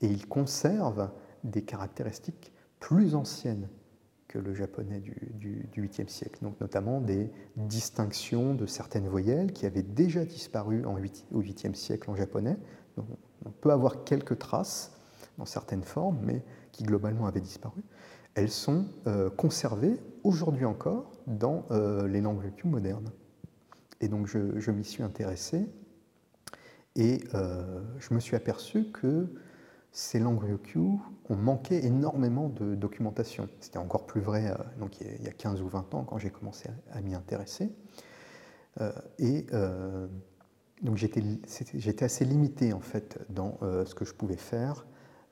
et 0.00 0.06
ils 0.06 0.26
conservent 0.26 1.10
des 1.44 1.62
caractéristiques 1.62 2.52
plus 2.80 3.14
anciennes 3.14 3.68
que 4.26 4.38
le 4.38 4.54
japonais 4.54 5.00
du, 5.00 5.30
du, 5.34 5.88
8e 5.88 6.08
siècle, 6.08 6.44
notamment 6.60 7.00
des 7.00 7.30
distinctions 7.56 8.54
de 8.54 8.66
certaines 8.66 9.06
voyelles 9.06 9.52
qui 9.52 9.66
avaient 9.66 9.82
déjà 9.82 10.24
disparu 10.24 10.86
en 10.86 10.96
8, 10.96 11.26
au 11.32 11.42
8e 11.42 11.74
siècle 11.74 12.10
en 12.10 12.16
japonais. 12.16 12.56
on 12.96 13.50
peut 13.50 13.70
avoir 13.70 14.04
quelques 14.04 14.38
traces 14.38 14.96
dans 15.42 15.46
certaines 15.46 15.82
formes, 15.82 16.20
mais 16.22 16.44
qui 16.70 16.84
globalement 16.84 17.26
avaient 17.26 17.40
disparu 17.40 17.82
elles 18.34 18.50
sont 18.50 18.86
euh, 19.06 19.30
conservées 19.30 19.98
aujourd'hui 20.24 20.64
encore 20.64 21.10
dans 21.26 21.66
euh, 21.70 22.08
les 22.08 22.20
langues 22.20 22.50
modernes. 22.64 23.10
Et 24.00 24.08
donc 24.08 24.26
je, 24.26 24.70
m'y 24.70 24.84
suis 24.84 25.02
intéressé 25.02 25.68
Et 26.96 27.20
je 27.32 28.14
me 28.14 28.18
suis 28.18 28.34
aperçu 28.34 28.90
que 28.90 29.28
ces 29.92 30.18
langues 30.18 30.42
Ryukyu 30.42 30.98
ont 31.28 31.36
manqué 31.36 31.86
énormément 31.86 32.48
de 32.48 32.74
documentation. 32.74 33.48
C'était 33.60 33.78
encore 33.78 34.06
plus 34.06 34.20
vrai 34.20 34.52
donc, 34.80 35.00
il 35.00 35.22
y 35.22 35.28
a 35.28 35.32
15 35.32 35.62
ou 35.62 35.68
20 35.68 35.94
ans 35.94 36.02
quand 36.02 36.18
j'ai 36.18 36.30
commencé 36.30 36.68
à, 36.90 37.00
m'y 37.00 37.14
intéresser. 37.14 37.70
et 39.20 39.46
donc 40.82 40.96
j'étais 40.96 42.04
assez 42.04 42.24
limité 42.24 42.72
en 42.72 42.80
fait 42.80 43.20
dans 43.28 43.58
ce 43.60 43.94
que 43.94 44.04
je 44.04 44.14
pouvais 44.14 44.36
faire 44.36 44.84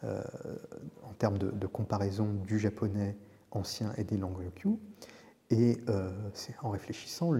en 0.02 1.12
termes 1.18 1.38
de, 1.38 1.66
comparaison 1.66 2.32
du 2.46 2.58
japonais 2.58 3.16
ancien 3.50 3.92
et 3.96 4.04
des 4.04 4.16
langues 4.16 4.38
Ryukyu. 4.38 4.78
Et 5.50 5.78
euh, 5.88 6.10
en 6.62 6.70
réfléchissant, 6.70 7.32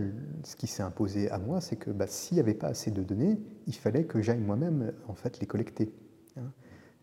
ce 0.42 0.56
qui 0.56 0.66
s'est 0.66 0.82
imposé 0.82 1.30
à 1.30 1.38
moi, 1.38 1.60
c'est 1.60 1.76
que 1.76 1.90
bah, 1.90 2.08
s'il 2.08 2.36
n'y 2.36 2.40
avait 2.40 2.54
pas 2.54 2.66
assez 2.66 2.90
de 2.90 3.02
données, 3.04 3.38
il 3.66 3.74
fallait 3.74 4.04
que 4.04 4.20
j'aille 4.20 4.40
moi-même 4.40 4.92
en 5.06 5.14
fait 5.14 5.38
les 5.38 5.46
collecter. 5.46 5.94
Hein. 6.36 6.50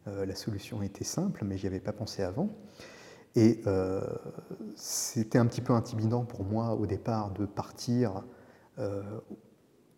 Euh, 0.07 0.25
la 0.25 0.35
solution 0.35 0.81
était 0.81 1.05
simple, 1.05 1.45
mais 1.45 1.57
j'y 1.57 1.65
avais 1.65 1.79
pas 1.79 1.93
pensé 1.93 2.23
avant. 2.23 2.49
Et 3.35 3.61
euh, 3.67 4.01
c'était 4.75 5.37
un 5.37 5.45
petit 5.45 5.61
peu 5.61 5.71
intimidant 5.71 6.25
pour 6.25 6.43
moi 6.43 6.75
au 6.75 6.85
départ 6.85 7.31
de 7.31 7.45
partir 7.45 8.23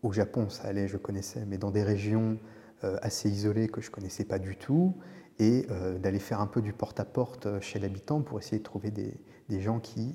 au 0.02 0.10
Japon, 0.10 0.48
ça 0.48 0.68
allait, 0.68 0.88
je 0.88 0.96
connaissais, 0.96 1.44
mais 1.44 1.58
dans 1.58 1.70
des 1.70 1.82
régions 1.82 2.38
assez 2.80 3.28
isolées 3.28 3.68
que 3.68 3.82
je 3.82 3.90
connaissais 3.90 4.24
pas 4.24 4.38
du 4.38 4.56
tout, 4.56 4.94
et 5.40 5.66
d'aller 5.98 6.18
faire 6.18 6.40
un 6.40 6.46
peu 6.46 6.60
du 6.60 6.72
porte-à-porte 6.72 7.60
chez 7.60 7.78
l'habitant 7.78 8.20
pour 8.20 8.38
essayer 8.38 8.58
de 8.58 8.62
trouver 8.62 8.90
des, 8.90 9.60
gens 9.60 9.80
qui 9.80 10.14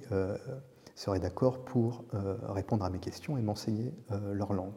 seraient 0.96 1.20
d'accord 1.20 1.64
pour 1.64 2.06
euh, 2.14 2.38
répondre 2.48 2.86
à 2.86 2.90
mes 2.90 3.00
questions 3.00 3.38
et 3.38 3.42
m'enseigner 3.42 3.94
euh, 4.12 4.34
leur 4.34 4.54
langue. 4.54 4.74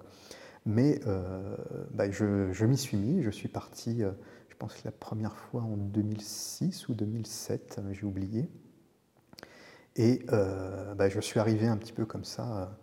Mais 0.66 1.00
euh, 1.06 1.56
bah, 1.92 2.10
je, 2.10 2.64
m'y 2.64 2.76
suis 2.76 2.96
mis, 2.96 3.22
je 3.22 3.30
suis 3.30 3.48
parti, 3.48 4.00
je 4.00 4.56
pense 4.58 4.84
la 4.84 4.90
première 4.90 5.36
fois 5.36 5.62
en 5.62 5.76
2006 5.76 6.88
ou 6.88 6.94
2007, 6.94 7.80
j'ai 7.92 8.04
oublié. 8.04 8.50
Et 9.96 10.24
bah, 10.28 11.08
je 11.08 11.20
suis 11.20 11.40
arrivé 11.40 11.66
un 11.66 11.76
petit 11.76 11.92
peu 11.92 12.04
comme 12.04 12.24
ça 12.24 12.78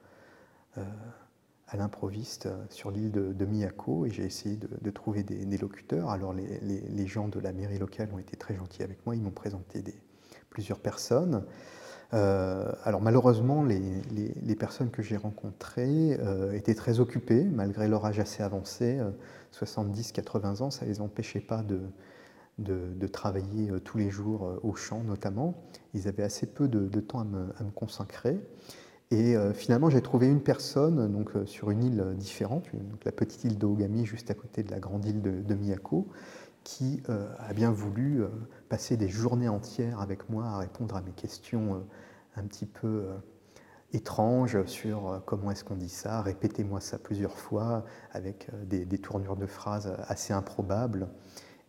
à 1.67 1.77
l'improviste 1.77 2.47
sur 2.69 2.91
l'île 2.91 3.11
de, 3.11 3.45
Miyako 3.45 4.05
et 4.05 4.11
j'ai 4.11 4.23
essayé 4.23 4.57
de, 4.57 4.91
trouver 4.91 5.23
des, 5.23 5.57
locuteurs. 5.57 6.09
Alors 6.09 6.33
les, 6.33 7.07
gens 7.07 7.27
de 7.27 7.39
la 7.39 7.53
mairie 7.53 7.79
locale 7.79 8.09
ont 8.13 8.19
été 8.19 8.37
très 8.37 8.55
gentils 8.55 8.83
avec 8.83 9.05
moi, 9.05 9.15
ils 9.15 9.21
m'ont 9.21 9.31
présenté 9.31 9.83
plusieurs 10.49 10.79
personnes. 10.79 11.43
Euh, 12.13 12.71
alors 12.83 13.01
malheureusement, 13.01 13.63
les, 13.63 14.55
personnes 14.55 14.89
que 14.89 15.01
j'ai 15.01 15.17
rencontrées 15.17 16.17
euh, 16.19 16.53
étaient 16.53 16.75
très 16.75 16.99
occupées, 16.99 17.43
malgré 17.43 17.87
leur 17.87 18.05
âge 18.05 18.19
assez 18.19 18.41
avancé, 18.41 18.99
70-80 19.53 20.61
euh, 20.61 20.63
ans, 20.63 20.71
ça 20.71 20.85
ne 20.85 20.91
les 20.91 21.01
empêchait 21.01 21.41
pas 21.41 21.61
de, 21.61 21.81
de, 22.59 23.07
travailler 23.07 23.71
tous 23.83 23.97
les 23.97 24.09
jours 24.09 24.59
au 24.63 24.75
champ 24.75 25.03
notamment. 25.03 25.55
Ils 25.93 26.07
avaient 26.07 26.23
assez 26.23 26.45
peu 26.45 26.67
de, 26.67 26.99
temps 26.99 27.19
à 27.19 27.25
me, 27.25 27.71
consacrer. 27.75 28.39
Et 29.11 29.35
finalement, 29.53 29.89
j'ai 29.89 30.01
trouvé 30.01 30.27
une 30.27 30.41
personne 30.41 31.11
donc, 31.11 31.31
sur 31.45 31.69
une 31.69 31.83
île 31.83 32.15
différente, 32.17 32.65
la 33.05 33.11
petite 33.11 33.43
île 33.43 33.57
d'Ogami, 33.57 34.05
juste 34.05 34.31
à 34.31 34.33
côté 34.33 34.63
de 34.63 34.71
la 34.71 34.79
grande 34.79 35.05
île 35.05 35.21
de, 35.21 35.55
Miyako, 35.55 36.07
qui 36.63 37.03
a 37.07 37.53
bien 37.53 37.71
voulu 37.71 38.23
passer 38.67 38.97
des 38.97 39.07
journées 39.07 39.47
entières 39.47 40.01
avec 40.01 40.27
moi 40.29 40.45
à 40.45 40.57
répondre 40.57 40.95
à 40.95 41.01
mes 41.01 41.11
questions 41.11 41.85
un 42.35 42.43
petit 42.43 42.65
peu 42.65 42.87
euh, 42.87 43.17
étrange 43.93 44.63
sur 44.65 45.09
euh, 45.09 45.19
comment 45.25 45.51
est-ce 45.51 45.63
qu'on 45.63 45.75
dit 45.75 45.89
ça, 45.89 46.21
répétez-moi 46.21 46.81
ça 46.81 46.97
plusieurs 46.97 47.37
fois 47.37 47.85
avec 48.11 48.49
euh, 48.53 48.65
des, 48.85 48.97
tournures 48.97 49.37
de 49.37 49.45
phrases 49.45 49.93
assez 50.07 50.33
improbables. 50.33 51.09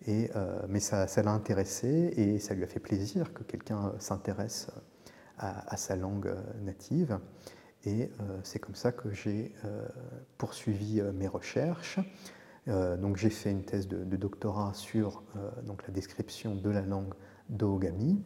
Et, 0.06 0.30
mais 0.68 0.78
ça, 0.78 1.06
l'a 1.22 1.32
intéressé 1.32 1.88
et 2.16 2.38
ça 2.38 2.54
lui 2.54 2.62
a 2.62 2.66
fait 2.68 2.78
plaisir 2.78 3.32
que 3.32 3.42
quelqu'un 3.42 3.92
s'intéresse 3.98 4.68
à, 5.38 5.76
sa 5.76 5.96
langue 5.96 6.34
native. 6.62 7.18
Et 7.84 8.10
c'est 8.42 8.58
comme 8.58 8.74
ça 8.74 8.90
que 8.90 9.12
j'ai 9.12 9.52
poursuivi 10.38 11.00
mes 11.14 11.28
recherches. 11.28 12.00
donc 12.66 13.16
j'ai 13.16 13.30
fait 13.30 13.50
une 13.50 13.64
thèse 13.64 13.86
de, 13.86 14.16
doctorat 14.16 14.72
sur 14.74 15.22
donc 15.64 15.86
la 15.86 15.92
description 15.92 16.56
de 16.56 16.70
la 16.70 16.82
langue 16.82 17.14
d'Ogami. 17.48 18.22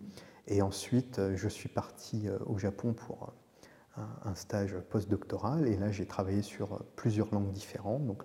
Et 0.50 0.62
ensuite, 0.62 1.18
euh, 1.18 1.36
je 1.36 1.48
suis 1.48 1.68
parti 1.68 2.28
euh, 2.28 2.36
au 2.46 2.58
Japon 2.58 2.92
pour 2.92 3.32
euh, 3.98 4.02
un 4.24 4.34
stage 4.34 4.76
postdoctoral. 4.90 5.68
Et 5.68 5.76
là, 5.76 5.92
j'ai 5.92 6.06
travaillé 6.06 6.42
sur 6.42 6.82
plusieurs 6.96 7.32
langues 7.32 7.52
différentes, 7.52 8.04
donc 8.06 8.24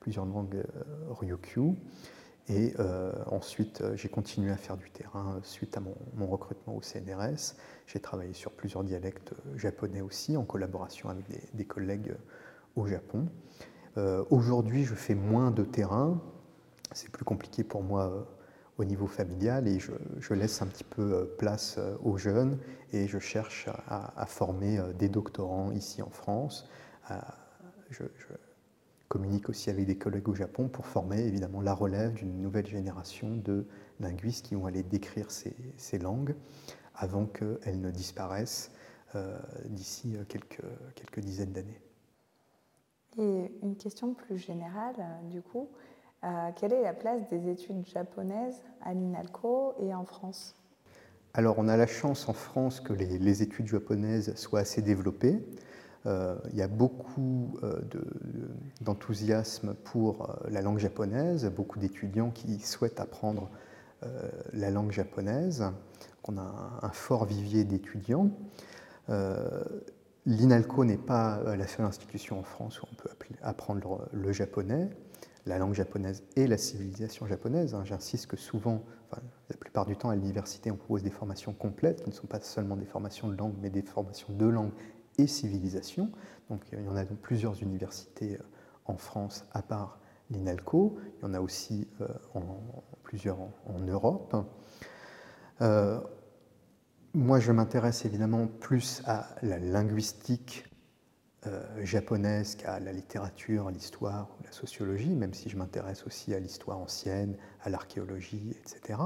plusieurs 0.00 0.24
langues 0.24 0.62
Ryukyu. 1.10 1.74
Et 2.48 2.74
ensuite, 3.30 3.82
j'ai 3.94 4.10
continué 4.10 4.50
à 4.50 4.56
faire 4.56 4.76
du 4.76 4.90
terrain 4.90 5.40
suite 5.42 5.78
à 5.78 5.80
mon, 5.80 6.26
recrutement 6.26 6.76
au 6.76 6.82
CNRS. 6.82 7.56
J'ai 7.86 8.00
travaillé 8.00 8.34
sur 8.34 8.52
plusieurs 8.52 8.84
dialectes 8.84 9.32
japonais 9.56 10.02
aussi, 10.02 10.36
en 10.36 10.44
collaboration 10.44 11.08
avec 11.08 11.24
des, 11.54 11.64
collègues 11.64 12.14
au 12.76 12.86
Japon. 12.86 13.28
Aujourd'hui, 14.28 14.84
je 14.84 14.94
fais 14.94 15.14
moins 15.14 15.50
de 15.50 15.64
terrain. 15.64 16.20
C'est 16.92 17.10
plus 17.10 17.24
compliqué 17.24 17.64
pour 17.64 17.82
moi 17.82 18.26
au 18.78 18.84
niveau 18.84 19.06
familial 19.06 19.68
et 19.68 19.78
je, 19.78 20.34
laisse 20.34 20.62
un 20.62 20.66
petit 20.66 20.84
peu 20.84 21.02
euh, 21.02 21.24
place 21.38 21.76
euh, 21.78 21.96
aux 22.02 22.16
jeunes 22.16 22.58
et 22.92 23.06
je 23.06 23.18
cherche 23.18 23.68
à, 23.86 24.26
former 24.26 24.78
euh, 24.78 24.92
des 24.92 25.08
doctorants 25.08 25.70
ici 25.72 26.02
en 26.02 26.10
France. 26.10 26.68
Communique 29.08 29.48
aussi 29.48 29.70
avec 29.70 29.86
des 29.86 29.96
collègues 29.96 30.28
au 30.28 30.34
Japon 30.34 30.68
pour 30.68 30.86
former 30.86 31.20
évidemment 31.20 31.60
la 31.60 31.74
relève 31.74 32.14
d'une 32.14 32.40
nouvelle 32.40 32.66
génération 32.66 33.36
de 33.36 33.66
linguistes 34.00 34.46
qui 34.46 34.54
vont 34.54 34.66
aller 34.66 34.82
décrire 34.82 35.30
ces, 35.30 35.56
ces 35.76 35.98
langues 35.98 36.34
avant 36.94 37.26
qu'elles 37.26 37.80
ne 37.80 37.90
disparaissent 37.90 38.72
d'ici 39.66 40.16
quelques, 40.28 40.64
quelques 40.96 41.20
dizaines 41.20 41.52
d'années. 41.52 41.80
Et 43.16 43.52
une 43.62 43.76
question 43.76 44.12
plus 44.12 44.38
générale, 44.38 44.96
du 45.30 45.40
coup, 45.40 45.68
euh, 46.24 46.50
quelle 46.56 46.72
est 46.72 46.82
la 46.82 46.94
place 46.94 47.28
des 47.28 47.48
études 47.48 47.86
japonaises 47.86 48.62
à 48.82 48.94
l'INALCO 48.94 49.74
et 49.78 49.94
en 49.94 50.04
France? 50.04 50.56
Alors, 51.34 51.58
on 51.58 51.68
a 51.68 51.76
la 51.76 51.86
chance 51.86 52.28
en 52.28 52.32
France 52.32 52.80
que 52.80 52.92
les, 52.92 53.42
études 53.42 53.66
japonaises 53.66 54.34
soient 54.36 54.60
assez 54.60 54.80
développées. 54.80 55.44
Euh, 56.06 56.36
il 56.52 56.58
y 56.58 56.62
a 56.62 56.68
beaucoup 56.68 57.58
euh, 57.62 57.80
d'enthousiasme 58.82 59.74
pour 59.74 60.36
la 60.48 60.60
langue 60.60 60.78
japonaise, 60.78 61.50
beaucoup 61.54 61.78
d'étudiants 61.78 62.30
qui 62.30 62.58
souhaitent 62.60 63.00
apprendre 63.00 63.50
la 64.52 64.70
langue 64.70 64.90
japonaise. 64.90 65.64
On 66.28 66.36
a 66.36 66.78
un, 66.82 66.90
fort 66.90 67.24
vivier 67.24 67.64
d'étudiants. 67.64 68.28
L'INALCO 70.26 70.84
n'est 70.84 70.98
pas 70.98 71.40
la 71.56 71.66
seule 71.66 71.86
institution 71.86 72.38
en 72.38 72.42
France 72.42 72.82
où 72.82 72.86
on 72.92 72.94
peut 72.96 73.08
apprendre 73.40 74.06
le 74.12 74.30
japonais 74.30 74.90
la 75.46 75.58
langue 75.58 75.74
japonaise 75.74 76.22
et 76.36 76.46
la 76.46 76.56
civilisation 76.56 77.26
japonaise. 77.26 77.74
Hein. 77.74 77.84
J'insiste 77.84 78.26
que 78.26 78.36
souvent, 78.36 78.82
la 79.50 79.56
plupart 79.56 79.86
du 79.86 79.96
temps 79.96 80.10
à 80.10 80.16
l'université, 80.16 80.70
on 80.70 80.76
propose 80.76 81.02
des 81.02 81.10
formations 81.10 81.52
complètes 81.52 82.02
qui 82.02 82.10
ne 82.10 82.14
sont 82.14 82.26
pas 82.26 82.40
seulement 82.40 82.76
des 82.76 82.86
formations 82.86 83.28
de 83.28 83.36
langue, 83.36 83.54
mais 83.60 83.70
des 83.70 83.82
formations 83.82 84.32
de 84.32 84.46
langue 84.46 84.72
et 85.18 85.26
civilisation. 85.26 86.10
Donc 86.50 86.62
il 86.72 86.84
y 86.84 86.88
en 86.88 86.96
a 86.96 87.04
dans 87.04 87.16
plusieurs 87.16 87.62
universités 87.62 88.34
euh, 88.34 88.44
en 88.86 88.96
France 88.96 89.44
à 89.52 89.62
part 89.62 89.98
l'INALCO. 90.30 90.98
Il 91.18 91.22
y 91.22 91.24
en 91.26 91.34
a 91.34 91.40
aussi 91.40 91.88
euh, 92.00 92.08
en, 92.34 92.42
plusieurs 93.02 93.38
en, 93.40 93.80
Europe. 93.80 94.36
Euh, 95.60 96.00
moi, 97.14 97.38
je 97.38 97.52
m'intéresse 97.52 98.04
évidemment 98.04 98.48
plus 98.48 99.02
à 99.06 99.28
la 99.42 99.58
linguistique 99.58 100.64
japonaise 101.82 102.56
qu'à 102.56 102.80
la 102.80 102.90
littérature, 102.90 103.70
l'histoire 103.70 104.30
ou 104.40 104.44
la 104.44 104.50
sociologie, 104.50 105.14
même 105.14 105.34
si 105.34 105.50
je 105.50 105.58
m'intéresse 105.58 106.06
aussi 106.06 106.32
à 106.34 106.40
l'histoire 106.40 106.78
ancienne, 106.78 107.36
à 107.62 107.68
l'archéologie, 107.68 108.56
etc. 108.58 108.98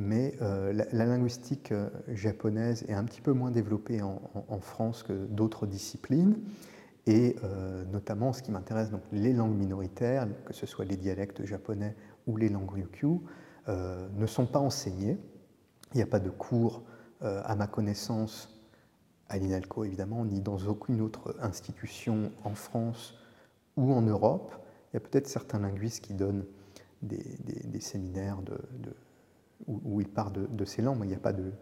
Mais 0.00 0.34
euh, 0.40 0.72
la, 0.72 1.04
linguistique 1.04 1.72
euh, 1.72 1.90
japonaise 2.08 2.86
est 2.88 2.94
un 2.94 3.04
petit 3.04 3.20
peu 3.20 3.34
moins 3.34 3.50
développée 3.50 4.00
en, 4.00 4.18
France 4.62 5.02
que 5.02 5.26
d'autres 5.26 5.66
disciplines. 5.66 6.38
Et 7.06 7.36
notamment, 7.90 8.32
ce 8.32 8.42
qui 8.42 8.52
m'intéresse, 8.52 8.90
donc 8.90 9.00
les 9.10 9.32
langues 9.32 9.56
minoritaires, 9.56 10.28
que 10.44 10.52
ce 10.52 10.64
soit 10.64 10.84
les 10.84 10.96
dialectes 10.96 11.44
japonais 11.44 11.96
ou 12.26 12.36
les 12.36 12.48
langues 12.48 12.70
ryukyu, 12.70 13.20
ne 13.66 14.26
sont 14.26 14.46
pas 14.46 14.60
enseignées. 14.60 15.18
Il 15.92 15.96
n'y 15.96 16.02
a 16.02 16.06
pas 16.06 16.20
de 16.20 16.30
cours, 16.30 16.84
à 17.20 17.56
ma 17.56 17.66
connaissance, 17.66 18.62
à 19.28 19.38
l'INALCO 19.38 19.84
évidemment, 19.84 20.24
ni 20.24 20.40
dans 20.40 20.58
aucune 20.68 21.00
autre 21.00 21.34
institution 21.40 22.30
en 22.44 22.54
France 22.54 23.18
ou 23.76 23.92
en 23.92 24.02
Europe. 24.02 24.54
Il 24.92 24.94
y 24.94 24.98
a 24.98 25.00
peut-être 25.00 25.26
certains 25.26 25.58
linguistes 25.58 26.04
qui 26.04 26.14
donnent 26.14 26.44
des, 27.02 27.80
séminaires 27.80 28.42
de, 28.42 28.94
où, 29.66 30.00
ils 30.00 30.08
parlent 30.08 30.32
de, 30.32 30.64
ces 30.64 30.82
langues, 30.82 31.00
il 31.02 31.08
n'y 31.08 31.14
a 31.14 31.18
pas 31.18 31.32
de, 31.32 31.52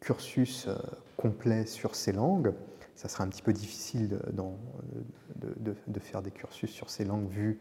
cursus 0.00 0.66
euh, 0.66 0.76
complet 1.16 1.66
sur 1.66 1.94
ces 1.94 2.12
langues. 2.12 2.52
Ça 2.94 3.08
serait 3.08 3.24
un 3.24 3.28
petit 3.28 3.42
peu 3.42 3.52
difficile 3.52 4.20
de, 5.36 5.98
faire 6.00 6.22
des 6.22 6.30
cursus 6.30 6.70
sur 6.70 6.90
ces 6.90 7.04
langues 7.04 7.28
vu 7.28 7.60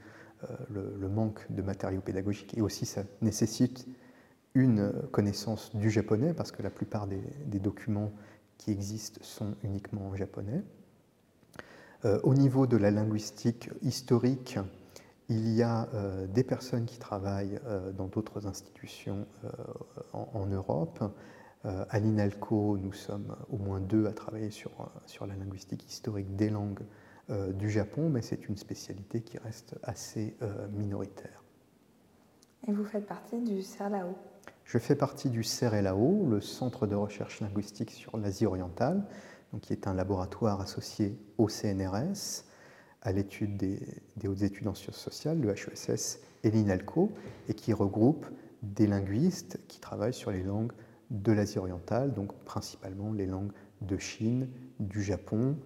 le, 0.70 1.08
manque 1.10 1.46
de 1.52 1.62
matériaux 1.62 2.02
pédagogiques 2.02 2.58
et 2.58 2.62
aussi 2.62 2.86
ça 2.86 3.04
nécessite 3.22 3.88
une 4.54 4.92
connaissance 5.12 5.76
du 5.76 5.90
japonais 5.90 6.34
parce 6.34 6.52
que 6.52 6.62
la 6.62 6.70
plupart 6.70 7.08
des, 7.08 7.22
des 7.46 7.60
documents 7.60 8.12
qui 8.58 8.72
existent 8.72 9.20
sont 9.22 9.56
uniquement 9.64 10.08
en 10.08 10.16
japonais. 10.16 10.62
au 12.24 12.34
niveau 12.34 12.68
de 12.68 12.76
la 12.76 12.92
linguistique 12.92 13.70
historique, 13.82 14.60
il 15.30 15.50
y 15.54 15.62
a 15.62 15.88
euh, 15.94 16.28
des 16.28 16.44
personnes 16.44 16.86
qui 16.86 16.98
travaillent 16.98 17.60
euh, 17.66 17.92
dans 17.92 18.08
d'autres 18.08 18.48
institutions 18.48 19.28
euh, 19.46 19.50
en, 20.14 20.46
Europe. 20.48 21.04
à 21.64 22.00
l'INALCO, 22.00 22.78
nous 22.78 22.94
sommes 22.94 23.36
au 23.52 23.58
moins 23.58 23.82
deux 23.82 24.08
à 24.08 24.14
travailler 24.14 24.50
sur, 24.50 24.72
sur 25.06 25.28
la 25.28 25.36
linguistique 25.36 25.86
historique 25.88 26.36
des 26.36 26.50
langues 26.50 26.86
du 27.54 27.70
Japon, 27.70 28.10
mais 28.10 28.22
c'est 28.22 28.48
une 28.48 28.56
spécialité 28.58 29.22
qui 29.22 29.38
reste 29.38 29.76
assez 29.84 30.36
minoritaire. 30.72 31.44
Et 32.66 32.72
vous 32.72 32.86
faites 32.86 33.06
partie 33.06 33.40
du 33.42 33.62
CERLAO 33.62 34.16
Je 34.64 34.78
fais 34.78 34.96
partie 34.96 35.30
du 35.30 35.44
CERLAO, 35.44 36.28
le 36.28 36.40
Centre 36.40 36.88
de 36.88 36.96
recherche 36.96 37.42
linguistique 37.42 37.92
sur 37.92 38.18
l'Asie 38.18 38.46
orientale, 38.46 39.04
donc 39.52 39.62
qui 39.62 39.74
est 39.74 39.86
un 39.86 39.94
laboratoire 39.94 40.62
associé 40.62 41.20
au 41.38 41.50
CNRS 41.50 42.46
à 43.02 43.12
l'étude 43.12 43.58
des, 43.58 44.28
hautes 44.28 44.42
études 44.42 44.68
en 44.68 44.74
sciences 44.74 44.98
sociales, 44.98 45.40
le 45.40 45.52
HESS 45.52 46.20
et 46.44 46.52
l'INALCO, 46.52 47.12
et 47.48 47.54
qui 47.54 47.74
regroupe 47.74 48.26
des 48.62 48.88
linguistes 48.88 49.60
qui 49.68 49.80
travaillent 49.80 50.14
sur 50.14 50.32
les 50.32 50.44
langues 50.44 50.74
de 51.10 51.32
l'Asie 51.32 51.60
orientale, 51.60 52.14
donc 52.14 52.34
principalement 52.44 53.14
les 53.14 53.26
langues 53.26 53.52
de 53.82 53.98
Chine, 53.98 54.50
du 54.80 55.02
Japon, 55.02 55.58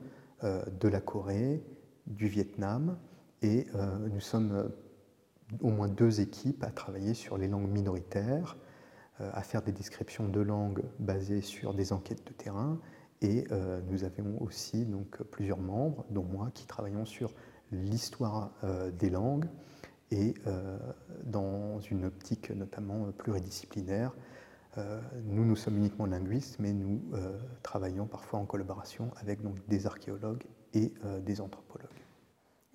euh, 0.44 0.64
de 0.80 0.88
la 0.88 1.02
Corée, 1.02 1.64
du 2.08 2.28
Vietnam, 2.28 2.98
et 3.42 3.68
euh, 3.76 4.08
nous 4.10 4.20
sommes 4.20 4.52
euh, 4.52 4.68
au 5.62 5.70
moins 5.70 5.88
deux 5.88 6.22
équipes 6.22 6.64
à 6.64 6.70
travailler 6.70 7.14
sur 7.14 7.38
les 7.38 7.48
langues 7.48 7.70
minoritaires, 7.70 8.58
à 9.20 9.44
faire 9.44 9.62
des 9.62 9.72
descriptions 9.72 10.28
de 10.28 10.42
langues 10.42 10.82
basées 10.98 11.42
sur 11.42 11.76
des 11.76 11.94
enquêtes 11.94 12.26
de 12.26 12.34
terrain 12.34 12.80
et 13.24 13.46
euh, 13.52 13.80
nous 13.88 14.04
avions 14.04 14.40
aussi 14.42 14.86
donc, 14.86 15.24
plusieurs 15.24 15.60
membres, 15.60 16.06
dont 16.10 16.24
moi, 16.26 16.52
qui 16.54 16.68
travaillons 16.68 17.06
sur 17.06 17.34
l'histoire 17.72 18.52
euh, 18.64 18.92
des 18.92 19.10
langues 19.10 19.48
et 20.12 20.36
euh, 20.46 20.78
dans 21.24 21.80
une 21.80 22.06
optique 22.06 22.52
notamment 22.52 23.12
pluridisciplinaire. 23.14 24.14
nous, 25.24 25.46
nous 25.46 25.56
sommes 25.56 25.78
uniquement 25.78 26.06
linguistes, 26.06 26.58
mais 26.60 26.74
nous 26.74 27.02
travaillons 27.62 28.08
parfois 28.08 28.40
en 28.40 28.46
collaboration 28.46 29.12
avec 29.22 29.42
donc, 29.42 29.56
des 29.68 29.86
archéologues 29.86 30.46
et 30.74 30.94
des 31.22 31.42
anthropologues. 31.42 32.02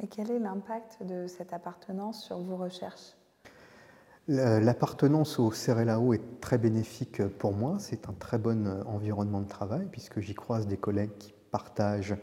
Et 0.00 0.06
quel 0.06 0.30
est 0.30 0.38
l'impact 0.38 1.02
de 1.02 1.26
cette 1.26 1.52
appartenance 1.52 2.24
sur 2.24 2.38
vos 2.38 2.56
recherches? 2.56 3.17
L'appartenance 4.28 5.38
au 5.38 5.52
CERELAO 5.52 6.12
est 6.12 6.40
très 6.42 6.58
bénéfique 6.58 7.26
pour 7.38 7.54
moi. 7.54 7.78
C'est 7.78 8.10
un 8.10 8.12
très 8.12 8.36
bon 8.36 8.68
environnement 8.84 9.40
de 9.40 9.48
travail 9.48 9.88
puisque 9.90 10.20
j'y 10.20 10.34
croise 10.34 10.66
des 10.66 10.76
collègues 10.76 11.16
qui 11.18 11.32
partagent 11.50 12.14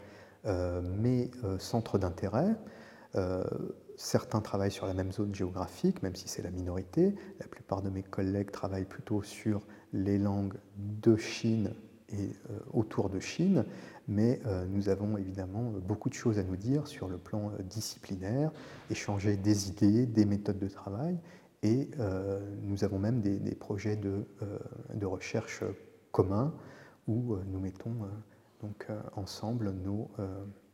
euh, 0.44 0.80
mes 0.80 1.32
euh, 1.42 1.58
centres 1.58 1.98
d'intérêt. 1.98 2.54
Euh, 3.16 3.42
certains 3.96 4.40
travaillent 4.40 4.70
sur 4.70 4.86
la 4.86 4.94
même 4.94 5.10
zone 5.10 5.34
géographique, 5.34 6.00
même 6.04 6.14
si 6.14 6.28
c'est 6.28 6.42
la 6.42 6.52
minorité. 6.52 7.16
La 7.40 7.48
plupart 7.48 7.82
de 7.82 7.90
mes 7.90 8.04
collègues 8.04 8.52
travaillent 8.52 8.84
plutôt 8.84 9.22
sur 9.22 9.66
les 9.92 10.18
langues 10.18 10.54
de 10.76 11.16
Chine 11.16 11.72
et 12.10 12.30
autour 12.72 13.10
de 13.10 13.18
Chine, 13.18 13.64
mais 14.06 14.40
nous 14.68 14.88
avons 14.88 15.16
évidemment 15.16 15.72
beaucoup 15.84 16.08
de 16.08 16.14
choses 16.14 16.38
à 16.38 16.44
nous 16.44 16.54
dire 16.54 16.86
sur 16.86 17.08
le 17.08 17.18
plan 17.18 17.50
disciplinaire, 17.64 18.52
échanger 18.90 19.36
des 19.36 19.70
idées, 19.70 20.06
des 20.06 20.24
méthodes 20.24 20.60
de 20.60 20.68
travail, 20.68 21.18
et 21.66 21.90
euh, 21.98 22.38
nous 22.62 22.84
avons 22.84 23.00
même 23.00 23.20
des, 23.20 23.54
projets 23.56 23.96
de, 23.96 24.24
euh, 24.42 24.58
de, 24.94 25.04
recherche 25.04 25.64
communs 26.12 26.54
où 27.08 27.34
euh, 27.34 27.42
nous 27.48 27.58
mettons 27.58 27.96
donc, 28.60 28.86
ensemble 29.16 29.72
nos 29.72 30.08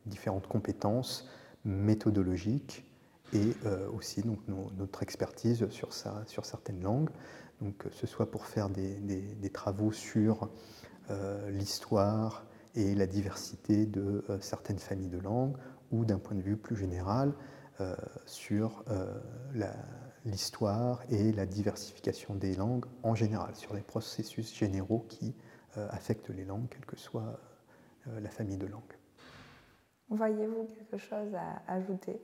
différentes 0.05 0.47
compétences 0.47 1.27
méthodologiques 1.65 2.85
et 3.33 3.53
aussi 3.93 4.21
donc, 4.21 4.39
notre 4.47 5.01
expertise 5.01 5.67
sur, 5.69 5.91
sur 5.91 6.45
certaines 6.45 6.81
langues, 6.81 7.09
donc, 7.61 7.77
que 7.77 7.89
ce 7.89 8.05
soit 8.05 8.29
pour 8.29 8.45
faire 8.45 8.69
des, 8.69 9.49
travaux 9.51 9.91
sur 9.91 10.49
l'histoire 11.49 12.45
et 12.75 12.95
la 12.95 13.07
diversité 13.07 13.85
de 13.85 14.23
certaines 14.39 14.79
familles 14.79 15.09
de 15.09 15.19
langues, 15.19 15.57
ou 15.91 16.05
d'un 16.05 16.19
point 16.19 16.37
de 16.37 16.41
vue 16.41 16.57
plus 16.57 16.75
général 16.75 17.33
sur 18.25 18.85
la, 19.53 19.73
l'histoire 20.25 21.01
et 21.09 21.31
la 21.31 21.45
diversification 21.45 22.35
des 22.35 22.55
langues 22.55 22.85
en 23.03 23.15
général, 23.15 23.55
sur 23.55 23.73
les 23.73 23.81
processus 23.81 24.55
généraux 24.55 25.05
qui 25.09 25.35
euh, 25.77 25.87
affectent 25.89 26.29
les 26.29 26.45
langues, 26.45 26.67
quelle 26.69 26.85
que 26.85 26.97
soit 26.97 27.39
euh, 28.07 28.19
la 28.19 28.29
famille 28.29 28.57
de 28.57 28.67
langues. 28.67 28.81
Voyez-vous 30.09 30.65
quelque 30.65 30.97
chose 30.97 31.33
à 31.35 31.71
ajouter? 31.71 32.21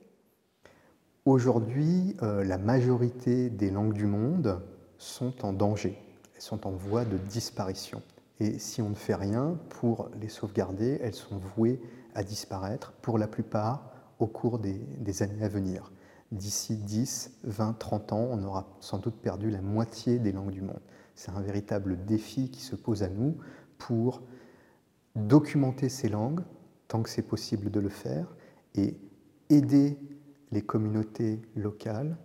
Aujourd'hui, 1.24 2.16
euh, 2.22 2.44
la 2.44 2.58
majorité 2.58 3.50
des 3.50 3.70
langues 3.70 3.92
du 3.92 4.06
monde 4.06 4.62
sont 4.98 5.44
en 5.44 5.52
danger, 5.52 5.98
elles 6.34 6.42
sont 6.42 6.66
en 6.66 6.70
voie 6.70 7.04
de 7.04 7.18
disparition. 7.18 8.02
Et 8.38 8.58
si 8.58 8.80
on 8.80 8.88
ne 8.88 8.94
fait 8.94 9.14
rien 9.14 9.58
pour 9.68 10.08
les 10.18 10.30
sauvegarder, 10.30 10.98
elles 11.02 11.14
sont 11.14 11.36
vouées 11.36 11.80
à 12.14 12.22
disparaître, 12.22 12.92
pour 13.02 13.18
la 13.18 13.28
plupart 13.28 13.92
au 14.18 14.26
cours 14.26 14.58
des 14.58 15.22
années 15.22 15.44
à 15.44 15.48
venir 15.48 15.90
d'ici 16.32 16.76
10, 16.76 17.38
20, 17.44 17.78
30 17.78 18.12
ans, 18.12 18.28
on 18.30 18.42
aura 18.44 18.68
sans 18.80 18.98
doute 18.98 19.16
perdu 19.16 19.50
la 19.50 19.60
moitié 19.60 20.18
des 20.18 20.32
langues 20.32 20.52
du 20.52 20.62
monde. 20.62 20.80
C'est 21.14 21.32
un 21.32 21.40
véritable 21.40 22.04
défi 22.04 22.50
qui 22.50 22.60
se 22.60 22.76
pose 22.76 23.02
à 23.02 23.08
nous 23.08 23.36
pour 23.78 24.22
documenter 25.16 25.88
ces 25.88 26.08
langues, 26.08 26.42
tant 26.88 27.02
que 27.02 27.10
c'est 27.10 27.22
possible 27.22 27.70
de 27.70 27.80
le 27.80 27.88
faire, 27.88 28.34
et 28.74 28.96
aider 29.48 29.98
les 30.52 30.62
communautés 30.62 31.42
locales, 31.56 32.16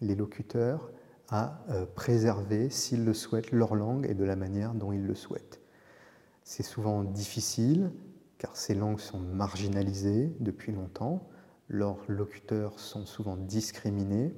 les 0.00 0.14
locuteurs, 0.14 0.90
à 1.30 1.62
euh, 1.70 1.84
préserver, 1.84 2.70
s'ils 2.70 3.04
le 3.04 3.12
souhaitent, 3.12 3.52
leur 3.52 3.74
langue 3.74 4.06
et 4.08 4.14
de 4.14 4.24
la 4.24 4.36
manière 4.36 4.74
dont 4.74 4.92
ils 4.92 5.04
le 5.04 5.14
souhaitent. 5.14 5.60
C'est 6.44 6.62
souvent 6.62 7.04
difficile, 7.04 7.90
car 8.38 8.56
ces 8.56 8.74
langues 8.74 9.00
sont 9.00 9.18
marginalisées 9.18 10.32
depuis 10.40 10.72
longtemps 10.72 11.28
leurs 11.68 11.98
locuteurs 12.08 12.78
sont 12.80 13.06
souvent 13.06 13.36
discriminés. 13.36 14.34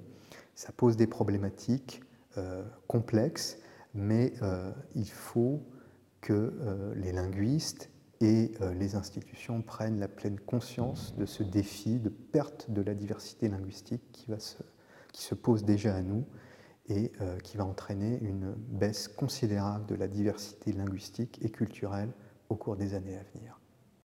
Ça 0.54 0.72
pose 0.72 0.96
des 0.96 1.06
problématiques 1.06 2.02
euh, 2.36 2.64
complexes, 2.86 3.58
mais 3.94 4.32
euh, 4.42 4.70
il 4.94 5.08
faut 5.08 5.62
que 6.20 6.32
euh, 6.32 6.94
les 6.96 7.12
linguistes 7.12 7.90
et 8.22 8.52
les 8.74 8.96
institutions 8.96 9.62
prennent 9.62 9.98
la 9.98 10.06
pleine 10.06 10.38
conscience 10.38 11.16
de 11.16 11.24
ce 11.24 11.42
défi 11.42 11.98
de 11.98 12.10
perte 12.10 12.70
de 12.70 12.82
la 12.82 12.94
diversité 12.94 13.48
linguistique 13.48 14.02
qui, 14.12 14.30
va 14.30 14.38
se, 14.38 14.58
qui 15.10 15.22
se 15.22 15.34
pose 15.34 15.64
déjà 15.64 15.96
à 15.96 16.02
nous 16.02 16.26
et 16.90 17.12
qui 17.42 17.56
va 17.56 17.64
entraîner 17.64 18.18
une 18.20 18.52
baisse 18.52 19.08
considérable 19.08 19.86
de 19.86 19.94
la 19.94 20.06
diversité 20.06 20.72
linguistique 20.72 21.38
et 21.40 21.48
culturelle 21.48 22.10
au 22.50 22.56
cours 22.56 22.76
des 22.76 22.92
années 22.92 23.16
à 23.16 23.22
venir. 23.34 23.59